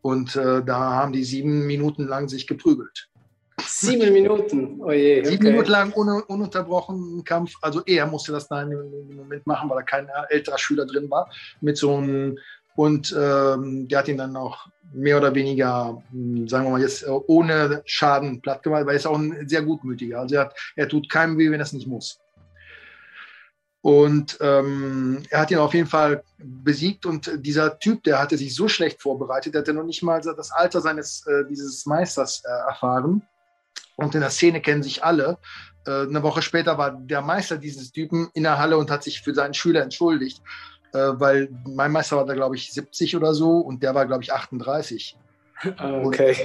Und 0.02 0.36
äh, 0.36 0.62
da 0.64 0.78
haben 0.78 1.12
die 1.12 1.24
sieben 1.24 1.66
Minuten 1.66 2.06
lang 2.06 2.28
sich 2.28 2.46
geprügelt. 2.46 3.08
Sieben 3.60 4.12
Minuten? 4.12 4.80
Oh 4.80 4.90
je, 4.90 5.20
okay. 5.20 5.30
Sieben 5.30 5.44
Minuten 5.44 5.70
lang 5.70 5.92
un 5.92 6.22
ununterbrochen 6.22 7.24
Kampf. 7.24 7.54
Also 7.60 7.82
er 7.84 8.06
musste 8.06 8.32
das 8.32 8.48
dann 8.48 8.70
im 8.72 9.16
Moment 9.16 9.46
machen, 9.46 9.68
weil 9.68 9.78
da 9.78 9.82
kein 9.82 10.08
älterer 10.30 10.58
Schüler 10.58 10.86
drin 10.86 11.10
war. 11.10 11.30
Mit 11.60 11.76
so 11.76 11.96
einem, 11.96 12.38
und 12.76 13.14
ähm, 13.18 13.88
der 13.88 13.98
hat 13.98 14.08
ihn 14.08 14.18
dann 14.18 14.36
auch 14.36 14.68
mehr 14.92 15.16
oder 15.18 15.34
weniger, 15.34 16.02
hm, 16.10 16.48
sagen 16.48 16.66
wir 16.66 16.70
mal 16.70 16.80
jetzt, 16.80 17.02
äh, 17.02 17.10
ohne 17.10 17.82
Schaden 17.84 18.40
platt 18.40 18.62
gemacht, 18.62 18.86
weil 18.86 18.94
er 18.94 18.96
ist 18.96 19.06
auch 19.06 19.18
ein 19.18 19.48
sehr 19.48 19.62
gutmütiger. 19.62 20.20
Also 20.20 20.36
er, 20.36 20.42
hat, 20.42 20.54
er 20.76 20.88
tut 20.88 21.08
keinem 21.08 21.38
weh, 21.38 21.50
wenn 21.50 21.60
er 21.60 21.66
es 21.66 21.72
nicht 21.72 21.86
muss. 21.86 22.18
Und 23.80 24.36
ähm, 24.40 25.22
er 25.30 25.40
hat 25.40 25.50
ihn 25.50 25.58
auf 25.58 25.72
jeden 25.72 25.86
Fall 25.86 26.22
besiegt 26.38 27.06
und 27.06 27.30
dieser 27.36 27.78
Typ, 27.78 28.02
der 28.02 28.18
hatte 28.18 28.36
sich 28.36 28.54
so 28.54 28.68
schlecht 28.68 29.00
vorbereitet, 29.00 29.54
der 29.54 29.60
hatte 29.60 29.72
noch 29.72 29.84
nicht 29.84 30.02
mal 30.02 30.20
das 30.20 30.50
Alter 30.50 30.80
seines 30.80 31.24
äh, 31.26 31.44
dieses 31.48 31.86
Meisters 31.86 32.42
äh, 32.44 32.68
erfahren. 32.68 33.22
Und 33.96 34.14
in 34.14 34.20
der 34.20 34.30
Szene 34.30 34.60
kennen 34.60 34.82
sich 34.82 35.04
alle. 35.04 35.38
Äh, 35.86 36.02
eine 36.02 36.22
Woche 36.22 36.42
später 36.42 36.76
war 36.76 36.90
der 36.90 37.22
Meister 37.22 37.56
dieses 37.56 37.92
Typen 37.92 38.28
in 38.34 38.42
der 38.42 38.58
Halle 38.58 38.76
und 38.78 38.90
hat 38.90 39.04
sich 39.04 39.22
für 39.22 39.34
seinen 39.34 39.54
Schüler 39.54 39.82
entschuldigt 39.82 40.42
weil 40.92 41.48
mein 41.66 41.92
Meister 41.92 42.16
war 42.16 42.26
da, 42.26 42.34
glaube 42.34 42.56
ich, 42.56 42.72
70 42.72 43.16
oder 43.16 43.34
so 43.34 43.58
und 43.58 43.82
der 43.82 43.94
war, 43.94 44.06
glaube 44.06 44.22
ich, 44.22 44.32
38. 44.32 45.16
Okay. 45.64 46.36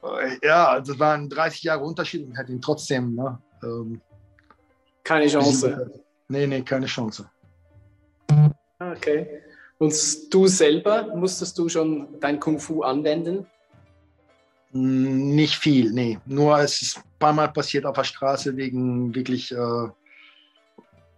Und, 0.00 0.18
äh, 0.18 0.38
ja, 0.42 0.80
das 0.80 0.98
waren 0.98 1.28
30 1.28 1.64
Jahre 1.64 1.84
Unterschied 1.84 2.26
und 2.26 2.38
hat 2.38 2.48
ihn 2.48 2.60
trotzdem. 2.60 3.14
Ne, 3.14 3.38
ähm, 3.62 4.00
keine 5.04 5.26
Chance. 5.26 5.90
Nee, 6.28 6.46
nee, 6.46 6.62
keine 6.62 6.86
Chance. 6.86 7.28
Okay. 8.78 9.42
Und 9.78 9.94
du 10.32 10.46
selber, 10.46 11.14
musstest 11.14 11.58
du 11.58 11.68
schon 11.68 12.18
dein 12.20 12.40
Kung 12.40 12.58
Fu 12.58 12.82
anwenden? 12.82 13.46
Hm, 14.72 15.34
nicht 15.34 15.56
viel, 15.56 15.92
nee. 15.92 16.18
Nur 16.26 16.58
es 16.58 16.82
ist 16.82 16.96
ein 16.98 17.02
paar 17.18 17.32
Mal 17.32 17.48
passiert 17.48 17.84
auf 17.84 17.96
der 17.96 18.04
Straße 18.04 18.56
wegen 18.56 19.14
wirklich 19.14 19.52
äh, 19.52 19.88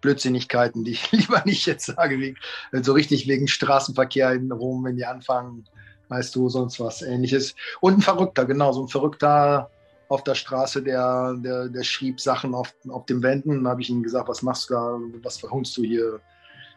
Blödsinnigkeiten, 0.01 0.85
die 0.85 0.93
ich 0.93 1.13
lieber 1.13 1.43
nicht 1.45 1.67
jetzt 1.67 1.87
sage, 1.87 2.19
wegen, 2.21 2.37
so 2.83 2.93
richtig 2.93 3.29
wegen 3.29 3.49
Straßenverkehr 3.49 4.33
in 4.33 4.51
Rom, 4.53 4.85
wenn 4.85 4.97
die 4.97 5.07
anfangen, 5.07 5.65
weißt 6.09 6.35
du, 6.35 6.49
sonst 6.49 6.81
was 6.81 7.03
ähnliches. 7.03 7.55
Und 7.81 7.99
ein 7.99 8.03
Verrückter, 8.03 8.45
genau, 8.45 8.73
so 8.73 8.83
ein 8.83 8.89
Verrückter 8.89 9.71
auf 10.09 10.25
der 10.25 10.35
Straße, 10.35 10.83
der, 10.83 11.35
der, 11.39 11.69
der 11.69 11.83
schrieb 11.83 12.21
Sachen 12.21 12.55
auf, 12.55 12.75
auf 12.89 13.05
den 13.07 13.23
Wänden. 13.23 13.51
Dann 13.51 13.69
habe 13.69 13.83
ich 13.83 13.91
ihm 13.91 14.03
gesagt, 14.03 14.29
was 14.29 14.43
machst 14.43 14.71
du 14.71 14.75
da, 14.75 14.99
was 15.23 15.39
verhunzt 15.39 15.77
du 15.77 15.83
hier? 15.83 16.21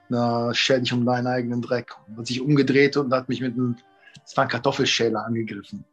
Na, 0.10 0.54
schäl 0.54 0.82
dich 0.82 0.92
um 0.92 1.06
deinen 1.06 1.28
eigenen 1.28 1.62
Dreck. 1.62 1.96
Und 2.08 2.18
hat 2.18 2.28
sich 2.28 2.42
umgedreht 2.42 2.98
und 2.98 3.14
hat 3.14 3.30
mich 3.30 3.40
mit 3.40 3.54
einem, 3.54 3.78
es 4.26 4.36
war 4.36 4.44
ein 4.44 4.50
Kartoffelschäler 4.50 5.26
angegriffen. 5.26 5.86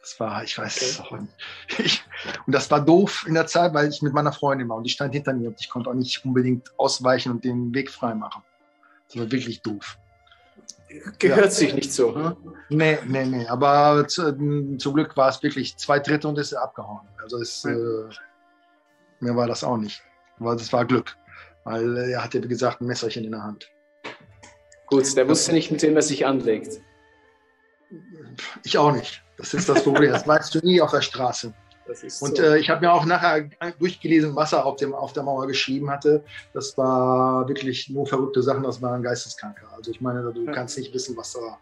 Das 0.00 0.18
war, 0.18 0.42
ich 0.42 0.56
weiß 0.56 1.00
okay. 1.00 1.26
Ich, 1.78 2.02
und 2.46 2.54
das 2.54 2.70
war 2.70 2.80
doof 2.80 3.24
in 3.26 3.34
der 3.34 3.46
Zeit, 3.46 3.74
weil 3.74 3.88
ich 3.88 4.02
mit 4.02 4.12
meiner 4.12 4.32
Freundin 4.32 4.68
war 4.68 4.76
und 4.76 4.84
die 4.84 4.90
stand 4.90 5.14
hinter 5.14 5.32
mir 5.34 5.48
und 5.48 5.60
ich 5.60 5.68
konnte 5.68 5.90
auch 5.90 5.94
nicht 5.94 6.24
unbedingt 6.24 6.72
ausweichen 6.78 7.32
und 7.32 7.44
den 7.44 7.74
Weg 7.74 7.90
frei 7.90 8.14
machen. 8.14 8.42
Das 9.08 9.18
war 9.18 9.30
wirklich 9.30 9.60
doof. 9.62 9.98
Gehört 11.18 11.44
ja. 11.44 11.50
sich 11.50 11.74
nicht 11.74 11.92
so, 11.92 12.14
hm? 12.14 12.36
Nee, 12.68 12.98
nee, 13.06 13.24
nee. 13.24 13.46
Aber 13.46 14.08
zu, 14.08 14.76
zum 14.78 14.94
Glück 14.94 15.16
war 15.16 15.28
es 15.28 15.42
wirklich 15.42 15.76
zwei 15.76 16.00
Drittel 16.00 16.28
und 16.28 16.38
ist 16.38 16.52
abgehauen. 16.54 17.06
Also 17.22 17.38
es, 17.38 17.62
ja. 17.62 17.70
äh, 17.70 18.08
mir 19.20 19.36
war 19.36 19.46
das 19.46 19.62
auch 19.62 19.76
nicht. 19.76 20.02
Aber 20.40 20.56
das 20.56 20.72
war 20.72 20.84
Glück. 20.84 21.16
Weil 21.64 21.96
er 21.96 22.24
hatte, 22.24 22.42
wie 22.42 22.48
gesagt, 22.48 22.80
ein 22.80 22.86
Messerchen 22.86 23.24
in 23.24 23.32
der 23.32 23.42
Hand. 23.42 23.70
Gut, 24.86 25.16
der 25.16 25.28
wusste 25.28 25.52
nicht, 25.52 25.70
mit 25.70 25.82
wem 25.82 25.94
er 25.94 26.02
sich 26.02 26.26
anlegt. 26.26 26.80
Ich 28.64 28.78
auch 28.78 28.92
nicht. 28.92 29.22
Das 29.36 29.54
ist 29.54 29.68
das 29.68 29.82
Problem. 29.82 30.12
Das 30.12 30.26
weißt 30.26 30.54
du 30.54 30.58
nie 30.60 30.80
auf 30.80 30.90
der 30.90 31.00
Straße. 31.00 31.52
Und 32.20 32.36
so. 32.36 32.42
äh, 32.42 32.58
ich 32.58 32.70
habe 32.70 32.82
mir 32.86 32.92
auch 32.92 33.04
nachher 33.04 33.48
durchgelesen, 33.78 34.36
was 34.36 34.52
er 34.52 34.64
auf, 34.64 34.76
dem, 34.76 34.94
auf 34.94 35.12
der 35.12 35.22
Mauer 35.24 35.46
geschrieben 35.46 35.90
hatte. 35.90 36.22
Das 36.54 36.76
war 36.78 37.48
wirklich 37.48 37.88
nur 37.88 38.06
verrückte 38.06 38.42
Sachen, 38.42 38.62
das 38.62 38.80
waren 38.80 39.02
Geisteskranker. 39.02 39.66
Also 39.74 39.90
ich 39.90 40.00
meine, 40.00 40.32
du 40.32 40.44
ja. 40.44 40.52
kannst 40.52 40.78
nicht 40.78 40.94
wissen, 40.94 41.16
was 41.16 41.32
da 41.32 41.58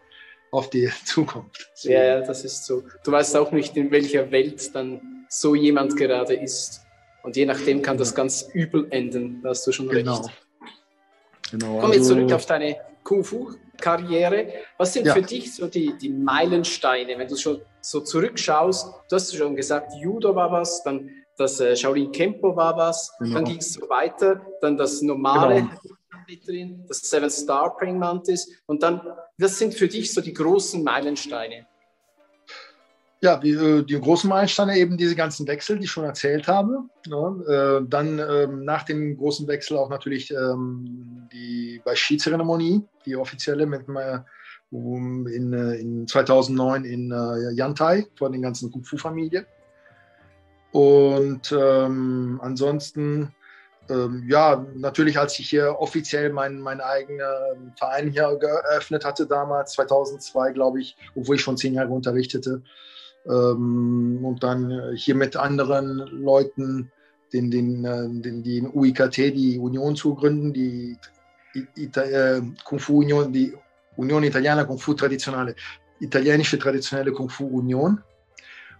auf 0.51 0.69
dir 0.69 0.91
zukommt. 1.05 1.69
So. 1.73 1.89
Ja, 1.89 2.03
ja, 2.03 2.21
das 2.21 2.43
ist 2.43 2.65
so. 2.65 2.83
Du 3.03 3.11
weißt 3.11 3.35
auch 3.37 3.51
nicht, 3.51 3.75
in 3.75 3.89
welcher 3.91 4.29
Welt 4.31 4.75
dann 4.75 5.25
so 5.29 5.55
jemand 5.55 5.95
gerade 5.95 6.35
ist. 6.35 6.81
Und 7.23 7.35
je 7.35 7.45
nachdem 7.45 7.81
kann 7.81 7.97
das 7.97 8.13
ganz 8.13 8.49
übel 8.53 8.87
enden. 8.91 9.41
Da 9.41 9.49
hast 9.49 9.65
du 9.65 9.71
schon 9.71 9.89
genau. 9.89 10.17
recht. 10.17 10.31
Genau. 11.51 11.79
Komm 11.79 11.91
jetzt 11.91 12.01
also, 12.01 12.15
zurück 12.15 12.33
auf 12.33 12.45
deine 12.45 12.77
Kung-Fu-Karriere. 13.09 14.53
Was 14.77 14.93
sind 14.93 15.07
ja. 15.07 15.15
für 15.15 15.23
dich 15.23 15.55
so 15.55 15.65
die, 15.65 15.97
die 15.97 16.09
Meilensteine, 16.09 17.17
wenn 17.17 17.27
du 17.27 17.35
schon 17.35 17.59
so 17.81 18.01
zurückschaust? 18.01 18.87
Du 19.09 19.15
hast 19.15 19.35
schon 19.35 19.55
gesagt, 19.55 19.93
Judo 19.99 20.35
war 20.35 20.51
was, 20.51 20.83
dann 20.83 21.09
das 21.35 21.59
äh, 21.59 21.75
Shaolin 21.75 22.11
Kempo 22.11 22.55
war 22.55 22.77
was, 22.77 23.11
genau. 23.17 23.35
dann 23.35 23.45
ging 23.45 23.57
es 23.57 23.73
so 23.73 23.89
weiter, 23.89 24.45
dann 24.61 24.77
das 24.77 25.01
normale 25.01 25.67
genau. 26.27 26.85
das 26.87 26.99
Seven 26.99 27.29
Star 27.29 27.75
Praying 27.75 27.97
Mantis 27.97 28.51
und 28.67 28.83
dann, 28.83 29.01
das 29.39 29.57
sind 29.57 29.73
für 29.73 29.87
dich 29.87 30.13
so 30.13 30.21
die 30.21 30.33
großen 30.33 30.83
Meilensteine. 30.83 31.65
Ja, 33.21 33.35
die, 33.35 33.51
äh, 33.51 33.83
die 33.83 33.99
großen 33.99 34.29
Meilensteine 34.29 34.77
eben 34.77 34.97
diese 34.97 35.15
ganzen 35.15 35.45
Wechsel, 35.45 35.77
die 35.77 35.85
ich 35.85 35.91
schon 35.91 36.05
erzählt 36.05 36.47
habe. 36.47 36.85
Ne? 37.07 37.81
äh, 37.83 37.85
dann 37.89 38.19
ähm, 38.19 38.63
nach 38.63 38.83
dem 38.83 39.17
großen 39.17 39.47
Wechsel 39.47 39.77
auch 39.77 39.89
natürlich 39.89 40.31
ähm, 40.31 41.27
die 41.33 41.81
Bashi-Zeremonie, 41.83 42.81
die 43.05 43.17
offizielle 43.17 43.65
mit 43.65 43.87
in, 45.27 45.53
äh, 45.53 45.75
in 45.75 46.07
2009 46.07 46.85
in 46.85 47.11
äh, 47.11 47.51
Yantai 47.53 48.07
vor 48.15 48.31
den 48.31 48.41
ganzen 48.41 48.71
Kung 48.71 48.83
Fu-Familie. 48.83 49.45
Und 50.71 51.51
ähm, 51.51 52.39
ansonsten, 52.41 53.33
ähm, 53.89 54.25
ja, 54.29 54.65
natürlich, 54.75 55.17
als 55.17 55.39
ich 55.39 55.49
hier 55.49 55.75
offiziell 55.79 56.31
meinen 56.31 56.61
mein 56.61 56.79
eigenen 56.79 57.73
Verein 57.75 58.11
hier 58.11 58.37
geöffnet 58.39 59.03
hatte 59.03 59.25
damals, 59.25 59.73
2002, 59.73 60.51
glaube 60.51 60.79
ich, 60.79 60.95
obwohl 61.15 61.35
ich 61.35 61.41
schon 61.41 61.57
zehn 61.57 61.73
Jahre 61.73 61.89
unterrichtete, 61.89 62.61
ähm, 63.25 64.19
und 64.23 64.43
dann 64.43 64.71
äh, 64.71 64.95
hier 64.95 65.15
mit 65.15 65.35
anderen 65.35 65.97
Leuten 65.97 66.91
den, 67.33 67.51
den, 67.51 67.85
äh, 67.85 68.21
den, 68.21 68.43
die 68.43 68.61
UIKT, 68.61 69.17
die 69.17 69.59
Union 69.59 69.95
zu 69.95 70.15
gründen, 70.15 70.53
die 70.53 70.97
Ita, 71.75 72.01
äh, 72.03 72.41
Kung 72.63 72.79
Fu 72.79 72.99
Union, 72.99 73.31
die 73.31 73.53
Unione 73.97 74.27
Italiana 74.27 74.63
Kung 74.63 74.77
Fu 74.77 74.93
Traditionale, 74.93 75.55
italienische 75.99 76.57
traditionelle 76.57 77.11
Kung 77.11 77.29
Fu 77.29 77.45
Union. 77.47 78.01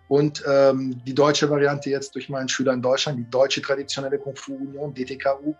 Und 0.08 0.44
ähm, 0.48 1.00
die 1.06 1.14
deutsche 1.14 1.50
Variante 1.50 1.92
jetzt 1.92 2.16
durch 2.16 2.30
meinen 2.30 2.50
Schüler 2.50 2.74
in 2.74 2.82
Deutschland, 2.82 3.20
die 3.20 3.30
deutsche 3.30 3.62
traditionelle 3.62 4.18
Kung 4.18 4.36
Fu 4.36 4.56
Union, 4.56 4.94
DTKU. 4.94 5.54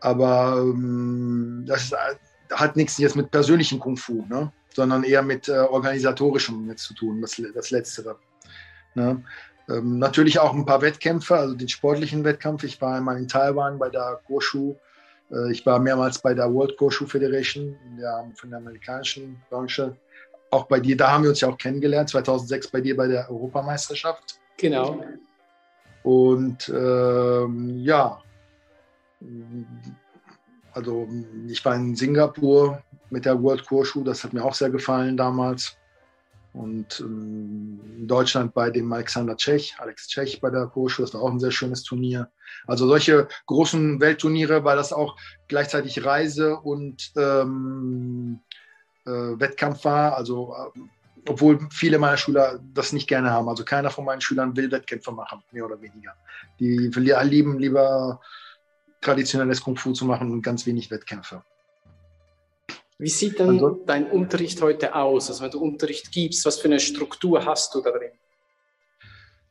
Aber 0.00 0.58
ähm, 0.58 1.64
das 1.66 1.84
ist, 1.84 1.96
hat 2.52 2.76
nichts 2.76 2.98
jetzt 2.98 3.16
mit 3.16 3.30
persönlichem 3.30 3.78
Kung 3.78 3.96
Fu, 3.96 4.26
ne? 4.28 4.52
Sondern 4.76 5.04
eher 5.04 5.22
mit 5.22 5.48
äh, 5.48 5.52
organisatorischem 5.52 6.68
jetzt 6.68 6.84
zu 6.84 6.94
tun, 6.94 7.20
das, 7.20 7.40
das 7.54 7.70
Letztere. 7.70 8.18
Ne? 8.94 9.22
Ähm, 9.68 9.98
natürlich 9.98 10.38
auch 10.38 10.54
ein 10.54 10.66
paar 10.66 10.82
Wettkämpfe, 10.82 11.36
also 11.36 11.54
den 11.54 11.68
sportlichen 11.68 12.24
Wettkampf. 12.24 12.64
Ich 12.64 12.80
war 12.80 12.96
einmal 12.96 13.16
in 13.16 13.28
Taiwan 13.28 13.78
bei 13.78 13.88
der 13.88 14.20
Goshu. 14.26 14.74
Äh, 15.30 15.52
ich 15.52 15.64
war 15.64 15.78
mehrmals 15.78 16.18
bei 16.18 16.34
der 16.34 16.52
World 16.52 16.76
Goshu 16.76 17.06
Federation 17.06 17.76
der, 17.98 18.30
von 18.34 18.50
der 18.50 18.58
amerikanischen 18.58 19.40
Branche. 19.50 19.96
Auch 20.50 20.66
bei 20.66 20.80
dir, 20.80 20.96
da 20.96 21.12
haben 21.12 21.22
wir 21.22 21.30
uns 21.30 21.40
ja 21.40 21.48
auch 21.48 21.58
kennengelernt, 21.58 22.10
2006 22.10 22.68
bei 22.68 22.80
dir 22.80 22.96
bei 22.96 23.06
der 23.06 23.30
Europameisterschaft. 23.30 24.38
Genau. 24.58 25.02
Und 26.02 26.68
ähm, 26.68 27.78
ja, 27.78 28.20
also 30.72 31.08
ich 31.46 31.64
war 31.64 31.76
in 31.76 31.94
Singapur 31.94 32.82
mit 33.12 33.24
der 33.24 33.42
World 33.42 33.66
Kurschuh, 33.66 34.02
das 34.02 34.24
hat 34.24 34.32
mir 34.32 34.44
auch 34.44 34.54
sehr 34.54 34.70
gefallen 34.70 35.16
damals. 35.16 35.76
Und 36.52 37.00
ähm, 37.00 37.80
in 37.96 38.08
Deutschland 38.08 38.52
bei 38.52 38.70
dem 38.70 38.92
Alexander 38.92 39.36
Tschech, 39.36 39.74
Alex 39.78 40.08
Tschech 40.08 40.40
bei 40.40 40.50
der 40.50 40.66
Kurschuh, 40.66 41.02
das 41.02 41.14
war 41.14 41.22
auch 41.22 41.30
ein 41.30 41.40
sehr 41.40 41.50
schönes 41.50 41.82
Turnier. 41.82 42.30
Also 42.66 42.86
solche 42.86 43.28
großen 43.46 44.00
Weltturniere, 44.00 44.64
weil 44.64 44.76
das 44.76 44.92
auch 44.92 45.16
gleichzeitig 45.48 46.04
Reise 46.04 46.56
und 46.56 47.12
ähm, 47.16 48.40
äh, 49.06 49.10
Wettkampf 49.10 49.84
war. 49.84 50.16
Also 50.16 50.54
äh, 50.74 50.80
obwohl 51.28 51.58
viele 51.70 51.98
meiner 51.98 52.16
Schüler 52.16 52.60
das 52.74 52.92
nicht 52.92 53.08
gerne 53.08 53.30
haben. 53.30 53.48
Also 53.48 53.64
keiner 53.64 53.90
von 53.90 54.04
meinen 54.04 54.20
Schülern 54.20 54.56
will 54.56 54.70
Wettkämpfe 54.70 55.12
machen, 55.12 55.42
mehr 55.52 55.64
oder 55.64 55.80
weniger. 55.80 56.14
Die 56.58 56.90
lieben 56.90 57.58
lieber 57.58 58.20
traditionelles 59.00 59.60
Kung 59.62 59.76
Fu 59.76 59.92
zu 59.92 60.04
machen 60.04 60.30
und 60.32 60.42
ganz 60.42 60.66
wenig 60.66 60.90
Wettkämpfe. 60.90 61.42
Wie 63.02 63.08
sieht 63.08 63.40
denn 63.40 63.50
also, 63.50 63.82
dein 63.84 64.08
Unterricht 64.08 64.62
heute 64.62 64.94
aus? 64.94 65.28
Also 65.28 65.42
wenn 65.42 65.50
du 65.50 65.58
Unterricht 65.58 66.12
gibst, 66.12 66.46
was 66.46 66.60
für 66.60 66.68
eine 66.68 66.78
Struktur 66.78 67.44
hast 67.44 67.74
du 67.74 67.80
da 67.80 67.90
drin? 67.90 68.12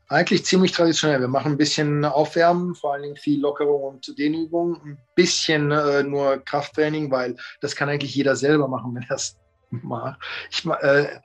Eigentlich 0.07 0.45
ziemlich 0.45 0.71
traditionell. 0.71 1.19
Wir 1.19 1.27
machen 1.27 1.51
ein 1.51 1.57
bisschen 1.57 2.05
Aufwärmen, 2.05 2.75
vor 2.75 2.93
allen 2.93 3.03
Dingen 3.03 3.17
viel 3.17 3.41
Lockerung 3.41 3.83
und 3.83 4.17
Dehnübung, 4.17 4.81
ein 4.85 4.97
bisschen 5.15 5.69
äh, 5.69 6.01
nur 6.01 6.37
Krafttraining, 6.45 7.11
weil 7.11 7.35
das 7.59 7.75
kann 7.75 7.89
eigentlich 7.89 8.15
jeder 8.15 8.37
selber 8.37 8.69
machen, 8.69 8.95
wenn 8.95 9.03
er 9.03 9.15
es 9.17 9.35
macht. 9.69 10.21
Ich, 10.49 10.65
äh, 10.65 11.01
äh, 11.03 11.17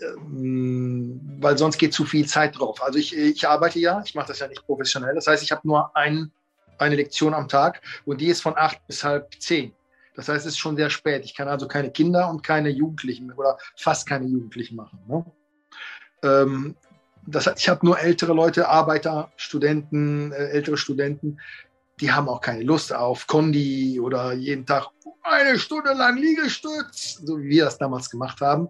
weil 0.00 1.58
sonst 1.58 1.76
geht 1.76 1.92
zu 1.92 2.06
viel 2.06 2.26
Zeit 2.26 2.58
drauf. 2.58 2.82
Also 2.82 2.98
ich, 2.98 3.14
ich 3.14 3.46
arbeite 3.46 3.78
ja, 3.78 4.02
ich 4.02 4.14
mache 4.14 4.28
das 4.28 4.38
ja 4.38 4.48
nicht 4.48 4.64
professionell. 4.64 5.14
Das 5.14 5.26
heißt, 5.26 5.42
ich 5.42 5.52
habe 5.52 5.68
nur 5.68 5.94
einen 5.94 6.32
eine 6.78 6.96
Lektion 6.96 7.34
am 7.34 7.48
Tag 7.48 7.82
und 8.06 8.20
die 8.20 8.28
ist 8.28 8.40
von 8.40 8.54
acht 8.56 8.84
bis 8.86 9.04
halb 9.04 9.28
zehn. 9.38 9.74
Das 10.14 10.28
heißt, 10.28 10.46
es 10.46 10.52
ist 10.52 10.58
schon 10.58 10.76
sehr 10.76 10.90
spät. 10.90 11.24
Ich 11.24 11.34
kann 11.34 11.48
also 11.48 11.66
keine 11.66 11.90
Kinder 11.90 12.30
und 12.30 12.42
keine 12.42 12.68
Jugendlichen 12.68 13.32
oder 13.32 13.58
fast 13.76 14.08
keine 14.08 14.26
Jugendlichen 14.26 14.76
machen. 14.76 15.00
Ne? 15.06 15.24
Ähm, 16.22 16.76
das 17.26 17.50
ich 17.56 17.68
habe 17.68 17.84
nur 17.86 17.98
ältere 17.98 18.32
Leute, 18.32 18.68
Arbeiter, 18.68 19.32
Studenten, 19.36 20.32
äh, 20.32 20.50
ältere 20.50 20.76
Studenten, 20.76 21.38
die 22.00 22.12
haben 22.12 22.28
auch 22.28 22.40
keine 22.40 22.62
Lust 22.62 22.92
auf 22.92 23.26
Kondi 23.26 24.00
oder 24.00 24.32
jeden 24.32 24.66
Tag 24.66 24.88
eine 25.22 25.58
Stunde 25.58 25.94
lang 25.94 26.16
Liegestütz, 26.18 27.20
so 27.24 27.38
wie 27.38 27.48
wir 27.48 27.64
das 27.64 27.78
damals 27.78 28.10
gemacht 28.10 28.40
haben. 28.40 28.68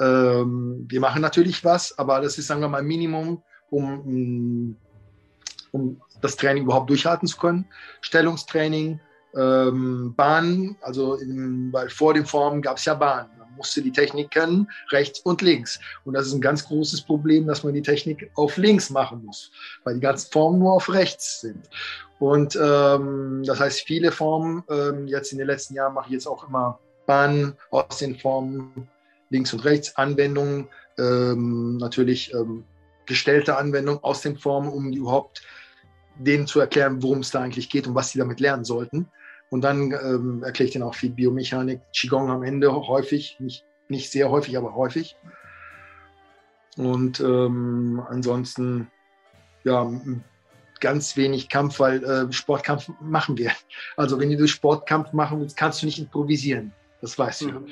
Ähm, 0.00 0.86
wir 0.88 1.00
machen 1.00 1.20
natürlich 1.20 1.64
was, 1.64 1.98
aber 1.98 2.20
das 2.20 2.38
ist, 2.38 2.46
sagen 2.46 2.62
wir 2.62 2.68
mal, 2.68 2.82
Minimum, 2.82 3.42
um, 3.70 4.76
um 5.70 6.00
das 6.20 6.36
Training 6.36 6.64
überhaupt 6.64 6.88
durchhalten 6.88 7.28
zu 7.28 7.36
können. 7.36 7.66
Stellungstraining, 8.00 9.00
ähm, 9.36 10.14
Bahn, 10.16 10.76
also 10.80 11.14
in, 11.16 11.72
weil 11.72 11.88
vor 11.88 12.14
den 12.14 12.26
Formen 12.26 12.62
gab 12.62 12.76
es 12.76 12.84
ja 12.84 12.94
Bahn. 12.94 13.28
Man 13.38 13.56
musste 13.56 13.82
die 13.82 13.92
Technik 13.92 14.30
kennen, 14.30 14.68
rechts 14.90 15.20
und 15.20 15.42
links. 15.42 15.78
Und 16.04 16.14
das 16.14 16.26
ist 16.26 16.32
ein 16.32 16.40
ganz 16.40 16.66
großes 16.66 17.02
Problem, 17.02 17.46
dass 17.46 17.64
man 17.64 17.74
die 17.74 17.82
Technik 17.82 18.30
auf 18.34 18.56
links 18.56 18.90
machen 18.90 19.24
muss, 19.24 19.50
weil 19.84 19.94
die 19.94 20.00
ganzen 20.00 20.30
Formen 20.32 20.58
nur 20.58 20.72
auf 20.72 20.92
rechts 20.92 21.40
sind. 21.40 21.68
Und 22.18 22.56
ähm, 22.56 23.42
das 23.44 23.58
heißt, 23.58 23.80
viele 23.80 24.12
Formen, 24.12 24.62
ähm, 24.70 25.06
jetzt 25.08 25.32
in 25.32 25.38
den 25.38 25.46
letzten 25.46 25.74
Jahren 25.74 25.94
mache 25.94 26.06
ich 26.06 26.12
jetzt 26.12 26.26
auch 26.26 26.46
immer 26.48 26.78
Bahnen 27.06 27.54
aus 27.70 27.98
den 27.98 28.16
Formen 28.16 28.88
links 29.30 29.52
und 29.52 29.64
rechts, 29.64 29.96
Anwendungen, 29.96 30.68
ähm, 30.98 31.78
natürlich 31.78 32.32
ähm, 32.34 32.64
gestellte 33.06 33.56
Anwendungen 33.56 34.02
aus 34.04 34.20
den 34.20 34.36
Formen, 34.36 34.68
um 34.68 34.92
die 34.92 34.98
überhaupt 34.98 35.42
denen 36.16 36.46
zu 36.46 36.60
erklären, 36.60 37.02
worum 37.02 37.20
es 37.20 37.30
da 37.30 37.40
eigentlich 37.40 37.70
geht 37.70 37.86
und 37.86 37.94
was 37.94 38.10
sie 38.10 38.18
damit 38.18 38.40
lernen 38.40 38.64
sollten. 38.64 39.08
Und 39.52 39.60
dann 39.60 39.92
ähm, 39.92 40.42
erkläre 40.42 40.68
ich 40.68 40.72
denen 40.72 40.84
auch 40.84 40.94
viel 40.94 41.10
Biomechanik, 41.10 41.82
Qigong 41.94 42.30
am 42.30 42.42
Ende 42.42 42.72
häufig, 42.72 43.36
nicht, 43.38 43.66
nicht 43.86 44.10
sehr 44.10 44.30
häufig, 44.30 44.56
aber 44.56 44.74
häufig. 44.74 45.14
Und 46.78 47.20
ähm, 47.20 48.02
ansonsten, 48.08 48.90
ja, 49.64 49.92
ganz 50.80 51.18
wenig 51.18 51.50
Kampf, 51.50 51.80
weil 51.80 52.02
äh, 52.02 52.32
Sportkampf 52.32 52.88
machen 53.02 53.36
wir. 53.36 53.52
Also 53.98 54.18
wenn 54.18 54.30
du 54.30 54.48
Sportkampf 54.48 55.12
machen 55.12 55.38
willst, 55.38 55.58
kannst 55.58 55.82
du 55.82 55.86
nicht 55.86 55.98
improvisieren. 55.98 56.72
Das 57.02 57.18
weißt 57.18 57.42
mhm. 57.42 57.50
du. 57.50 57.66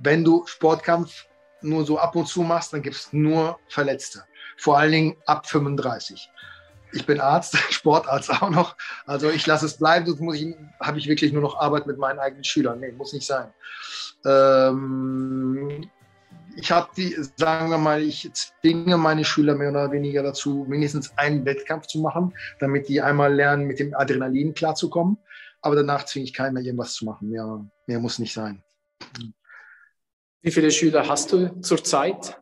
Wenn 0.00 0.24
du 0.24 0.44
Sportkampf 0.46 1.26
nur 1.62 1.86
so 1.86 1.96
ab 1.96 2.16
und 2.16 2.26
zu 2.26 2.42
machst, 2.42 2.72
dann 2.72 2.82
gibt 2.82 2.96
es 2.96 3.12
nur 3.12 3.56
Verletzte. 3.68 4.24
Vor 4.56 4.78
allen 4.78 4.90
Dingen 4.90 5.16
ab 5.26 5.46
35 5.46 6.28
ich 6.92 7.06
bin 7.06 7.20
Arzt, 7.20 7.56
Sportarzt 7.70 8.30
auch 8.30 8.50
noch. 8.50 8.76
Also 9.06 9.30
ich 9.30 9.46
lasse 9.46 9.66
es 9.66 9.78
bleiben, 9.78 10.06
sonst 10.06 10.20
muss 10.20 10.36
ich, 10.36 10.54
habe 10.80 10.98
ich 10.98 11.08
wirklich 11.08 11.32
nur 11.32 11.42
noch 11.42 11.58
Arbeit 11.58 11.86
mit 11.86 11.98
meinen 11.98 12.18
eigenen 12.18 12.44
Schülern. 12.44 12.80
Nee, 12.80 12.92
muss 12.92 13.12
nicht 13.12 13.26
sein. 13.26 13.52
Ähm, 14.24 15.88
ich 16.56 16.70
habe 16.72 16.88
die, 16.96 17.16
sagen 17.36 17.70
wir 17.70 17.78
mal, 17.78 18.02
ich 18.02 18.30
zwinge 18.32 18.96
meine 18.96 19.24
Schüler 19.24 19.54
mehr 19.54 19.70
oder 19.70 19.92
weniger 19.92 20.22
dazu, 20.22 20.66
mindestens 20.68 21.16
einen 21.16 21.44
Wettkampf 21.44 21.86
zu 21.86 22.00
machen, 22.00 22.34
damit 22.58 22.88
die 22.88 23.00
einmal 23.00 23.32
lernen, 23.32 23.66
mit 23.66 23.78
dem 23.78 23.94
Adrenalin 23.94 24.54
klarzukommen. 24.54 25.18
Aber 25.62 25.76
danach 25.76 26.04
zwinge 26.04 26.24
ich 26.24 26.32
keinen 26.32 26.54
mehr, 26.54 26.62
irgendwas 26.62 26.94
zu 26.94 27.04
machen. 27.04 27.30
Mehr, 27.30 27.64
mehr 27.86 28.00
muss 28.00 28.18
nicht 28.18 28.32
sein. 28.32 28.62
Wie 30.42 30.50
viele 30.50 30.70
Schüler 30.70 31.06
hast 31.06 31.32
du 31.32 31.60
zurzeit? 31.60 32.39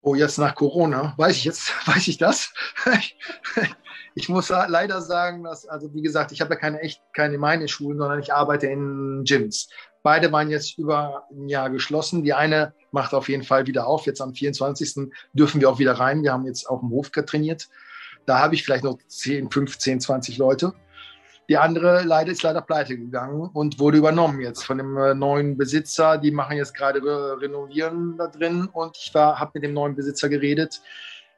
Oh, 0.00 0.14
jetzt 0.14 0.38
nach 0.38 0.54
Corona, 0.54 1.14
weiß 1.16 1.36
ich 1.36 1.44
jetzt, 1.44 1.72
weiß 1.86 2.08
ich 2.08 2.18
das? 2.18 2.52
ich 4.14 4.28
muss 4.28 4.48
leider 4.48 5.02
sagen, 5.02 5.44
dass, 5.44 5.66
also 5.66 5.92
wie 5.94 6.02
gesagt, 6.02 6.32
ich 6.32 6.40
habe 6.40 6.54
ja 6.54 6.60
keine 6.60 6.80
echt, 6.80 7.02
keine 7.12 7.38
meine 7.38 7.68
Schulen, 7.68 7.98
sondern 7.98 8.20
ich 8.20 8.32
arbeite 8.32 8.66
in 8.66 9.24
Gyms. 9.24 9.68
Beide 10.02 10.30
waren 10.32 10.50
jetzt 10.50 10.78
über 10.78 11.26
ein 11.30 11.48
Jahr 11.48 11.70
geschlossen. 11.70 12.22
Die 12.22 12.32
eine 12.32 12.72
macht 12.92 13.12
auf 13.14 13.28
jeden 13.28 13.42
Fall 13.42 13.66
wieder 13.66 13.86
auf. 13.86 14.06
Jetzt 14.06 14.20
am 14.20 14.32
24. 14.32 15.10
dürfen 15.32 15.60
wir 15.60 15.68
auch 15.68 15.78
wieder 15.78 15.92
rein. 15.92 16.22
Wir 16.22 16.32
haben 16.32 16.46
jetzt 16.46 16.66
auf 16.70 16.80
dem 16.80 16.90
Hof 16.90 17.10
trainiert. 17.10 17.68
Da 18.24 18.38
habe 18.38 18.54
ich 18.54 18.64
vielleicht 18.64 18.84
noch 18.84 18.98
10, 19.06 19.50
15, 19.50 20.00
20 20.00 20.38
Leute. 20.38 20.72
Die 21.48 21.56
andere 21.56 22.02
leider 22.02 22.30
ist 22.32 22.42
leider 22.42 22.60
pleite 22.60 22.98
gegangen 22.98 23.48
und 23.54 23.78
wurde 23.78 23.96
übernommen 23.96 24.40
jetzt 24.40 24.64
von 24.64 24.76
dem 24.76 24.96
äh, 24.98 25.14
neuen 25.14 25.56
Besitzer. 25.56 26.18
Die 26.18 26.30
machen 26.30 26.58
jetzt 26.58 26.74
gerade 26.74 27.02
Re 27.02 27.40
Renovieren 27.40 28.18
da 28.18 28.26
drin 28.26 28.68
und 28.70 28.96
ich 28.98 29.14
habe 29.14 29.50
mit 29.54 29.62
dem 29.62 29.72
neuen 29.72 29.96
Besitzer 29.96 30.28
geredet. 30.28 30.82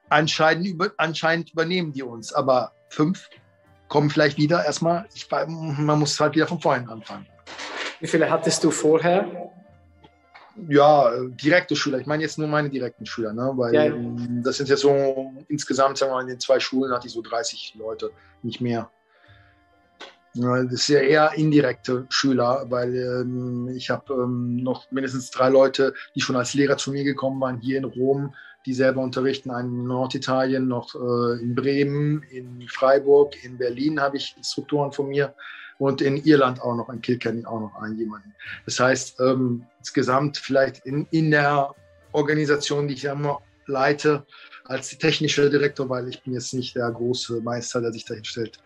Anscheinend, 0.09 0.67
über, 0.67 0.91
anscheinend 0.97 1.53
übernehmen 1.53 1.93
die 1.93 2.03
uns, 2.03 2.33
aber 2.33 2.73
fünf 2.89 3.31
kommen 3.87 4.11
vielleicht 4.11 4.37
wieder. 4.37 4.65
Erstmal, 4.65 5.07
ich, 5.15 5.29
man 5.31 5.99
muss 5.99 6.19
halt 6.19 6.35
wieder 6.35 6.49
von 6.49 6.61
vorhin 6.61 6.89
anfangen. 6.89 7.27
Wie 8.01 8.09
viele 8.09 8.29
hattest 8.29 8.65
du 8.65 8.73
vorher? 8.73 9.53
Ja, 10.69 11.13
direkte 11.29 11.77
Schüler. 11.77 11.99
Ich 11.99 12.07
meine 12.07 12.25
jetzt 12.25 12.37
nur 12.37 12.49
meine 12.49 12.69
direkten 12.69 13.07
Schüler, 13.07 13.33
ne? 13.33 13.53
weil 13.55 13.73
ja, 13.73 13.85
ja. 13.85 13.95
das 14.43 14.57
sind 14.57 14.69
ja 14.69 14.77
so 14.77 15.33
insgesamt, 15.47 15.99
sagen 15.99 16.11
wir 16.11 16.17
mal, 16.17 16.23
in 16.23 16.29
den 16.29 16.41
zwei 16.41 16.59
Schulen 16.59 16.93
hatte 16.93 17.07
ich 17.07 17.13
so 17.13 17.23
30 17.23 17.77
Leute, 17.79 18.11
nicht 18.43 18.61
mehr. 18.61 18.91
Das 20.35 20.73
ist 20.73 20.89
ja 20.89 21.01
eher 21.01 21.33
indirekte 21.35 22.07
Schüler, 22.09 22.67
weil 22.69 22.95
ähm, 22.95 23.69
ich 23.75 23.91
habe 23.91 24.15
ähm, 24.15 24.63
noch 24.63 24.91
mindestens 24.93 25.31
drei 25.31 25.49
Leute, 25.49 25.93
die 26.15 26.21
schon 26.21 26.37
als 26.37 26.55
Lehrer 26.55 26.77
zu 26.77 26.93
mir 26.93 27.03
gekommen 27.03 27.41
waren, 27.41 27.59
hier 27.59 27.79
in 27.79 27.85
Rom, 27.85 28.35
die 28.65 28.75
selber 28.75 29.03
unterrichten, 29.03 29.51
einen 29.51 29.81
in 29.81 29.87
Norditalien, 29.87 30.69
noch 30.69 30.95
äh, 30.95 31.43
in 31.43 31.55
Bremen, 31.55 32.23
in 32.31 32.69
Freiburg, 32.69 33.43
in 33.43 33.59
Berlin 33.59 34.01
habe 34.01 34.19
ich 34.19 34.35
Instruktoren 34.37 34.93
von 34.93 35.09
mir. 35.09 35.35
Und 35.79 36.03
in 36.03 36.19
Irland 36.19 36.61
auch 36.61 36.77
noch, 36.77 36.91
in 36.91 37.01
Kilkenny 37.01 37.47
auch 37.47 37.59
noch 37.59 37.75
einen 37.77 37.97
jemanden. 37.97 38.35
Das 38.67 38.79
heißt, 38.79 39.19
ähm, 39.21 39.65
insgesamt 39.79 40.37
vielleicht 40.37 40.85
in, 40.85 41.07
in 41.11 41.31
der 41.31 41.75
Organisation, 42.13 42.87
die 42.87 42.95
ich 42.95 43.05
ja 43.05 43.15
immer 43.15 43.41
leite, 43.67 44.27
als 44.67 44.97
technischer 44.99 45.49
Direktor, 45.49 45.89
weil 45.89 46.09
ich 46.09 46.23
bin 46.23 46.35
jetzt 46.35 46.53
nicht 46.53 46.77
der 46.77 46.91
große 46.91 47.41
Meister, 47.41 47.81
der 47.81 47.93
sich 47.93 48.05
dahin 48.05 48.25
stellt, 48.25 48.59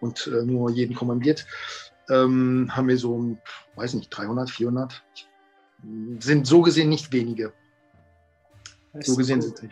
und 0.00 0.26
äh, 0.26 0.42
nur 0.44 0.70
jeden 0.70 0.94
kommandiert, 0.94 1.46
ähm, 2.08 2.70
haben 2.70 2.88
wir 2.88 2.98
so, 2.98 3.36
weiß 3.74 3.94
nicht, 3.94 4.10
300, 4.10 4.50
400, 4.50 5.02
sind 6.18 6.46
so 6.46 6.62
gesehen 6.62 6.88
nicht 6.88 7.12
wenige. 7.12 7.52
So 9.00 9.16
gesehen 9.16 9.42
sind 9.42 9.58
sie. 9.58 9.70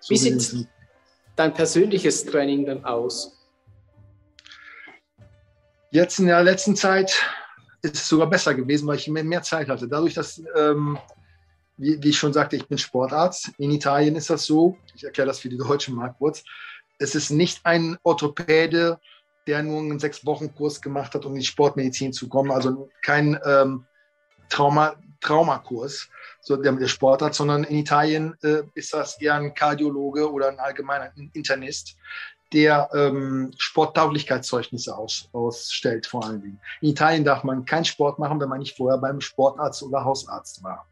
So 0.00 0.14
Wie 0.14 0.16
sieht 0.16 0.68
dein 1.36 1.52
persönliches 1.52 2.24
Training 2.24 2.66
dann 2.66 2.84
aus? 2.84 3.36
Jetzt 5.90 6.18
in 6.18 6.26
der 6.26 6.42
letzten 6.42 6.76
Zeit 6.76 7.12
ist 7.82 7.94
es 7.96 8.08
sogar 8.08 8.28
besser 8.28 8.54
gewesen, 8.54 8.86
weil 8.86 8.96
ich 8.96 9.08
mehr, 9.08 9.42
Zeit 9.42 9.68
hatte. 9.68 9.88
Dadurch, 9.88 10.14
dass, 10.14 10.42
ähm, 10.56 10.98
wie, 11.76 12.02
wie, 12.02 12.10
ich 12.10 12.18
schon 12.18 12.32
sagte, 12.32 12.56
ich 12.56 12.66
bin 12.66 12.78
Sportarzt. 12.78 13.50
In 13.58 13.70
Italien 13.70 14.16
ist 14.16 14.30
das 14.30 14.44
so, 14.44 14.78
ich 14.94 15.04
erkläre 15.04 15.28
das 15.28 15.40
für 15.40 15.48
die 15.48 15.56
deutschen 15.56 15.96
Markt 15.96 16.18
kurz, 16.18 16.44
es 16.98 17.14
ist 17.14 17.30
nicht 17.30 17.60
ein 17.64 17.96
Orthopäde, 18.02 19.00
der 19.46 19.62
nur 19.62 19.80
einen 19.80 19.98
Sechs-Wochen-Kurs 19.98 20.80
gemacht 20.80 21.14
hat, 21.14 21.24
um 21.24 21.32
in 21.32 21.40
die 21.40 21.46
Sportmedizin 21.46 22.12
zu 22.12 22.28
kommen, 22.28 22.50
also 22.50 22.88
kein 23.02 23.38
ähm, 23.44 23.84
Trauma, 24.48 24.96
Traumakurs, 25.20 26.08
so 26.40 26.56
der, 26.56 26.72
der 26.72 26.88
Sportart, 26.88 27.34
sondern 27.34 27.64
in 27.64 27.78
Italien 27.78 28.36
äh, 28.42 28.62
ist 28.74 28.94
das 28.94 29.20
eher 29.20 29.34
ein 29.34 29.54
Kardiologe 29.54 30.30
oder 30.30 30.48
ein 30.48 30.58
allgemeiner 30.58 31.12
Internist, 31.32 31.96
der 32.52 32.88
ähm, 32.94 33.52
Sporttauglichkeitszeugnisse 33.56 34.96
aus, 34.96 35.28
ausstellt, 35.32 36.06
vor 36.06 36.24
allen 36.24 36.42
Dingen. 36.42 36.60
In 36.80 36.90
Italien 36.90 37.24
darf 37.24 37.44
man 37.44 37.64
keinen 37.64 37.84
Sport 37.84 38.18
machen, 38.18 38.40
wenn 38.40 38.48
man 38.48 38.58
nicht 38.58 38.76
vorher 38.76 38.98
beim 38.98 39.20
Sportarzt 39.20 39.82
oder 39.82 40.04
Hausarzt 40.04 40.62
war. 40.62 40.89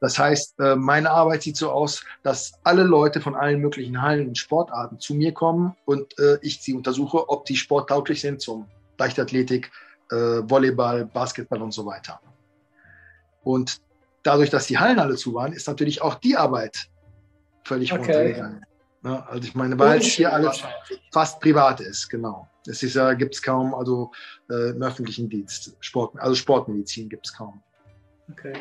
Das 0.00 0.18
heißt, 0.18 0.60
äh, 0.60 0.76
meine 0.76 1.10
Arbeit 1.10 1.42
sieht 1.42 1.56
so 1.56 1.70
aus, 1.70 2.04
dass 2.22 2.52
alle 2.62 2.84
Leute 2.84 3.20
von 3.20 3.34
allen 3.34 3.60
möglichen 3.60 4.00
Hallen 4.00 4.28
und 4.28 4.38
Sportarten 4.38 5.00
zu 5.00 5.14
mir 5.14 5.32
kommen 5.32 5.76
und 5.84 6.18
äh, 6.18 6.38
ich 6.42 6.62
sie 6.62 6.74
untersuche, 6.74 7.28
ob 7.28 7.44
die 7.46 7.56
sporttauglich 7.56 8.20
sind 8.20 8.40
zum 8.40 8.66
Leichtathletik, 8.98 9.70
äh, 10.10 10.14
Volleyball, 10.14 11.06
Basketball 11.06 11.62
und 11.62 11.72
so 11.72 11.84
weiter. 11.84 12.20
Und 13.42 13.80
dadurch, 14.22 14.50
dass 14.50 14.66
die 14.66 14.78
Hallen 14.78 14.98
alle 14.98 15.16
zu 15.16 15.34
waren, 15.34 15.52
ist 15.52 15.66
natürlich 15.66 16.00
auch 16.02 16.14
die 16.16 16.36
Arbeit 16.36 16.88
völlig 17.64 17.92
okay. 17.92 18.02
runtergegangen. 18.02 18.64
Ja, 19.04 19.26
also 19.28 19.46
ich 19.46 19.54
meine, 19.54 19.78
weil 19.78 20.00
es 20.00 20.06
hier 20.06 20.32
alles 20.32 20.62
fast 21.12 21.40
privat 21.40 21.80
ist, 21.80 22.08
genau. 22.08 22.48
Es 22.66 22.82
ist 22.82 22.94
ja, 22.94 23.14
gibt 23.14 23.34
es 23.34 23.42
kaum, 23.42 23.74
also 23.74 24.10
äh, 24.50 24.70
im 24.70 24.82
öffentlichen 24.82 25.28
Dienst, 25.28 25.76
Sport, 25.80 26.18
also 26.18 26.34
Sportmedizin 26.34 27.08
gibt 27.08 27.26
es 27.26 27.32
kaum. 27.32 27.62
Okay. 28.30 28.54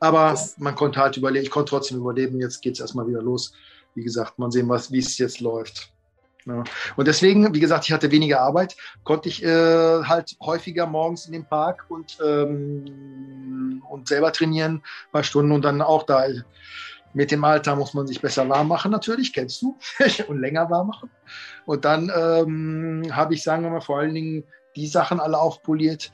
Aber 0.00 0.38
man 0.58 0.74
konnte 0.74 1.00
halt 1.00 1.16
überleben, 1.16 1.44
ich 1.44 1.50
konnte 1.50 1.70
trotzdem 1.70 1.98
überleben. 1.98 2.40
Jetzt 2.40 2.60
geht 2.62 2.74
es 2.74 2.80
erstmal 2.80 3.06
wieder 3.08 3.22
los. 3.22 3.52
Wie 3.94 4.04
gesagt, 4.04 4.38
mal 4.38 4.50
sehen, 4.52 4.68
wie 4.68 4.98
es 4.98 5.18
jetzt 5.18 5.40
läuft. 5.40 5.92
Ja. 6.46 6.64
Und 6.96 7.06
deswegen, 7.08 7.54
wie 7.54 7.60
gesagt, 7.60 7.84
ich 7.84 7.92
hatte 7.92 8.10
weniger 8.10 8.40
Arbeit, 8.40 8.76
konnte 9.04 9.28
ich 9.28 9.44
äh, 9.44 10.02
halt 10.04 10.36
häufiger 10.42 10.86
morgens 10.86 11.26
in 11.26 11.32
den 11.32 11.44
Park 11.44 11.84
und, 11.88 12.16
ähm, 12.24 13.82
und 13.88 14.08
selber 14.08 14.32
trainieren, 14.32 14.76
ein 14.76 15.12
paar 15.12 15.24
Stunden 15.24 15.52
und 15.52 15.62
dann 15.62 15.82
auch 15.82 16.04
da. 16.04 16.24
Mit 17.12 17.30
dem 17.30 17.44
Alter 17.44 17.76
muss 17.76 17.92
man 17.92 18.06
sich 18.06 18.20
besser 18.20 18.48
warm 18.48 18.68
machen, 18.68 18.90
natürlich, 18.90 19.32
kennst 19.32 19.60
du, 19.62 19.76
und 20.28 20.40
länger 20.40 20.70
warm 20.70 20.88
machen. 20.88 21.10
Und 21.66 21.84
dann 21.84 22.10
ähm, 22.14 23.10
habe 23.10 23.34
ich, 23.34 23.42
sagen 23.42 23.64
wir 23.64 23.70
mal, 23.70 23.80
vor 23.80 23.98
allen 23.98 24.14
Dingen 24.14 24.44
die 24.76 24.86
Sachen 24.86 25.20
alle 25.20 25.38
aufpoliert, 25.38 26.12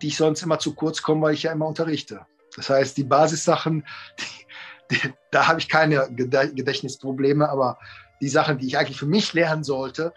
die 0.00 0.08
ich 0.08 0.16
sonst 0.16 0.42
immer 0.42 0.58
zu 0.58 0.74
kurz 0.74 1.02
komme, 1.02 1.22
weil 1.22 1.34
ich 1.34 1.42
ja 1.42 1.52
immer 1.52 1.66
unterrichte. 1.66 2.26
Das 2.56 2.70
heißt, 2.70 2.96
die 2.96 3.04
Basissachen, 3.04 3.84
die, 4.90 4.96
die, 4.96 5.12
da 5.30 5.46
habe 5.48 5.60
ich 5.60 5.68
keine 5.68 6.08
Gedächtnisprobleme, 6.10 7.48
aber 7.48 7.78
die 8.20 8.28
Sachen, 8.28 8.58
die 8.58 8.66
ich 8.66 8.78
eigentlich 8.78 8.98
für 8.98 9.06
mich 9.06 9.32
lernen 9.32 9.64
sollte, 9.64 10.12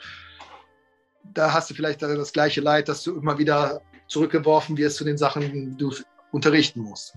da 1.34 1.54
hast 1.54 1.70
du 1.70 1.74
vielleicht 1.74 2.02
das 2.02 2.32
gleiche 2.32 2.62
Leid, 2.62 2.88
dass 2.88 3.04
du 3.04 3.16
immer 3.16 3.38
wieder 3.38 3.82
zurückgeworfen 4.08 4.78
wirst 4.78 4.98
zu 4.98 5.04
den 5.04 5.18
Sachen, 5.18 5.42
die 5.42 5.78
du 5.78 5.94
unterrichten 6.32 6.82
musst. 6.82 7.14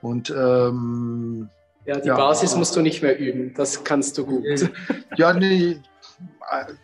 Und 0.00 0.30
ähm, 0.30 1.48
ja, 1.84 2.00
die 2.00 2.08
ja, 2.08 2.16
Basis 2.16 2.56
musst 2.56 2.74
du 2.76 2.80
nicht 2.80 3.02
mehr 3.02 3.18
üben, 3.18 3.52
das 3.54 3.84
kannst 3.84 4.16
du 4.16 4.24
gut. 4.24 4.70
Ja, 5.16 5.32
nee, 5.32 5.80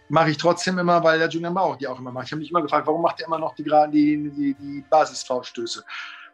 mache 0.08 0.30
ich 0.30 0.36
trotzdem 0.36 0.78
immer, 0.78 1.02
weil 1.02 1.18
der 1.18 1.28
Junior 1.28 1.52
Bauch 1.52 1.76
die 1.76 1.86
auch 1.86 1.98
immer 1.98 2.12
macht. 2.12 2.26
Ich 2.26 2.32
habe 2.32 2.40
mich 2.40 2.50
immer 2.50 2.62
gefragt, 2.62 2.86
warum 2.86 3.02
macht 3.02 3.20
er 3.20 3.26
immer 3.26 3.38
noch 3.38 3.54
die, 3.54 3.64
die, 3.64 4.30
die, 4.30 4.54
die 4.54 4.84
Basisfauststöße? 4.90 5.84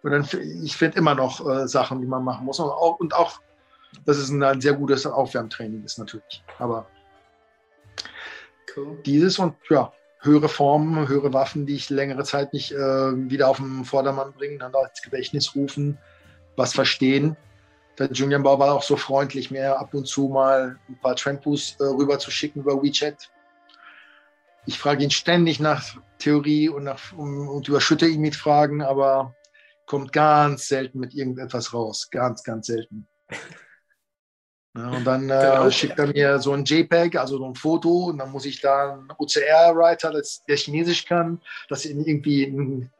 Und 0.06 0.12
dann, 0.12 0.28
ich 0.62 0.76
finde 0.76 0.98
immer 0.98 1.16
noch 1.16 1.44
äh, 1.44 1.66
Sachen, 1.66 2.00
die 2.00 2.06
man 2.06 2.22
machen 2.22 2.44
muss. 2.44 2.60
Und 2.60 2.68
auch, 2.68 3.00
und 3.00 3.12
auch 3.12 3.40
dass 4.04 4.18
es 4.18 4.30
ein, 4.30 4.40
ein, 4.44 4.60
sehr 4.60 4.74
gutes 4.74 5.04
Aufwärmtraining 5.04 5.82
ist 5.82 5.98
natürlich. 5.98 6.44
Aber 6.60 6.86
cool. 8.76 8.98
dieses 9.04 9.40
und 9.40 9.56
ja, 9.68 9.92
höhere 10.20 10.48
Formen, 10.48 11.08
höhere 11.08 11.32
Waffen, 11.32 11.66
die 11.66 11.74
ich 11.74 11.90
längere 11.90 12.22
Zeit 12.22 12.52
nicht 12.52 12.70
äh, 12.70 12.76
wieder 12.76 13.48
auf 13.48 13.56
den 13.56 13.84
Vordermann 13.84 14.32
bringen, 14.32 14.60
dann 14.60 14.72
ins 14.88 15.02
Gedächtnis 15.02 15.56
rufen, 15.56 15.98
was 16.54 16.72
verstehen. 16.72 17.36
Der 17.98 18.08
Julian 18.12 18.44
Bau 18.44 18.60
war 18.60 18.74
auch 18.74 18.84
so 18.84 18.94
freundlich, 18.94 19.50
mir 19.50 19.76
ab 19.76 19.92
und 19.92 20.06
zu 20.06 20.28
mal 20.28 20.78
ein 20.88 21.00
paar 21.00 21.16
Trampus 21.16 21.74
äh, 21.80 21.82
rüber 21.82 22.20
zu 22.20 22.30
schicken 22.30 22.60
über 22.60 22.80
WeChat. 22.80 23.28
Ich 24.66 24.78
frage 24.78 25.02
ihn 25.02 25.10
ständig 25.10 25.58
nach 25.58 25.96
Theorie 26.18 26.68
und, 26.68 26.84
nach, 26.84 27.12
um, 27.16 27.48
und 27.48 27.66
überschütte 27.66 28.06
ihn 28.06 28.20
mit 28.20 28.36
Fragen, 28.36 28.82
aber 28.82 29.34
kommt 29.86 30.12
ganz 30.12 30.68
selten 30.68 31.00
mit 31.00 31.14
irgendetwas 31.14 31.72
raus. 31.72 32.08
Ganz, 32.10 32.42
ganz 32.42 32.66
selten. 32.66 33.06
Ja, 34.76 34.90
und 34.90 35.04
dann 35.04 35.30
äh, 35.30 35.70
schickt 35.70 35.98
er 35.98 36.08
mir 36.08 36.38
so 36.38 36.52
ein 36.52 36.64
JPEG, 36.64 37.16
also 37.16 37.38
so 37.38 37.46
ein 37.46 37.54
Foto, 37.54 38.06
und 38.06 38.18
dann 38.18 38.30
muss 38.30 38.44
ich 38.44 38.60
da 38.60 38.92
einen 38.92 39.08
OCR-Writer, 39.16 40.12
der 40.48 40.56
Chinesisch 40.56 41.06
kann, 41.06 41.40
das 41.70 41.86
irgendwie 41.86 42.42
in, 42.42 42.90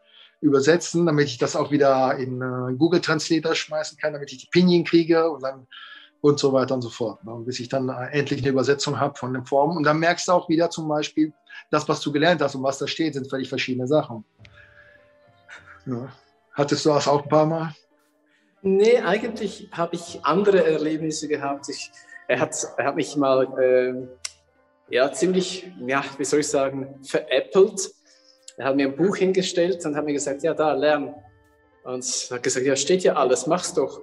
übersetzen, 0.40 1.04
damit 1.06 1.26
ich 1.26 1.38
das 1.38 1.54
auch 1.54 1.70
wieder 1.70 2.16
in 2.16 2.40
äh, 2.40 2.74
Google 2.76 3.00
Translator 3.00 3.54
schmeißen 3.54 3.98
kann, 3.98 4.14
damit 4.14 4.32
ich 4.32 4.38
die 4.38 4.48
Pinyin 4.50 4.84
kriege 4.84 5.30
und 5.30 5.42
dann 5.42 5.66
und 6.20 6.38
so 6.38 6.52
weiter 6.52 6.74
und 6.74 6.82
so 6.82 6.90
fort. 6.90 7.22
Ne? 7.24 7.34
Bis 7.44 7.60
ich 7.60 7.68
dann 7.68 7.88
äh, 7.88 8.06
endlich 8.10 8.40
eine 8.40 8.50
Übersetzung 8.50 8.98
habe 8.98 9.16
von 9.18 9.32
den 9.32 9.44
Formen. 9.44 9.76
Und 9.76 9.84
dann 9.84 9.98
merkst 9.98 10.28
du 10.28 10.32
auch 10.32 10.48
wieder 10.48 10.70
zum 10.70 10.88
Beispiel, 10.88 11.32
das, 11.70 11.88
was 11.88 12.00
du 12.00 12.12
gelernt 12.12 12.40
hast 12.42 12.54
und 12.54 12.62
was 12.62 12.78
da 12.78 12.86
steht, 12.86 13.14
sind 13.14 13.28
völlig 13.28 13.48
verschiedene 13.48 13.86
Sachen. 13.86 14.24
Ja. 15.86 16.08
Hattest 16.56 16.86
du 16.86 16.88
das 16.88 17.06
auch 17.06 17.22
ein 17.22 17.28
paar 17.28 17.44
Mal? 17.44 17.74
Nee, 18.62 18.98
eigentlich 18.98 19.68
habe 19.72 19.94
ich 19.94 20.20
andere 20.22 20.64
Erlebnisse 20.64 21.28
gehabt. 21.28 21.68
Ich, 21.68 21.92
er, 22.26 22.40
hat, 22.40 22.56
er 22.78 22.86
hat 22.86 22.96
mich 22.96 23.14
mal 23.14 23.46
äh, 23.60 24.08
ja, 24.88 25.12
ziemlich, 25.12 25.70
ja, 25.86 26.02
wie 26.16 26.24
soll 26.24 26.40
ich 26.40 26.48
sagen, 26.48 26.98
veräppelt. 27.04 27.90
Er 28.56 28.68
hat 28.68 28.76
mir 28.76 28.88
ein 28.88 28.96
Buch 28.96 29.16
hingestellt 29.16 29.84
und 29.84 29.94
hat 29.96 30.06
mir 30.06 30.14
gesagt, 30.14 30.42
ja, 30.42 30.54
da, 30.54 30.72
lern. 30.72 31.14
Und 31.84 32.04
hat 32.30 32.42
gesagt, 32.42 32.64
ja, 32.64 32.74
steht 32.74 33.04
ja 33.04 33.14
alles, 33.14 33.46
mach's 33.46 33.74
doch. 33.74 34.00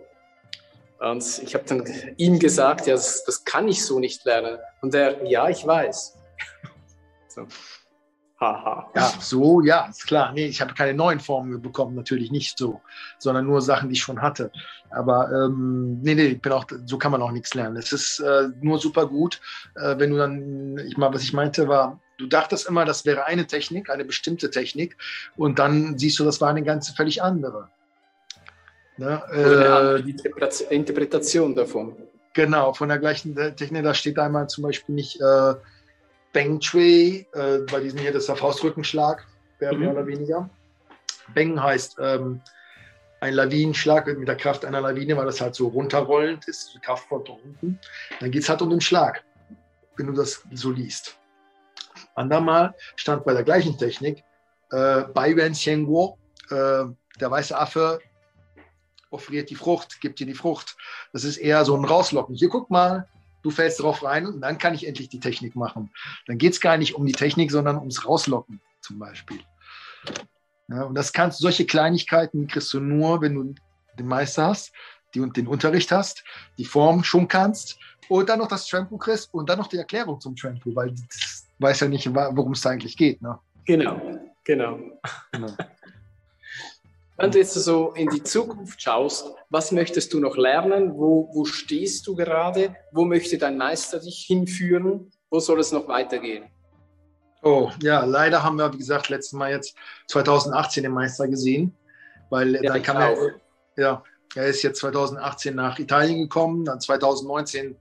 Und 1.00 1.42
ich 1.44 1.56
habe 1.56 1.66
dann 1.66 1.84
ihm 2.18 2.38
gesagt, 2.38 2.86
ja, 2.86 2.94
das, 2.94 3.24
das, 3.26 3.44
kann 3.44 3.68
ich 3.68 3.84
so 3.84 4.00
nicht 4.00 4.24
lernen. 4.26 4.60
Und 4.82 4.94
er, 4.94 5.26
ja, 5.26 5.50
ich 5.50 5.66
weiß. 5.66 6.18
so. 7.28 7.48
Haha. 8.43 8.91
Ja, 8.93 9.13
so, 9.19 9.62
ja, 9.62 9.88
ist 9.89 10.06
klar. 10.06 10.34
Nee, 10.34 10.47
ich 10.47 10.60
habe 10.60 10.73
keine 10.73 10.93
neuen 10.93 11.21
Formen 11.21 11.62
bekommen, 11.62 11.95
natürlich 11.95 12.29
nicht 12.29 12.58
so, 12.58 12.82
sondern 13.17 13.45
nur 13.45 13.62
Sachen, 13.62 13.88
die 13.88 13.93
ich 13.93 14.01
schon 14.01 14.21
hatte. 14.21 14.51
Aber 14.89 15.32
ähm, 15.32 16.01
nee, 16.01 16.13
nee, 16.13 16.25
ich 16.25 16.41
bin 16.41 16.51
auch, 16.51 16.65
so 16.86 16.97
kann 16.97 17.13
man 17.13 17.21
auch 17.21 17.32
nichts 17.32 17.53
lernen. 17.53 17.77
Es 17.77 17.93
ist 17.93 18.19
äh, 18.19 18.49
nur 18.62 18.79
super 18.79 19.08
gut, 19.08 19.39
äh, 19.75 19.97
wenn 19.97 20.10
du 20.10 20.17
dann, 20.17 20.77
ich 20.86 20.97
mal, 20.97 21.13
was 21.13 21.23
ich 21.23 21.32
meinte, 21.32 21.69
war, 21.69 22.01
du 22.17 22.27
dachtest 22.27 22.67
immer, 22.67 22.84
das 22.84 23.06
wäre 23.06 23.23
eine 23.25 23.47
Technik, 23.47 23.89
eine 23.89 24.03
bestimmte 24.03 24.49
Technik, 24.49 24.97
und 25.38 25.58
dann 25.60 25.97
siehst 25.97 26.19
du, 26.19 26.25
das 26.25 26.41
war 26.41 26.49
eine 26.49 26.63
ganz 26.63 26.89
völlig 26.89 27.23
andere. 27.23 27.69
Ne? 28.97 29.23
Äh, 29.32 30.03
die 30.03 30.17
Interpretation 30.69 31.56
davon. 31.56 31.95
Genau, 32.34 32.73
von 32.73 32.89
der 32.89 32.97
gleichen 32.97 33.36
Technik, 33.56 33.84
da 33.84 33.93
steht 33.93 34.19
einmal 34.19 34.49
zum 34.49 34.63
Beispiel 34.63 34.95
nicht 34.95 35.21
äh, 35.21 35.53
Beng 36.34 36.60
Shui, 36.62 37.28
äh, 37.34 37.60
bei 37.72 37.80
diesem 37.80 38.00
hier, 38.00 38.12
das 38.12 38.24
ist 38.24 38.30
der 38.30 38.36
Fauftrückenschlag, 38.36 39.26
mehr 39.60 39.74
mhm. 39.74 39.88
oder 39.88 40.06
weniger. 40.06 40.50
Beng 41.34 41.62
heißt 41.62 41.98
ähm, 42.00 42.42
ein 43.21 43.36
Lawinenschlag 43.36 44.08
mit 44.17 44.27
der 44.27 44.36
Kraft 44.36 44.65
einer 44.65 44.81
Lawine, 44.81 45.15
weil 45.15 45.25
das 45.25 45.40
halt 45.40 45.56
so 45.56 45.67
runterrollend 45.67 46.48
ist, 46.48 46.73
die 46.73 46.79
Kraft 46.79 47.08
von 47.08 47.21
unten. 47.21 47.79
Dann 48.19 48.31
geht 48.31 48.44
es 48.44 48.50
halt 48.50 48.62
um 48.62 48.69
den 48.69 48.81
Schlag, 48.81 49.23
wenn 49.96 50.08
du 50.08 50.13
das 50.13 50.44
so 50.52 50.71
liest. 50.71 51.17
Andermal 52.15 52.75
stand 52.96 53.23
bei 53.23 53.34
der 53.34 53.44
gleichen 53.44 53.77
Technik 53.77 54.23
äh, 54.71 55.04
Bai 55.13 55.36
Wen 55.36 55.54
Xianguo, 55.54 56.17
äh, 56.50 56.86
der 57.19 57.31
weiße 57.31 57.58
Affe 57.58 58.00
offeriert 59.12 59.52
die 59.52 59.56
Frucht, 59.56 60.02
gibt 60.02 60.19
dir 60.19 60.25
die 60.25 60.34
Frucht. 60.34 60.75
Das 61.13 61.23
ist 61.23 61.38
eher 61.38 61.63
so 61.63 61.77
ein 61.77 61.86
Rauslocken. 61.86 62.36
Hier, 62.36 62.50
guck 62.50 62.71
mal, 62.71 63.08
du 63.44 63.52
fällst 63.52 63.79
drauf 63.79 64.04
rein 64.04 64.25
und 64.25 64.41
dann 64.41 64.58
kann 64.58 64.73
ich 64.73 64.87
endlich 64.87 65.10
die 65.10 65.19
Technik 65.19 65.56
machen. 65.56 65.91
Dann 66.25 66.37
geht 66.37 66.54
es 66.54 66.62
gar 66.62 66.77
nicht 66.77 66.96
um 66.96 67.06
die 67.06 67.12
Technik, 67.12 67.52
sondern 67.52 67.77
ums 67.77 68.06
Rauslocken 68.08 68.62
zum 68.81 68.98
Beispiel. 68.98 69.39
Ja, 70.69 70.83
und 70.83 70.96
das 70.96 71.13
kannst, 71.13 71.39
solche 71.39 71.65
Kleinigkeiten 71.65 72.48
kriegst 72.48 72.73
du 72.73 72.79
nur, 72.79 73.21
wenn 73.21 73.35
du 73.35 73.54
den 74.00 74.08
Meister 74.08 74.48
hast, 74.48 74.73
die, 75.13 75.29
den 75.29 75.48
Unterricht 75.48 75.91
hast, 75.91 76.23
die 76.58 76.65
Form 76.65 77.04
schon 77.04 77.27
kannst 77.27 77.77
und 78.10 78.29
dann 78.29 78.39
noch 78.39 78.48
das 78.48 78.67
Trampo 78.67 78.98
kriegst 78.98 79.33
und 79.33 79.50
dann 79.50 79.60
noch 79.60 79.67
die 79.67 79.77
Erklärung 79.77 80.19
zum 80.19 80.35
Trampo, 80.35 80.75
weil 80.75 80.91
das 80.91 81.48
weiß 81.60 81.81
ja 81.81 81.87
nicht, 81.87 82.13
worum 82.13 82.54
es 82.54 82.62
da 82.62 82.71
eigentlich 82.71 82.98
geht. 82.98 83.21
Ne? 83.21 83.37
Genau, 83.65 84.02
genau. 84.44 84.79
genau. 85.31 85.54
Wenn 87.18 87.32
du 87.32 87.38
jetzt 87.38 87.54
so 87.54 87.92
in 87.92 88.10
die 88.10 88.24
Zukunft 88.24 88.82
schaust, 88.82 89.32
was 89.50 89.72
möchtest 89.72 90.14
du 90.14 90.20
noch 90.20 90.36
lernen? 90.36 90.94
Wo, 90.96 91.30
wo 91.34 91.46
stehst 91.46 92.08
du 92.08 92.16
gerade? 92.16 92.76
Wo 92.92 93.06
möchte 93.06 93.38
dein 93.38 93.58
Meister 93.58 94.00
dich 94.00 94.26
hinführen? 94.28 95.12
Wo 95.30 95.40
soll 95.40 95.60
es 95.60 95.72
noch 95.72 95.88
weitergehen? 95.88 96.46
Oh, 97.44 97.70
ja, 97.82 98.04
leider 98.06 98.42
haben 98.42 98.58
wir, 98.58 98.74
wie 98.74 98.78
gesagt, 98.78 99.10
letztes 99.10 99.34
Mal 99.34 99.52
jetzt 99.52 99.76
2018 100.08 100.84
den 100.84 100.94
Meister 100.94 101.28
gesehen, 101.28 101.76
weil 102.30 102.56
ja, 102.56 102.62
dann 102.62 102.82
kam 102.82 102.98
er, 102.98 103.36
ja, 103.76 104.04
er 104.34 104.48
ist 104.48 104.64
jetzt 104.64 104.80
2018 104.80 105.54
nach 105.54 105.78
Italien 105.78 106.20
gekommen, 106.20 106.66
dann 106.66 106.80
2019 106.80 107.76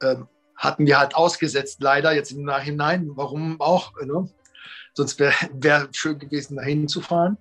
äh, 0.00 0.16
hatten 0.56 0.86
wir 0.86 0.98
halt 0.98 1.16
ausgesetzt, 1.16 1.78
leider 1.80 2.12
jetzt 2.12 2.32
im 2.32 2.44
Nachhinein, 2.44 3.10
warum 3.14 3.60
auch, 3.60 3.92
ne? 4.02 4.28
sonst 4.94 5.18
wäre 5.18 5.34
wär 5.54 5.88
schön 5.92 6.18
gewesen, 6.18 6.56
dahin 6.56 6.86
zu 6.86 7.00
fahren. 7.00 7.38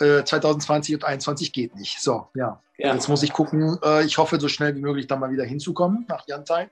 Äh, 0.00 0.24
2020 0.24 0.94
und 0.94 1.00
2021 1.00 1.52
geht 1.52 1.76
nicht. 1.76 2.00
So, 2.00 2.28
ja. 2.34 2.60
ja. 2.78 2.94
Jetzt 2.94 3.08
muss 3.08 3.22
ich 3.22 3.32
gucken. 3.32 3.78
Äh, 3.84 4.04
ich 4.04 4.18
hoffe, 4.18 4.40
so 4.40 4.48
schnell 4.48 4.74
wie 4.76 4.80
möglich 4.80 5.06
dann 5.06 5.20
mal 5.20 5.30
wieder 5.30 5.44
hinzukommen 5.44 6.06
nach 6.08 6.26
Jantai. 6.26 6.70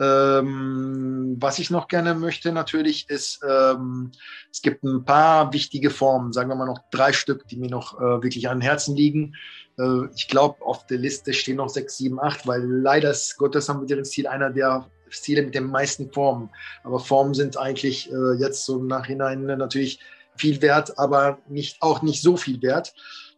Ähm, 0.00 1.36
was 1.38 1.58
ich 1.58 1.70
noch 1.70 1.86
gerne 1.86 2.14
möchte 2.14 2.50
natürlich 2.50 3.08
ist, 3.08 3.40
ähm, 3.48 4.10
es 4.50 4.62
gibt 4.62 4.82
ein 4.82 5.04
paar 5.04 5.52
wichtige 5.52 5.90
Formen, 5.90 6.32
sagen 6.32 6.48
wir 6.48 6.56
mal 6.56 6.66
noch 6.66 6.80
drei 6.90 7.12
Stück, 7.12 7.46
die 7.46 7.56
mir 7.56 7.70
noch 7.70 8.00
äh, 8.00 8.22
wirklich 8.22 8.48
an 8.48 8.60
Herzen 8.60 8.96
liegen. 8.96 9.36
Äh, 9.78 10.06
ich 10.16 10.28
glaube, 10.28 10.64
auf 10.64 10.86
der 10.86 10.98
Liste 10.98 11.32
stehen 11.32 11.56
noch 11.56 11.68
sechs, 11.68 11.98
sieben, 11.98 12.18
acht, 12.20 12.46
weil 12.46 12.62
leider 12.62 13.10
ist 13.10 13.36
Gottes 13.36 13.68
haben 13.68 13.86
wir 13.86 13.96
den 13.96 14.04
Stil 14.04 14.26
einer 14.26 14.50
der 14.50 14.86
Stile 15.08 15.42
mit 15.42 15.54
den 15.54 15.66
meisten 15.66 16.10
Formen. 16.10 16.50
Aber 16.84 16.98
Formen 16.98 17.34
sind 17.34 17.56
eigentlich 17.56 18.10
äh, 18.10 18.32
jetzt 18.40 18.64
so 18.64 18.80
im 18.80 18.86
Nachhinein 18.86 19.44
natürlich 19.44 20.00
viel 20.36 20.60
wert, 20.62 20.98
aber 20.98 21.38
nicht, 21.48 21.80
auch 21.82 22.02
nicht 22.02 22.22
so 22.22 22.36
viel 22.36 22.60
wert. 22.62 22.94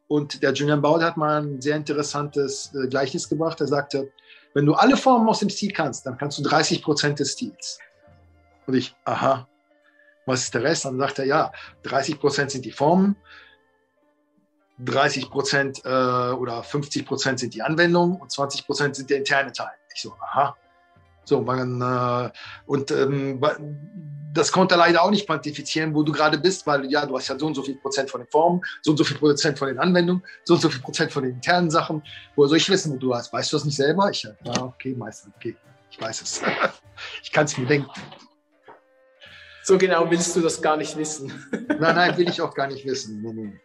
Und 0.08 0.42
der 0.42 0.52
Julian 0.52 0.82
Baud 0.82 1.02
hat 1.02 1.16
mal 1.16 1.42
ein 1.42 1.60
sehr 1.60 1.76
interessantes 1.76 2.72
äh, 2.74 2.86
Gleichnis 2.88 3.28
gebracht. 3.28 3.60
Er 3.60 3.66
sagte, 3.66 4.10
wenn 4.52 4.66
du 4.66 4.74
alle 4.74 4.96
Formen 4.96 5.28
aus 5.28 5.40
dem 5.40 5.50
Stil 5.50 5.72
kannst, 5.72 6.06
dann 6.06 6.16
kannst 6.16 6.38
du 6.38 6.42
30 6.42 6.82
Prozent 6.82 7.18
des 7.18 7.32
Stils. 7.32 7.78
Und 8.66 8.74
ich, 8.74 8.94
aha, 9.04 9.48
was 10.26 10.44
ist 10.44 10.54
der 10.54 10.62
Rest? 10.62 10.84
Dann 10.84 10.98
sagt 10.98 11.18
er, 11.18 11.26
ja, 11.26 11.52
30 11.82 12.20
Prozent 12.20 12.50
sind 12.50 12.64
die 12.64 12.70
Formen, 12.70 13.16
30 14.78 15.30
Prozent 15.30 15.82
äh, 15.84 15.88
oder 15.88 16.62
50 16.62 17.06
Prozent 17.06 17.38
sind 17.38 17.54
die 17.54 17.62
Anwendungen 17.62 18.20
und 18.20 18.30
20 18.30 18.66
Prozent 18.66 18.96
sind 18.96 19.10
der 19.10 19.18
interne 19.18 19.52
Teil. 19.52 19.72
Ich 19.94 20.02
so, 20.02 20.14
aha. 20.20 20.56
So, 21.24 21.40
man, 21.40 21.80
äh, 21.80 22.30
und 22.66 22.90
ähm, 22.90 23.40
das 24.34 24.50
konnte 24.50 24.74
er 24.74 24.78
leider 24.78 25.02
auch 25.02 25.10
nicht 25.10 25.26
quantifizieren, 25.26 25.94
wo 25.94 26.02
du 26.02 26.12
gerade 26.12 26.38
bist, 26.38 26.66
weil 26.66 26.90
ja, 26.90 27.06
du 27.06 27.16
hast 27.16 27.28
ja 27.28 27.38
so 27.38 27.46
und 27.46 27.54
so 27.54 27.62
viel 27.62 27.76
Prozent 27.76 28.10
von 28.10 28.20
den 28.20 28.28
Formen, 28.28 28.60
so 28.82 28.90
und 28.90 28.96
so 28.96 29.04
viel 29.04 29.16
Prozent 29.16 29.58
von 29.58 29.68
den 29.68 29.78
Anwendungen, 29.78 30.22
so 30.44 30.54
und 30.54 30.60
so 30.60 30.68
viel 30.68 30.80
Prozent 30.80 31.12
von 31.12 31.22
den 31.22 31.34
internen 31.34 31.70
Sachen. 31.70 32.02
Woher 32.34 32.48
soll 32.48 32.58
ich 32.58 32.68
wissen, 32.68 32.92
wo 32.92 32.96
du 32.96 33.14
hast? 33.14 33.32
Weißt 33.32 33.52
du 33.52 33.56
das 33.56 33.64
nicht 33.64 33.76
selber? 33.76 34.10
Ich, 34.10 34.24
ja, 34.24 34.62
okay, 34.62 34.94
Meister, 34.94 35.28
okay, 35.36 35.56
ich 35.90 36.00
weiß 36.00 36.22
es. 36.22 36.42
ich 37.22 37.30
kann 37.30 37.44
es 37.44 37.56
mir 37.56 37.66
denken. 37.66 37.90
So 39.62 39.78
genau 39.78 40.10
willst 40.10 40.34
du 40.36 40.40
das 40.40 40.60
gar 40.60 40.76
nicht 40.76 40.96
wissen. 40.96 41.32
nein, 41.68 41.94
nein, 41.94 42.16
will 42.16 42.28
ich 42.28 42.42
auch 42.42 42.54
gar 42.54 42.66
nicht 42.66 42.84
wissen. 42.84 43.22
Nee, 43.22 43.32
nee, 43.32 43.60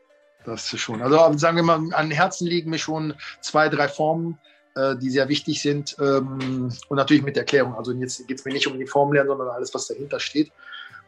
das 0.45 0.72
ist 0.72 0.80
schon. 0.80 1.01
Also 1.01 1.38
sagen 1.38 1.57
wir 1.57 1.63
mal, 1.63 1.82
an 1.93 2.11
Herzen 2.11 2.47
liegen 2.47 2.70
mir 2.70 2.78
schon 2.78 3.15
zwei, 3.41 3.70
drei 3.70 3.88
Formen 3.88 4.38
äh, 4.80 4.97
die 4.97 5.09
sehr 5.09 5.27
wichtig 5.27 5.61
sind. 5.61 5.95
Ähm, 5.99 6.71
und 6.88 6.97
natürlich 6.97 7.23
mit 7.23 7.38
Erklärung. 7.38 7.75
Also 7.75 7.91
jetzt 7.93 8.27
geht 8.27 8.39
es 8.39 8.45
mir 8.45 8.53
nicht 8.53 8.67
um 8.67 8.77
die 8.77 8.88
Formel, 8.88 9.25
sondern 9.25 9.49
alles, 9.49 9.73
was 9.73 9.88
dahinter 9.88 10.19
steht. 10.19 10.51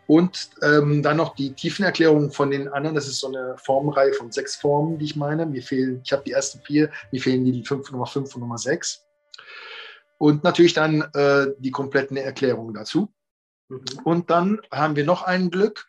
Und 0.08 0.50
ähm, 0.62 1.02
dann 1.02 1.18
noch 1.18 1.36
die 1.36 1.54
Tiefenerklärung 1.54 2.32
von 2.32 2.52
den 2.52 2.68
anderen. 2.68 2.96
Das 2.96 3.08
ist 3.08 3.20
so 3.20 3.28
eine 3.28 3.56
Formreihe 3.58 4.14
von 4.14 4.32
sechs 4.32 4.56
Formen, 4.56 4.98
die 4.98 5.06
ich 5.06 5.16
meine. 5.16 5.46
Mir 5.46 5.62
fehlen, 5.62 6.02
ich 6.04 6.12
habe 6.12 6.24
die 6.26 6.32
ersten 6.32 6.60
vier, 6.62 6.90
mir 7.12 7.22
fehlen 7.22 7.46
die 7.46 7.64
fünf, 7.64 7.92
Nummer 7.92 8.08
fünf 8.08 8.36
und 8.36 8.42
Nummer 8.42 8.58
sechs. 8.58 9.06
Und 10.18 10.44
natürlich 10.44 10.74
dann 10.74 11.02
äh, 11.14 11.48
die 11.60 11.72
kompletten 11.72 12.18
Erklärungen 12.18 12.74
dazu. 12.74 13.12
Mhm. 13.70 13.82
Und 14.04 14.30
dann 14.30 14.60
haben 14.72 14.96
wir 14.96 15.06
noch 15.06 15.24
ein 15.24 15.50
Glück. 15.50 15.88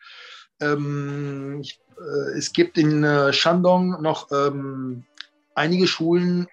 Ähm, 0.61 1.59
ich, 1.61 1.81
äh, 1.97 2.37
es 2.37 2.53
gibt 2.53 2.77
in 2.77 3.03
äh, 3.03 3.33
Shandong 3.33 4.01
noch 4.01 4.31
ähm, 4.31 5.05
einige 5.53 5.87
Schulen, 5.87 6.47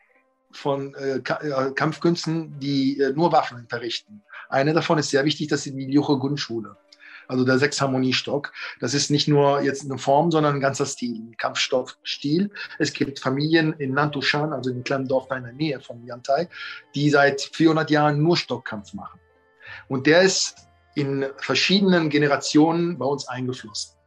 von 0.53 0.95
äh, 0.95 1.19
äh, 1.19 1.73
Kampfkünsten, 1.73 2.59
die 2.59 3.01
äh, 3.01 3.13
nur 3.13 3.33
Waffen 3.33 3.59
unterrichten. 3.59 4.23
Eine 4.49 4.73
davon 4.73 4.99
ist 4.99 5.11
sehr 5.11 5.25
wichtig, 5.25 5.49
das 5.49 5.67
ist 5.67 5.77
die 5.77 5.87
Lyoche 5.87 6.19
Grundschule. 6.19 6.77
Also 7.29 7.45
der 7.45 7.59
Sechsharmoniestock. 7.59 8.53
Das 8.81 8.93
ist 8.93 9.09
nicht 9.09 9.29
nur 9.29 9.63
jetzt 9.63 9.85
eine 9.85 9.99
Form, 9.99 10.33
sondern 10.33 10.57
ein 10.57 10.61
ganzer 10.61 10.85
Stil, 10.85 11.15
ein 11.15 11.37
Kampfstoffstil. 11.37 12.51
Es 12.81 12.93
gibt 12.93 13.21
Familien 13.21 13.73
in 13.75 13.95
Nantushan, 13.95 14.53
also 14.53 14.71
in 14.71 14.77
einem 14.77 14.85
kleinen 14.85 15.07
Dorf 15.07 15.29
in 15.31 15.45
der 15.45 15.53
Nähe 15.53 15.81
von 15.81 16.05
Yantai, 16.05 16.49
die 16.97 17.09
seit 17.09 17.41
400 17.41 17.89
Jahren 17.89 18.21
nur 18.21 18.37
Stockkampf 18.37 18.95
machen. 18.95 19.21
Und 19.87 20.09
der 20.09 20.23
ist 20.23 20.57
in 20.97 21.25
verschiedenen 21.37 22.11
Generationen 22.11 22.99
bei 22.99 23.07
uns 23.07 23.29
eingeflossen 23.29 24.00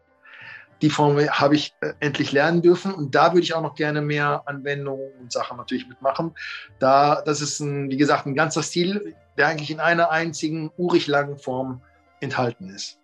die 0.83 0.89
Form 0.89 1.17
habe 1.17 1.55
ich 1.55 1.73
äh, 1.79 1.93
endlich 2.01 2.33
lernen 2.33 2.61
dürfen 2.61 2.93
und 2.93 3.15
da 3.15 3.31
würde 3.31 3.43
ich 3.43 3.53
auch 3.53 3.61
noch 3.61 3.75
gerne 3.75 4.01
mehr 4.01 4.43
Anwendungen 4.45 5.13
und 5.21 5.31
Sachen 5.31 5.55
natürlich 5.55 5.87
mitmachen. 5.87 6.35
Da, 6.77 7.21
das 7.21 7.39
ist 7.39 7.61
ein, 7.61 7.89
wie 7.89 7.95
gesagt, 7.95 8.25
ein 8.25 8.35
ganzer 8.35 8.61
Stil, 8.61 9.15
der 9.37 9.47
eigentlich 9.47 9.71
in 9.71 9.79
einer 9.79 10.11
einzigen 10.11 10.71
urig 10.77 11.07
langen 11.07 11.37
Form 11.37 11.81
enthalten 12.19 12.69
ist. 12.69 12.99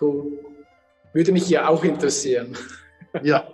Cool. 0.00 0.32
Würde 1.12 1.30
mich 1.30 1.48
ja 1.48 1.68
auch 1.68 1.84
interessieren. 1.84 2.56
Ja. 3.22 3.48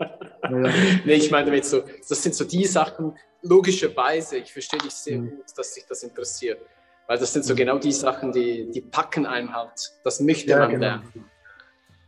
nee, 1.04 1.14
ich 1.14 1.30
meine 1.30 1.46
damit 1.46 1.64
so, 1.64 1.84
das 2.08 2.20
sind 2.20 2.34
so 2.34 2.44
die 2.44 2.64
Sachen, 2.64 3.16
logischerweise, 3.42 4.38
ich 4.38 4.52
verstehe 4.52 4.80
dich 4.80 4.92
sehr 4.92 5.18
mhm. 5.18 5.30
gut, 5.30 5.44
dass 5.56 5.74
sich 5.74 5.86
das 5.86 6.02
interessiert. 6.02 6.58
Weil 7.06 7.18
das 7.18 7.32
sind 7.32 7.44
so 7.44 7.52
mhm. 7.52 7.58
genau 7.58 7.78
die 7.78 7.92
Sachen, 7.92 8.32
die, 8.32 8.68
die 8.72 8.80
packen 8.80 9.24
einem 9.24 9.54
halt. 9.54 9.92
Das 10.02 10.18
möchte 10.18 10.50
ja, 10.50 10.58
man 10.58 10.70
genau. 10.70 10.80
lernen. 10.80 11.30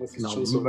Das 0.00 0.10
ist 0.10 0.16
genau. 0.16 0.30
schon 0.30 0.46
so. 0.46 0.64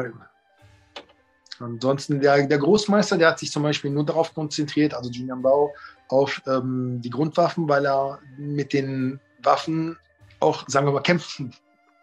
Ansonsten 1.59 2.19
der, 2.19 2.47
der 2.47 2.57
Großmeister, 2.57 3.17
der 3.17 3.29
hat 3.29 3.39
sich 3.39 3.51
zum 3.51 3.63
Beispiel 3.63 3.91
nur 3.91 4.05
darauf 4.05 4.33
konzentriert, 4.33 4.93
also 4.93 5.09
Julian 5.09 5.41
Bau, 5.41 5.73
auf 6.09 6.41
ähm, 6.47 7.01
die 7.01 7.09
Grundwaffen, 7.09 7.67
weil 7.67 7.85
er 7.85 8.19
mit 8.37 8.73
den 8.73 9.19
Waffen 9.41 9.97
auch, 10.39 10.67
sagen 10.67 10.87
wir 10.87 10.91
mal, 10.91 11.01
kämpfen 11.01 11.53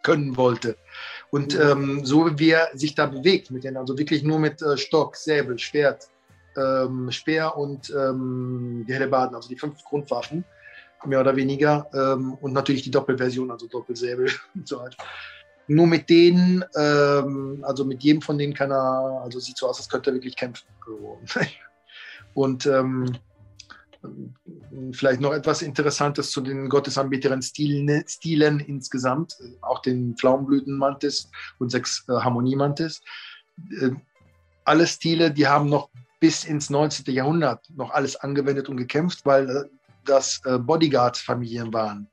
können 0.03 0.37
wollte. 0.37 0.77
Und 1.31 1.59
ähm, 1.59 2.05
so 2.05 2.39
wie 2.39 2.51
er 2.51 2.69
sich 2.75 2.95
da 2.95 3.07
bewegt, 3.07 3.51
mit 3.51 3.65
denen, 3.65 3.77
also 3.77 3.97
wirklich 3.97 4.23
nur 4.23 4.39
mit 4.39 4.61
äh, 4.63 4.77
Stock, 4.77 5.17
Säbel, 5.17 5.59
Schwert, 5.59 6.09
ähm, 6.57 7.11
Speer 7.11 7.57
und 7.57 7.91
ähm, 7.91 8.85
Hellebarden, 8.89 9.37
also 9.37 9.49
die 9.49 9.57
fünf 9.57 9.83
Grundwaffen, 9.85 10.45
mehr 11.05 11.21
oder 11.21 11.37
weniger. 11.37 11.89
Ähm, 11.95 12.35
und 12.35 12.53
natürlich 12.53 12.83
die 12.83 12.91
Doppelversion, 12.91 13.51
also 13.51 13.69
Doppelsäbel 13.69 14.31
und 14.55 14.67
so 14.67 14.81
weiter 14.81 14.97
nur 15.73 15.87
mit 15.87 16.11
denen, 16.11 16.65
ähm, 16.77 17.65
also 17.67 17.85
mit 17.85 18.03
jedem 18.03 18.23
von 18.23 18.39
denen 18.39 18.55
kann 18.55 18.71
er, 18.71 19.23
also 19.23 19.41
sieht 19.41 19.57
so 19.57 19.69
aus, 19.69 19.79
als 19.79 19.89
könnte 19.89 20.11
er 20.11 20.15
wirklich 20.15 20.37
kämpfen. 20.37 20.67
Und 22.35 22.67
ähm, 22.67 23.17
vielleicht 24.93 25.21
noch 25.21 25.33
etwas 25.33 25.63
Interessantes 25.63 26.31
zu 26.31 26.41
den 26.41 26.69
gottesanbeteren 26.69 27.43
Stilen, 27.43 28.05
Stilen 28.07 28.61
insgesamt, 28.61 29.37
auch 29.61 29.81
den 29.81 30.17
Pflaumenblütenmantis 30.17 31.31
und 31.59 31.71
sechs 31.71 32.05
äh, 32.09 32.13
Harmoniemantis. 32.13 33.03
Äh, 33.81 33.91
alle 34.65 34.87
Stile, 34.87 35.31
die 35.31 35.47
haben 35.47 35.69
noch 35.69 35.91
bis 36.21 36.45
ins 36.45 36.71
19. 36.71 37.15
Jahrhundert 37.15 37.69
noch 37.77 37.91
alles 37.91 38.17
angewendet 38.17 38.69
und 38.69 38.77
gekämpft, 38.77 39.25
weil 39.25 39.49
äh, 39.49 39.65
das 40.05 40.41
äh, 40.45 40.59
Bodyguard-Familien 40.59 41.73
waren 41.73 42.09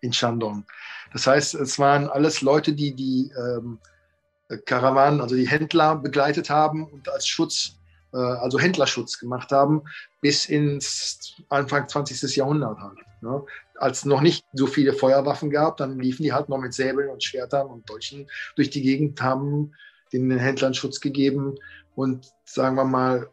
in 0.00 0.12
Shandong. 0.12 0.64
Das 1.12 1.26
heißt, 1.26 1.54
es 1.54 1.78
waren 1.78 2.08
alles 2.08 2.42
Leute, 2.42 2.72
die 2.72 2.94
die 2.94 3.32
ähm, 3.36 3.78
Karawanen, 4.64 5.20
also 5.20 5.36
die 5.36 5.48
Händler 5.48 5.96
begleitet 5.96 6.50
haben 6.50 6.84
und 6.84 7.08
als 7.08 7.26
Schutz, 7.26 7.76
äh, 8.12 8.16
also 8.16 8.58
Händlerschutz 8.58 9.18
gemacht 9.18 9.50
haben, 9.52 9.82
bis 10.20 10.46
ins 10.46 11.36
Anfang 11.48 11.88
20. 11.88 12.36
Jahrhundert 12.36 12.78
halt. 12.78 12.98
Ne? 13.20 13.44
Als 13.76 14.04
noch 14.04 14.20
nicht 14.20 14.44
so 14.52 14.66
viele 14.66 14.92
Feuerwaffen 14.92 15.50
gab, 15.50 15.76
dann 15.76 15.98
liefen 15.98 16.22
die 16.22 16.32
halt 16.32 16.48
noch 16.48 16.58
mit 16.58 16.72
Säbeln 16.72 17.10
und 17.10 17.22
Schwertern 17.22 17.66
und 17.66 17.88
Dolchen 17.88 18.28
durch 18.56 18.70
die 18.70 18.82
Gegend, 18.82 19.20
haben 19.20 19.72
den 20.12 20.30
Händlern 20.36 20.74
Schutz 20.74 21.00
gegeben 21.00 21.56
und 21.94 22.32
sagen 22.44 22.76
wir 22.76 22.84
mal, 22.84 23.28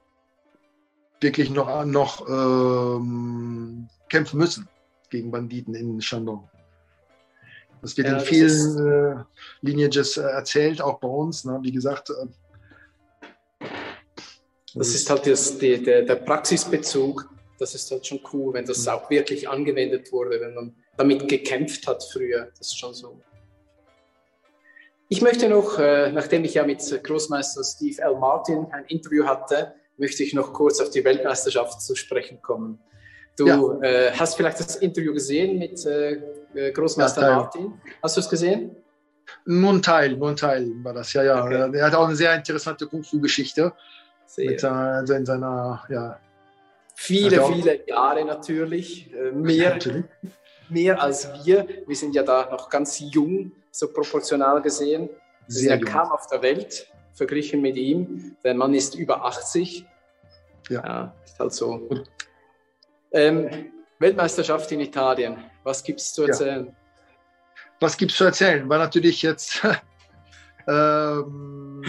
wirklich 1.21 1.49
noch, 1.49 1.85
noch 1.85 2.27
ähm, 2.27 3.87
kämpfen 4.09 4.37
müssen 4.37 4.67
gegen 5.09 5.31
Banditen 5.31 5.73
in 5.73 6.01
Shandong. 6.01 6.49
Das 7.85 7.95
wird 7.97 8.07
ja, 8.07 8.17
in 8.17 8.19
vielen 8.21 8.87
äh, 8.87 9.23
Lineages 9.61 10.17
äh, 10.17 10.23
erzählt, 10.23 10.81
auch 10.81 10.99
bei 10.99 11.07
uns. 11.07 11.45
Ne? 11.45 11.59
Wie 11.61 11.71
gesagt. 11.71 12.09
Äh, 12.09 13.67
das 14.73 14.87
ist 14.87 15.07
halt 15.07 15.27
das, 15.27 15.55
die, 15.59 15.83
der, 15.83 16.01
der 16.01 16.15
Praxisbezug. 16.15 17.29
Das 17.59 17.75
ist 17.75 17.91
halt 17.91 18.07
schon 18.07 18.21
cool, 18.33 18.55
wenn 18.55 18.65
das 18.65 18.87
mhm. 18.87 18.93
auch 18.93 19.07
wirklich 19.11 19.47
angewendet 19.47 20.11
wurde, 20.11 20.41
wenn 20.41 20.55
man 20.55 20.75
damit 20.97 21.29
gekämpft 21.29 21.85
hat 21.85 22.03
früher. 22.03 22.47
Das 22.57 22.69
ist 22.69 22.79
schon 22.79 22.95
so. 22.95 23.21
Ich 25.07 25.21
möchte 25.21 25.47
noch, 25.47 25.77
äh, 25.77 26.11
nachdem 26.11 26.43
ich 26.43 26.55
ja 26.55 26.65
mit 26.65 26.81
Großmeister 27.03 27.63
Steve 27.63 28.01
L. 28.01 28.15
Martin 28.15 28.65
ein 28.71 28.85
Interview 28.85 29.27
hatte, 29.27 29.75
möchte 29.97 30.23
ich 30.23 30.33
noch 30.33 30.53
kurz 30.53 30.79
auf 30.79 30.89
die 30.89 31.03
Weltmeisterschaft 31.03 31.83
zu 31.83 31.93
sprechen 31.93 32.41
kommen. 32.41 32.79
Du 33.37 33.47
ja. 33.47 33.81
äh, 33.81 34.11
hast 34.11 34.35
vielleicht 34.35 34.59
das 34.59 34.77
Interview 34.77 35.13
gesehen 35.13 35.59
mit 35.59 35.85
äh, 35.85 36.13
äh 36.53 36.71
Großmeister 36.71 37.21
ja, 37.21 37.35
Martin. 37.35 37.73
Hast 38.01 38.15
du 38.15 38.21
es 38.21 38.29
gesehen? 38.29 38.75
Nur 39.45 39.73
ein 39.73 39.81
Teil, 39.81 40.15
nur 40.15 40.29
ein 40.29 40.35
Teil 40.35 40.71
war 40.83 40.93
das, 40.93 41.11
ja, 41.13 41.23
ja. 41.23 41.43
Okay. 41.43 41.77
Er 41.77 41.87
hat 41.87 41.95
auch 41.95 42.07
eine 42.07 42.15
sehr 42.15 42.33
interessante 42.33 42.87
Kung-Fu-Geschichte. 42.87 43.73
Mit 44.37 44.63
also 44.63 45.13
in 45.13 45.25
seiner, 45.25 45.83
ja. 45.89 46.19
Viele, 46.95 47.43
viele 47.45 47.87
Jahre 47.87 48.23
natürlich. 48.25 49.13
Äh, 49.13 49.31
mehr, 49.31 49.71
natürlich. 49.71 50.05
mehr 50.69 51.01
als 51.01 51.29
wir. 51.45 51.67
Wir 51.85 51.95
sind 51.95 52.15
ja 52.15 52.23
da 52.23 52.49
noch 52.49 52.69
ganz 52.69 52.99
jung, 52.99 53.51
so 53.71 53.91
proportional 53.91 54.61
gesehen. 54.61 55.09
Wir 55.47 55.55
sind 55.55 55.69
ja 55.69 55.77
kaum 55.77 56.11
auf 56.11 56.27
der 56.27 56.41
Welt, 56.41 56.87
verglichen 57.13 57.61
mit 57.61 57.75
ihm. 57.75 58.35
Der 58.43 58.53
Mann 58.53 58.73
ist 58.73 58.95
über 58.95 59.25
80. 59.25 59.85
Ja, 60.69 60.83
ja 60.83 61.15
ist 61.25 61.39
halt 61.39 61.53
so. 61.53 61.87
Ähm, 63.15 63.71
Weltmeisterschaft 63.99 64.69
in 64.73 64.81
Italien, 64.81 65.37
was 65.63 65.81
gibt 65.81 66.01
es 66.01 66.13
zu 66.13 66.23
erzählen? 66.23 66.65
Ja. 66.65 66.73
Was 67.79 67.95
gibt 67.95 68.11
es 68.11 68.17
zu 68.17 68.25
erzählen? 68.25 68.67
War 68.67 68.77
natürlich 68.77 69.21
jetzt, 69.21 69.63
ähm, 70.67 71.81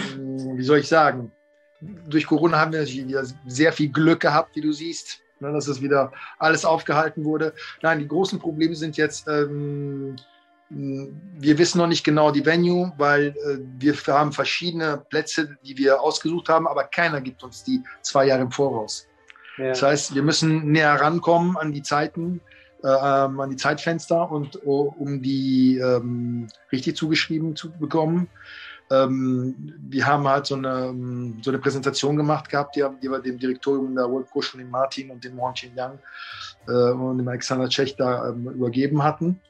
wie 0.54 0.62
soll 0.62 0.78
ich 0.78 0.88
sagen, 0.88 1.32
durch 1.80 2.26
Corona 2.26 2.60
haben 2.60 2.72
wir 2.72 2.86
wieder 2.86 3.24
sehr 3.44 3.72
viel 3.72 3.88
Glück 3.88 4.20
gehabt, 4.20 4.54
wie 4.54 4.60
du 4.60 4.72
siehst, 4.72 5.18
ne, 5.40 5.52
dass 5.52 5.66
es 5.66 5.82
wieder 5.82 6.12
alles 6.38 6.64
aufgehalten 6.64 7.24
wurde. 7.24 7.52
Nein, 7.82 7.98
die 7.98 8.08
großen 8.08 8.38
Probleme 8.38 8.76
sind 8.76 8.96
jetzt, 8.96 9.26
ähm, 9.26 10.14
wir 10.68 11.58
wissen 11.58 11.78
noch 11.78 11.88
nicht 11.88 12.04
genau 12.04 12.30
die 12.30 12.46
Venue, 12.46 12.92
weil 12.98 13.28
äh, 13.28 13.58
wir 13.78 13.96
haben 14.06 14.32
verschiedene 14.32 15.04
Plätze, 15.10 15.56
die 15.64 15.76
wir 15.76 16.00
ausgesucht 16.00 16.48
haben, 16.48 16.68
aber 16.68 16.84
keiner 16.84 17.20
gibt 17.20 17.42
uns 17.42 17.64
die 17.64 17.82
zwei 18.02 18.26
Jahre 18.26 18.42
im 18.42 18.52
Voraus. 18.52 19.08
Ja. 19.58 19.68
Das 19.68 19.82
heißt, 19.82 20.14
wir 20.14 20.22
müssen 20.22 20.70
näher 20.70 20.94
rankommen 21.00 21.56
an 21.56 21.72
die 21.72 21.82
Zeiten, 21.82 22.40
äh, 22.82 22.88
ähm, 22.88 23.40
an 23.40 23.50
die 23.50 23.56
Zeitfenster 23.56 24.30
und 24.30 24.64
uh, 24.64 24.92
um 24.98 25.22
die 25.22 25.78
ähm, 25.78 26.48
richtig 26.70 26.96
zugeschrieben 26.96 27.56
zu 27.56 27.70
bekommen. 27.72 28.28
Ähm, 28.90 29.74
wir 29.88 30.06
haben 30.06 30.28
halt 30.28 30.46
so 30.46 30.54
eine, 30.54 30.86
ähm, 30.86 31.38
so 31.42 31.50
eine 31.50 31.58
Präsentation 31.58 32.16
gemacht 32.16 32.48
gehabt, 32.48 32.76
die, 32.76 32.84
die 33.02 33.10
wir 33.10 33.18
dem 33.18 33.38
Direktorium 33.38 33.94
der 33.96 34.08
World 34.08 34.28
Pro 34.28 34.42
schon 34.42 34.60
den 34.60 34.70
Martin 34.70 35.10
und 35.10 35.24
dem 35.24 35.36
Wang 35.38 35.54
Yang 35.74 35.98
äh, 36.68 36.92
und 36.92 37.18
dem 37.18 37.26
Alexander 37.26 37.68
Tschech 37.68 37.96
da 37.96 38.28
ähm, 38.28 38.48
übergeben 38.48 39.02
hatten. 39.02 39.40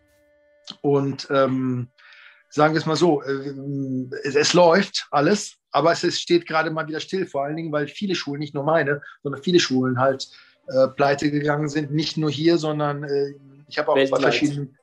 Und 0.81 1.29
ähm, 1.31 1.89
sagen 2.49 2.75
wir 2.75 2.79
es 2.79 2.87
mal 2.87 2.97
so, 2.97 3.23
äh, 3.23 3.55
es, 4.25 4.53
läuft 4.55 5.07
alles, 5.11 5.57
aber 5.71 5.93
es, 5.93 6.21
steht 6.21 6.47
gerade 6.47 6.71
mal 6.71 6.87
wieder 6.89 7.01
still, 7.01 7.27
vor 7.27 7.45
allen 7.45 7.57
Dingen, 7.57 7.73
weil 7.73 7.87
viele 7.89 8.15
Schulen, 8.15 8.41
nicht 8.41 8.55
nur 8.55 8.65
meine, 8.65 9.03
sondern 9.23 9.43
viele 9.43 9.61
Schulen 9.61 9.99
halt 9.99 10.29
äh, 10.69 10.89
pleite 10.89 11.31
gegangen 11.31 11.69
sind. 11.69 11.93
Nicht 11.93 12.17
nur 12.17 12.31
hier, 12.31 12.59
sondern 12.59 13.05
äh, 13.05 13.35
ich 13.69 13.79
habe 13.79 13.91
auch 13.91 13.97
weltweit. 13.97 14.21
bei 14.21 14.31
verschiedenen 14.31 14.77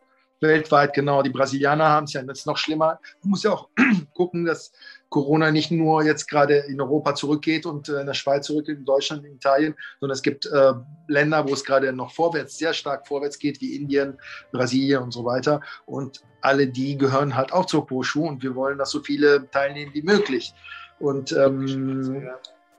weltweit, 0.44 0.94
genau. 0.94 1.24
Die 1.24 1.30
Brasilianer 1.30 1.90
haben 1.90 2.04
es 2.04 2.14
ja 2.14 2.22
jetzt 2.22 2.46
noch 2.46 2.58
schlimmer. 2.58 3.00
Man 3.22 3.32
muss 3.32 3.44
ja 3.44 3.52
auch 3.52 3.70
gucken, 4.14 4.46
dass 4.46 4.72
Corona 5.14 5.52
nicht 5.52 5.70
nur 5.70 6.04
jetzt 6.04 6.28
gerade 6.28 6.56
in 6.68 6.82
Europa 6.82 7.14
zurückgeht 7.14 7.68
und 7.68 7.88
äh, 7.88 8.02
in 8.02 8.08
der 8.08 8.16
Schweiz 8.16 8.48
zurückgeht, 8.48 8.80
in 8.80 8.86
Deutschland, 8.86 9.24
in 9.24 9.36
Italien, 9.36 9.76
sondern 10.00 10.16
es 10.16 10.24
gibt 10.24 10.48
äh, 10.48 10.74
Länder, 11.08 11.48
wo 11.48 11.54
es 11.54 11.64
gerade 11.64 11.94
noch 11.94 12.12
vorwärts, 12.12 12.58
sehr 12.58 12.74
stark 12.74 13.08
vorwärts 13.08 13.38
geht, 13.38 13.62
wie 13.62 13.76
Indien, 13.76 14.18
Brasilien 14.52 15.04
und 15.04 15.12
so 15.12 15.24
weiter. 15.24 15.62
Und 15.86 16.24
alle 16.42 16.68
die 16.68 16.98
gehören 16.98 17.36
halt 17.36 17.54
auch 17.54 17.68
zur 17.68 17.86
Pro-Schuh 17.86 18.28
und 18.28 18.42
wir 18.42 18.56
wollen, 18.56 18.80
dass 18.80 18.90
so 18.90 19.02
viele 19.02 19.48
teilnehmen 19.52 19.94
wie 19.94 20.02
möglich. 20.02 20.52
Und 21.00 21.32
ähm, 21.32 22.28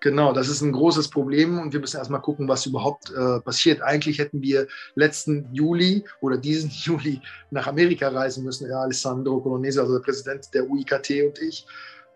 genau, 0.00 0.32
das 0.32 0.48
ist 0.48 0.60
ein 0.60 0.72
großes 0.72 1.10
Problem 1.10 1.60
und 1.60 1.72
wir 1.72 1.78
müssen 1.78 1.98
erstmal 1.98 2.20
gucken, 2.20 2.48
was 2.48 2.66
überhaupt 2.66 3.12
äh, 3.12 3.38
passiert. 3.42 3.80
Eigentlich 3.80 4.18
hätten 4.18 4.42
wir 4.42 4.66
letzten 4.96 5.48
Juli 5.52 6.04
oder 6.20 6.36
diesen 6.36 6.68
Juli 6.84 7.20
nach 7.52 7.68
Amerika 7.68 8.08
reisen 8.08 8.42
müssen, 8.42 8.68
ja, 8.68 8.80
Alessandro 8.80 9.40
Colonese, 9.40 9.80
also 9.80 9.98
der 9.98 10.04
Präsident 10.04 10.52
der 10.52 10.68
UIKT 10.68 11.10
und 11.28 11.38
ich. 11.38 11.64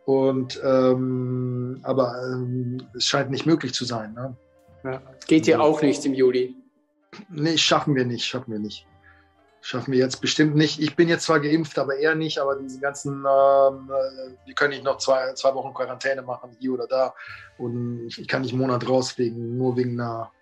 Und 0.09 0.59
ähm, 0.65 1.81
aber 1.83 2.15
ähm, 2.23 2.79
es 2.97 3.05
scheint 3.05 3.31
nicht 3.31 3.45
möglich 3.45 3.75
zu 3.75 3.85
sein. 3.85 4.15
Ne? 4.15 4.35
Ja. 4.83 5.03
Geht 5.27 5.47
ja 5.47 5.61
auch 5.61 5.83
nicht 5.83 6.03
im 6.07 6.15
Juli. 6.15 6.57
Nee, 7.29 7.59
schaffen 7.59 7.95
wir 7.95 8.07
nicht, 8.07 8.25
schaffen 8.25 8.53
wir 8.53 8.59
nicht. 8.59 8.87
Schaffen 9.61 9.93
wir 9.93 9.99
jetzt 9.99 10.23
bestimmt 10.23 10.57
nicht. 10.57 10.81
Ich 10.81 10.97
bin 10.97 11.11
jetzt 11.11 11.25
zwar 11.25 11.41
geimpft, 11.41 11.79
aber 11.79 11.99
eher 11.99 12.15
nicht. 12.15 12.39
Aber 12.39 12.57
diese 12.57 12.81
ganzen, 12.81 13.17
ähm, 13.17 13.91
äh, 13.91 14.47
wir 14.47 14.55
können 14.55 14.71
nicht 14.71 14.83
noch 14.83 14.97
zwei, 14.97 15.35
zwei 15.35 15.53
Wochen 15.53 15.75
Quarantäne 15.75 16.23
machen, 16.23 16.57
hier 16.59 16.73
oder 16.73 16.87
da. 16.87 17.15
Und 17.59 18.07
ich, 18.07 18.19
ich 18.19 18.29
kann 18.29 18.41
nicht 18.41 18.53
einen 18.53 18.63
Monat 18.63 18.89
raus, 18.89 19.19
wegen, 19.19 19.59
nur 19.59 19.77
wegen 19.77 20.01
einer 20.01 20.33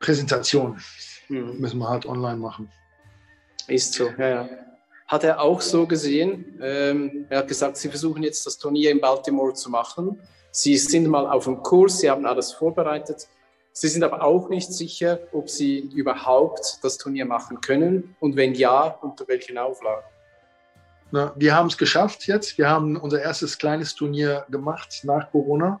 Präsentation. 0.00 0.80
Mhm. 1.28 1.58
Müssen 1.58 1.80
wir 1.80 1.90
halt 1.90 2.06
online 2.06 2.38
machen. 2.38 2.72
Ist 3.68 3.92
so, 3.92 4.08
ja, 4.16 4.28
ja. 4.28 4.48
Hat 5.06 5.24
er 5.24 5.40
auch 5.40 5.60
so 5.60 5.86
gesehen. 5.86 6.58
Ähm, 6.62 7.26
er 7.28 7.38
hat 7.38 7.48
gesagt, 7.48 7.76
sie 7.76 7.88
versuchen 7.88 8.22
jetzt 8.22 8.46
das 8.46 8.58
Turnier 8.58 8.90
in 8.90 9.00
Baltimore 9.00 9.52
zu 9.52 9.70
machen. 9.70 10.20
Sie 10.50 10.76
sind 10.76 11.06
mal 11.08 11.26
auf 11.26 11.44
dem 11.44 11.62
Kurs, 11.62 12.00
sie 12.00 12.10
haben 12.10 12.26
alles 12.26 12.52
vorbereitet. 12.52 13.28
Sie 13.76 13.88
sind 13.88 14.04
aber 14.04 14.22
auch 14.22 14.48
nicht 14.50 14.72
sicher, 14.72 15.18
ob 15.32 15.50
Sie 15.50 15.80
überhaupt 15.80 16.78
das 16.82 16.96
Turnier 16.96 17.24
machen 17.24 17.60
können 17.60 18.14
und 18.20 18.36
wenn 18.36 18.54
ja, 18.54 18.86
unter 19.02 19.26
welchen 19.26 19.58
Auflagen. 19.58 20.04
Na, 21.10 21.32
wir 21.36 21.56
haben 21.56 21.66
es 21.66 21.76
geschafft 21.76 22.28
jetzt. 22.28 22.56
Wir 22.56 22.68
haben 22.68 22.96
unser 22.96 23.20
erstes 23.20 23.58
kleines 23.58 23.96
Turnier 23.96 24.46
gemacht 24.48 25.00
nach 25.02 25.28
Corona. 25.32 25.80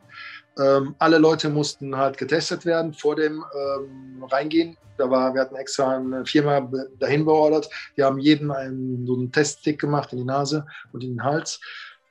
Ähm, 0.58 0.94
alle 0.98 1.18
Leute 1.18 1.48
mussten 1.48 1.96
halt 1.96 2.16
getestet 2.16 2.64
werden 2.64 2.94
vor 2.94 3.16
dem 3.16 3.44
ähm, 3.54 4.22
Reingehen. 4.24 4.76
Da 4.96 5.10
war, 5.10 5.34
wir 5.34 5.40
hatten 5.40 5.56
extra 5.56 5.96
eine 5.96 6.24
Firma 6.24 6.70
dahin 6.98 7.24
beordert. 7.24 7.68
Die 7.96 8.04
haben 8.04 8.18
jedem 8.18 8.50
einen, 8.52 9.06
so 9.06 9.14
einen 9.14 9.32
Teststick 9.32 9.80
gemacht 9.80 10.12
in 10.12 10.18
die 10.18 10.24
Nase 10.24 10.66
und 10.92 11.02
in 11.02 11.14
den 11.14 11.24
Hals. 11.24 11.60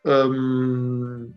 Ähm, 0.03 1.35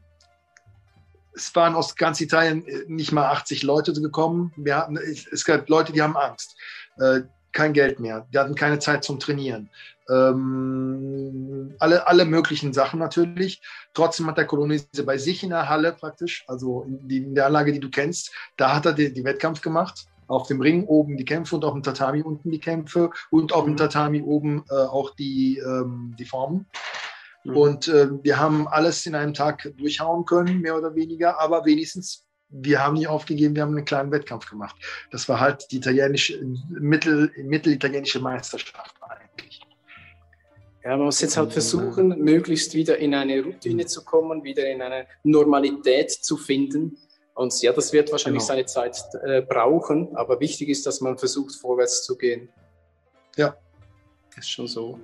es 1.32 1.54
waren 1.54 1.74
aus 1.74 1.94
ganz 1.94 2.20
Italien 2.20 2.66
äh, 2.66 2.84
nicht 2.88 3.12
mal 3.12 3.30
80 3.30 3.62
Leute 3.62 3.92
gekommen. 3.92 4.52
Wir 4.56 4.76
hatten, 4.76 4.96
es 4.96 5.44
gab 5.44 5.68
Leute, 5.68 5.92
die 5.92 6.02
haben 6.02 6.16
Angst. 6.16 6.56
Äh, 6.98 7.20
kein 7.56 7.72
Geld 7.72 7.98
mehr. 8.00 8.26
Die 8.32 8.38
hatten 8.38 8.54
keine 8.54 8.78
Zeit 8.78 9.02
zum 9.02 9.18
Trainieren. 9.18 9.70
Ähm, 10.08 11.74
alle, 11.78 12.06
alle 12.06 12.26
möglichen 12.26 12.72
Sachen 12.72 13.00
natürlich. 13.00 13.62
Trotzdem 13.94 14.26
hat 14.26 14.36
der 14.36 14.44
Kolonise 14.44 15.04
bei 15.04 15.16
sich 15.16 15.42
in 15.42 15.50
der 15.50 15.68
Halle 15.68 15.92
praktisch, 15.92 16.44
also 16.46 16.82
in, 16.82 17.08
die, 17.08 17.16
in 17.18 17.34
der 17.34 17.46
Anlage, 17.46 17.72
die 17.72 17.80
du 17.80 17.90
kennst, 17.90 18.30
da 18.56 18.74
hat 18.74 18.86
er 18.86 18.92
die, 18.92 19.12
die, 19.12 19.24
Wettkampf 19.24 19.62
gemacht. 19.62 20.06
Auf 20.28 20.48
dem 20.48 20.60
Ring 20.60 20.84
oben 20.84 21.16
die 21.16 21.24
Kämpfe 21.24 21.56
und 21.56 21.64
auf 21.64 21.72
dem 21.72 21.82
Tatami 21.82 22.20
unten 22.22 22.50
die 22.50 22.60
Kämpfe 22.60 23.10
und 23.30 23.52
auf 23.52 23.64
dem 23.64 23.72
mhm. 23.72 23.78
Tatami 23.78 24.22
oben 24.22 24.64
äh, 24.70 24.74
auch 24.74 25.14
die, 25.14 25.58
ähm, 25.58 26.14
die 26.18 26.24
Formen. 26.26 26.66
Mhm. 27.44 27.56
Und 27.56 27.88
äh, 27.88 28.08
wir 28.22 28.38
haben 28.38 28.68
alles 28.68 29.06
in 29.06 29.14
einem 29.14 29.34
Tag 29.34 29.72
durchhauen 29.78 30.24
können, 30.26 30.60
mehr 30.60 30.76
oder 30.76 30.94
weniger, 30.94 31.40
aber 31.40 31.64
wenigstens, 31.64 32.25
wir 32.48 32.82
haben 32.82 32.94
nicht 32.94 33.08
aufgegeben, 33.08 33.54
wir 33.54 33.62
haben 33.62 33.76
einen 33.76 33.84
kleinen 33.84 34.12
Wettkampf 34.12 34.48
gemacht. 34.48 34.76
Das 35.10 35.28
war 35.28 35.40
halt 35.40 35.66
die 35.70 35.76
italienische, 35.76 36.40
mittel, 36.68 37.30
mittelitalienische 37.36 38.20
Meisterschaft 38.20 38.94
eigentlich. 39.02 39.60
Ja, 40.84 40.96
man 40.96 41.06
muss 41.06 41.20
jetzt 41.20 41.36
halt 41.36 41.52
versuchen, 41.52 42.08
möglichst 42.20 42.74
wieder 42.74 42.98
in 42.98 43.14
eine 43.14 43.42
Routine 43.42 43.86
zu 43.86 44.04
kommen, 44.04 44.44
wieder 44.44 44.70
in 44.70 44.80
eine 44.80 45.06
Normalität 45.24 46.12
zu 46.12 46.36
finden. 46.36 46.96
Und 47.34 47.60
ja, 47.60 47.72
das 47.72 47.92
wird 47.92 48.12
wahrscheinlich 48.12 48.42
genau. 48.42 48.54
seine 48.54 48.66
Zeit 48.66 48.96
äh, 49.24 49.42
brauchen, 49.42 50.16
aber 50.16 50.40
wichtig 50.40 50.68
ist, 50.68 50.86
dass 50.86 51.00
man 51.00 51.18
versucht, 51.18 51.54
vorwärts 51.56 52.04
zu 52.04 52.16
gehen. 52.16 52.48
Ja. 53.36 53.56
Ist 54.36 54.50
schon 54.50 54.68
so. 54.68 55.00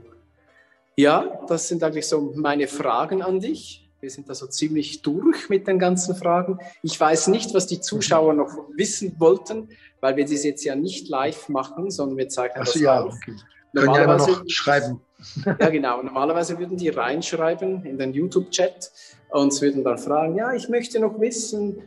Ja, 0.96 1.44
das 1.48 1.68
sind 1.68 1.82
eigentlich 1.82 2.06
so 2.06 2.32
meine 2.36 2.68
Fragen 2.68 3.22
an 3.22 3.40
dich. 3.40 3.81
Wir 4.02 4.10
sind 4.10 4.28
da 4.28 4.34
so 4.34 4.48
ziemlich 4.48 5.02
durch 5.02 5.48
mit 5.48 5.68
den 5.68 5.78
ganzen 5.78 6.16
Fragen. 6.16 6.58
Ich 6.82 6.98
weiß 6.98 7.28
nicht, 7.28 7.54
was 7.54 7.68
die 7.68 7.80
Zuschauer 7.80 8.34
noch 8.34 8.50
wissen 8.74 9.14
wollten, 9.20 9.68
weil 10.00 10.16
wir 10.16 10.24
das 10.24 10.42
jetzt 10.42 10.64
ja 10.64 10.74
nicht 10.74 11.08
live 11.08 11.48
machen, 11.48 11.88
sondern 11.88 12.18
wir 12.18 12.28
zeigen 12.28 12.54
Ach, 12.56 12.64
das 12.64 12.74
ja, 12.80 13.00
auf. 13.00 13.14
Okay. 13.14 13.36
Können 13.76 13.94
ja 13.94 14.16
noch 14.16 14.42
schreiben. 14.48 15.00
Ja, 15.46 15.68
genau. 15.68 16.02
Normalerweise 16.02 16.58
würden 16.58 16.76
die 16.76 16.88
reinschreiben 16.88 17.84
in 17.84 17.96
den 17.96 18.12
YouTube-Chat 18.12 18.90
und 19.30 19.62
würden 19.62 19.84
dann 19.84 19.98
fragen, 19.98 20.34
ja, 20.34 20.52
ich 20.52 20.68
möchte 20.68 20.98
noch 20.98 21.20
wissen. 21.20 21.80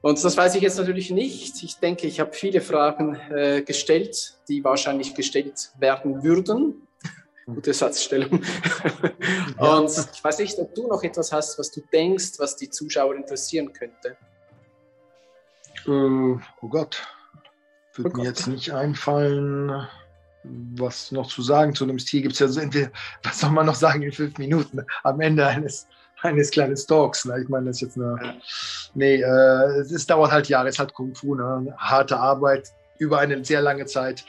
Und 0.00 0.22
das 0.22 0.36
weiß 0.36 0.54
ich 0.54 0.62
jetzt 0.62 0.78
natürlich 0.78 1.10
nicht. 1.10 1.60
Ich 1.64 1.74
denke, 1.78 2.06
ich 2.06 2.20
habe 2.20 2.32
viele 2.34 2.60
Fragen 2.60 3.16
äh, 3.32 3.62
gestellt, 3.62 4.38
die 4.46 4.62
wahrscheinlich 4.62 5.16
gestellt 5.16 5.72
werden 5.80 6.22
würden 6.22 6.81
gute 7.46 7.72
Satzstellung. 7.72 8.42
Ja. 9.60 9.78
Und 9.78 9.90
ich 9.90 10.24
weiß 10.24 10.38
nicht, 10.38 10.58
ob 10.58 10.74
du 10.74 10.88
noch 10.88 11.04
etwas 11.04 11.30
hast, 11.30 11.56
was 11.58 11.70
du 11.70 11.82
denkst, 11.92 12.32
was 12.38 12.56
die 12.56 12.68
Zuschauer 12.68 13.14
interessieren 13.14 13.72
könnte. 13.72 14.16
Äh, 15.86 15.90
oh 15.90 16.68
Gott, 16.68 17.06
würde 17.94 18.10
oh 18.14 18.16
mir 18.18 18.24
jetzt 18.24 18.48
nicht 18.48 18.72
einfallen, 18.72 19.86
was 20.42 21.12
noch 21.12 21.28
zu 21.28 21.42
sagen 21.42 21.74
zu 21.74 21.86
dem 21.86 21.98
Stil. 21.98 22.22
Gibt 22.22 22.34
es 22.34 22.40
ja 22.40 22.48
so 22.48 22.60
entweder, 22.60 22.90
was 23.22 23.40
soll 23.40 23.50
man 23.50 23.66
noch 23.66 23.74
sagen 23.74 24.02
in 24.02 24.12
fünf 24.12 24.38
Minuten 24.38 24.84
am 25.02 25.20
Ende 25.20 25.46
eines, 25.46 25.86
eines 26.22 26.50
kleinen 26.50 26.78
Dogs. 26.88 27.24
Ne? 27.24 27.42
Ich 27.42 27.48
meine, 27.48 27.66
das 27.66 27.76
ist 27.76 27.82
jetzt 27.82 27.96
eine. 27.96 28.16
Ja. 28.22 28.34
Nee, 28.94 29.22
äh, 29.22 29.80
es 29.80 30.06
dauert 30.06 30.32
halt 30.32 30.48
Jahre, 30.48 30.68
es 30.68 30.76
ist 30.76 30.78
halt 30.80 30.94
Kung 30.94 31.14
Fu, 31.14 31.34
ne? 31.34 31.74
harte 31.78 32.16
Arbeit 32.16 32.68
über 32.98 33.18
eine 33.18 33.44
sehr 33.44 33.60
lange 33.60 33.86
Zeit. 33.86 34.24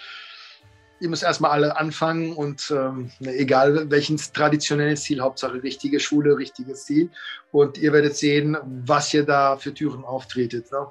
Ihr 1.04 1.10
müsst 1.10 1.24
erstmal 1.24 1.52
alle 1.52 1.76
anfangen 1.76 2.32
und 2.32 2.72
ähm, 2.72 3.12
ne, 3.20 3.36
egal 3.36 3.92
welches 3.92 4.32
traditionelles 4.32 5.04
Ziel, 5.04 5.20
Hauptsache 5.20 5.62
richtige 5.62 6.00
Schule, 6.00 6.38
richtiges 6.38 6.86
Ziel. 6.86 7.10
Und 7.52 7.78
ihr 7.78 7.92
werdet 7.92 8.16
sehen, 8.16 8.56
was 8.86 9.14
ihr 9.14 9.26
da 9.26 9.58
für 9.58 9.74
Türen 9.74 10.06
auftretet 10.06 10.72
ne? 10.72 10.88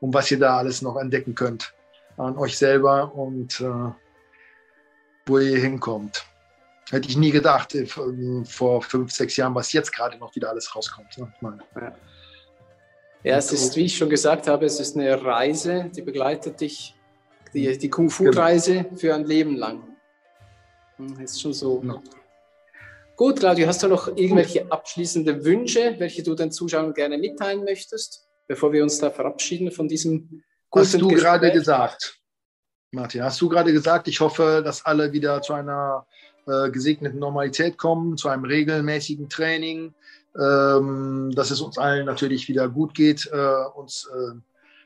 und 0.00 0.14
was 0.14 0.30
ihr 0.30 0.38
da 0.38 0.56
alles 0.56 0.80
noch 0.80 0.96
entdecken 0.96 1.34
könnt 1.34 1.74
an 2.16 2.38
euch 2.38 2.56
selber 2.56 3.14
und 3.14 3.60
äh, 3.60 3.92
wo 5.26 5.38
ihr 5.38 5.58
hinkommt. 5.58 6.24
Hätte 6.88 7.10
ich 7.10 7.18
nie 7.18 7.30
gedacht, 7.30 7.74
äh, 7.74 7.84
vor 8.44 8.80
fünf, 8.80 9.12
sechs 9.12 9.36
Jahren, 9.36 9.54
was 9.54 9.74
jetzt 9.74 9.92
gerade 9.92 10.16
noch 10.16 10.34
wieder 10.34 10.48
alles 10.48 10.74
rauskommt. 10.74 11.18
Ne? 11.18 11.58
Ja. 11.76 11.94
ja, 13.24 13.36
es 13.36 13.52
ist, 13.52 13.76
wie 13.76 13.84
ich 13.84 13.98
schon 13.98 14.08
gesagt 14.08 14.48
habe, 14.48 14.64
es 14.64 14.80
ist 14.80 14.96
eine 14.96 15.22
Reise, 15.22 15.90
die 15.94 16.00
begleitet 16.00 16.62
dich, 16.62 16.94
die, 17.54 17.76
die 17.78 17.90
Kung-Fu-Reise 17.90 18.84
genau. 18.84 18.96
für 18.96 19.14
ein 19.14 19.24
Leben 19.24 19.56
lang. 19.56 19.82
Das 20.98 21.08
hm, 21.08 21.20
ist 21.20 21.40
schon 21.40 21.52
so. 21.52 21.80
Genau. 21.80 22.02
Gut, 23.16 23.38
Claudio, 23.38 23.66
hast 23.66 23.82
du 23.82 23.88
noch 23.88 24.08
irgendwelche 24.08 24.70
abschließende 24.72 25.44
Wünsche, 25.44 25.94
welche 25.98 26.22
du 26.22 26.34
den 26.34 26.50
Zuschauern 26.50 26.94
gerne 26.94 27.18
mitteilen 27.18 27.64
möchtest, 27.64 28.26
bevor 28.48 28.72
wir 28.72 28.82
uns 28.82 28.98
da 28.98 29.10
verabschieden 29.10 29.70
von 29.70 29.88
diesem 29.88 30.42
guten 30.70 30.84
Hast 30.84 30.94
du 30.94 31.08
Gespräch? 31.08 31.22
gerade 31.22 31.52
gesagt, 31.52 32.18
Martin, 32.92 33.22
hast 33.22 33.40
du 33.40 33.48
gerade 33.48 33.72
gesagt, 33.72 34.08
ich 34.08 34.20
hoffe, 34.20 34.62
dass 34.64 34.86
alle 34.86 35.12
wieder 35.12 35.42
zu 35.42 35.52
einer 35.52 36.06
äh, 36.46 36.70
gesegneten 36.70 37.18
Normalität 37.18 37.76
kommen, 37.76 38.16
zu 38.16 38.28
einem 38.28 38.44
regelmäßigen 38.44 39.28
Training, 39.28 39.94
ähm, 40.38 41.30
dass 41.34 41.50
es 41.50 41.60
uns 41.60 41.76
allen 41.76 42.06
natürlich 42.06 42.48
wieder 42.48 42.68
gut 42.68 42.94
geht, 42.94 43.28
äh, 43.32 43.64
uns 43.74 44.08
äh, 44.12 44.34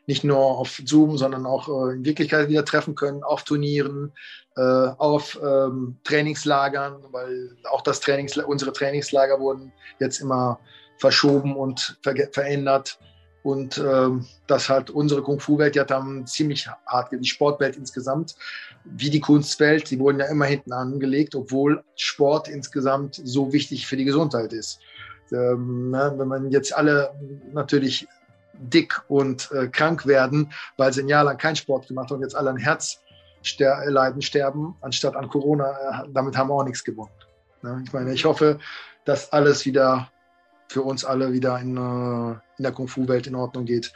nicht 0.06 0.24
nur 0.24 0.38
auf 0.38 0.80
Zoom, 0.84 1.16
sondern 1.16 1.46
auch 1.46 1.68
äh, 1.68 1.94
in 1.94 2.04
Wirklichkeit 2.04 2.48
wieder 2.48 2.64
treffen 2.64 2.94
können, 2.94 3.22
auf 3.22 3.44
Turnieren, 3.44 4.12
äh, 4.56 4.60
auf 4.60 5.38
ähm, 5.42 5.96
Trainingslagern, 6.04 7.02
weil 7.10 7.56
auch 7.70 7.82
das 7.82 8.00
Trainings, 8.00 8.36
unsere 8.36 8.72
Trainingslager 8.72 9.40
wurden 9.40 9.72
jetzt 10.00 10.20
immer 10.20 10.58
verschoben 10.98 11.56
und 11.56 11.98
ver 12.02 12.14
verändert. 12.32 12.98
Und 13.42 13.76
ähm, 13.76 14.26
das 14.46 14.70
hat 14.70 14.88
unsere 14.88 15.22
Kung-Fu-Welt, 15.22 15.78
hat 15.78 15.90
dann 15.90 16.26
ziemlich 16.26 16.66
hart, 16.86 17.12
die 17.12 17.28
Sportwelt 17.28 17.76
insgesamt, 17.76 18.36
wie 18.84 19.10
die 19.10 19.20
Kunstwelt, 19.20 19.90
die 19.90 19.98
wurden 19.98 20.20
ja 20.20 20.26
immer 20.26 20.46
hinten 20.46 20.72
angelegt, 20.72 21.34
obwohl 21.34 21.84
Sport 21.94 22.48
insgesamt 22.48 23.20
so 23.22 23.52
wichtig 23.52 23.86
für 23.86 23.98
die 23.98 24.06
Gesundheit 24.06 24.54
ist. 24.54 24.80
Ähm, 25.30 25.90
ne, 25.90 26.14
wenn 26.16 26.28
man 26.28 26.50
jetzt 26.50 26.74
alle 26.74 27.14
natürlich 27.52 28.06
dick 28.58 29.02
und 29.08 29.50
äh, 29.52 29.68
krank 29.68 30.06
werden, 30.06 30.52
weil 30.76 30.92
sie 30.92 31.02
ein 31.02 31.08
Jahr 31.08 31.24
lang 31.24 31.38
keinen 31.38 31.56
Sport 31.56 31.88
gemacht 31.88 32.10
haben 32.10 32.16
und 32.16 32.22
jetzt 32.22 32.36
alle 32.36 32.50
an 32.50 32.56
Herzleiden 32.56 34.22
sterben, 34.22 34.76
anstatt 34.80 35.16
an 35.16 35.28
Corona, 35.28 35.70
äh, 35.70 36.08
damit 36.12 36.36
haben 36.36 36.48
wir 36.48 36.54
auch 36.54 36.64
nichts 36.64 36.84
gewonnen. 36.84 37.12
Ne? 37.62 37.82
Ich 37.84 37.92
meine, 37.92 38.12
ich 38.12 38.24
hoffe, 38.24 38.58
dass 39.04 39.32
alles 39.32 39.66
wieder 39.66 40.10
für 40.68 40.82
uns 40.82 41.04
alle 41.04 41.32
wieder 41.32 41.58
in, 41.60 41.76
äh, 41.76 42.30
in 42.58 42.62
der 42.62 42.72
Kung-Fu-Welt 42.72 43.26
in 43.26 43.34
Ordnung 43.34 43.64
geht. 43.64 43.92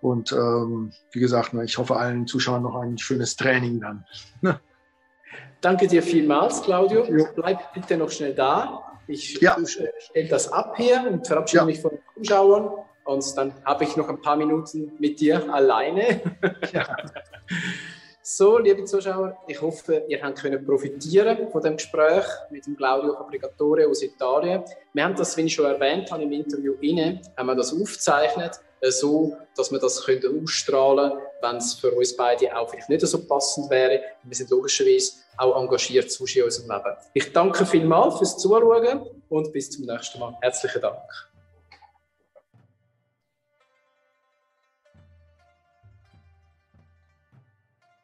Und 0.00 0.32
ähm, 0.32 0.92
wie 1.10 1.20
gesagt, 1.20 1.54
ne, 1.54 1.64
ich 1.64 1.76
hoffe 1.78 1.96
allen 1.96 2.26
Zuschauern 2.26 2.62
noch 2.62 2.76
ein 2.76 2.98
schönes 2.98 3.36
Training 3.36 3.80
dann. 3.80 4.04
Danke 5.60 5.88
dir 5.88 6.02
vielmals, 6.02 6.62
Claudio. 6.62 7.04
Jo. 7.04 7.26
Bleib 7.34 7.72
bitte 7.74 7.96
noch 7.96 8.10
schnell 8.10 8.34
da. 8.34 8.84
Ich 9.08 9.40
ja. 9.40 9.56
stelle 9.64 10.28
das 10.28 10.52
ab 10.52 10.74
hier 10.76 11.04
und 11.10 11.26
verabschiede 11.26 11.62
ja. 11.62 11.64
mich 11.64 11.80
von 11.80 11.92
den 11.92 12.00
Zuschauern. 12.14 12.70
Und 13.08 13.38
dann 13.38 13.54
habe 13.64 13.84
ich 13.84 13.96
noch 13.96 14.10
ein 14.10 14.20
paar 14.20 14.36
Minuten 14.36 14.92
mit 14.98 15.18
dir 15.18 15.52
alleine. 15.52 16.20
Ja. 16.72 16.96
So, 18.30 18.58
liebe 18.58 18.84
Zuschauer, 18.84 19.38
ich 19.46 19.58
hoffe, 19.62 20.04
ihr 20.06 20.22
habt 20.22 20.38
können 20.38 20.62
profitieren 20.62 21.50
von 21.50 21.62
dem 21.62 21.78
Gespräch 21.78 22.26
mit 22.50 22.66
dem 22.66 22.76
Claudio 22.76 23.14
Fabricatore 23.14 23.88
aus 23.88 24.02
Italien. 24.02 24.62
Wir 24.92 25.04
haben 25.04 25.16
das, 25.16 25.34
wie 25.38 25.46
ich 25.46 25.54
schon 25.54 25.64
erwähnt 25.64 26.12
habe, 26.12 26.24
im 26.24 26.32
Interview 26.32 26.74
inne, 26.82 27.22
haben 27.38 27.46
wir 27.46 27.54
das 27.54 27.72
aufgezeichnet, 27.72 28.60
äh, 28.82 28.90
so, 28.90 29.34
dass 29.56 29.72
wir 29.72 29.78
das 29.78 30.04
können 30.04 30.42
ausstrahlen 30.42 31.12
können, 31.12 31.22
wenn 31.40 31.56
es 31.56 31.72
für 31.72 31.90
uns 31.90 32.14
beide 32.14 32.54
auch 32.54 32.68
vielleicht 32.68 32.90
nicht 32.90 33.06
so 33.06 33.26
passend 33.26 33.70
wäre. 33.70 34.02
Wir 34.22 34.36
sind 34.36 34.50
logischerweise 34.50 35.12
auch 35.38 35.58
engagiert 35.58 36.12
zwischen 36.12 36.42
unserem 36.42 36.70
Leben. 36.70 36.96
Ich 37.14 37.32
danke 37.32 37.64
vielmals 37.64 38.18
fürs 38.18 38.36
Zuschauen 38.36 39.06
und 39.30 39.52
bis 39.54 39.70
zum 39.70 39.86
nächsten 39.86 40.18
Mal. 40.18 40.36
Herzlichen 40.42 40.82
Dank. 40.82 41.27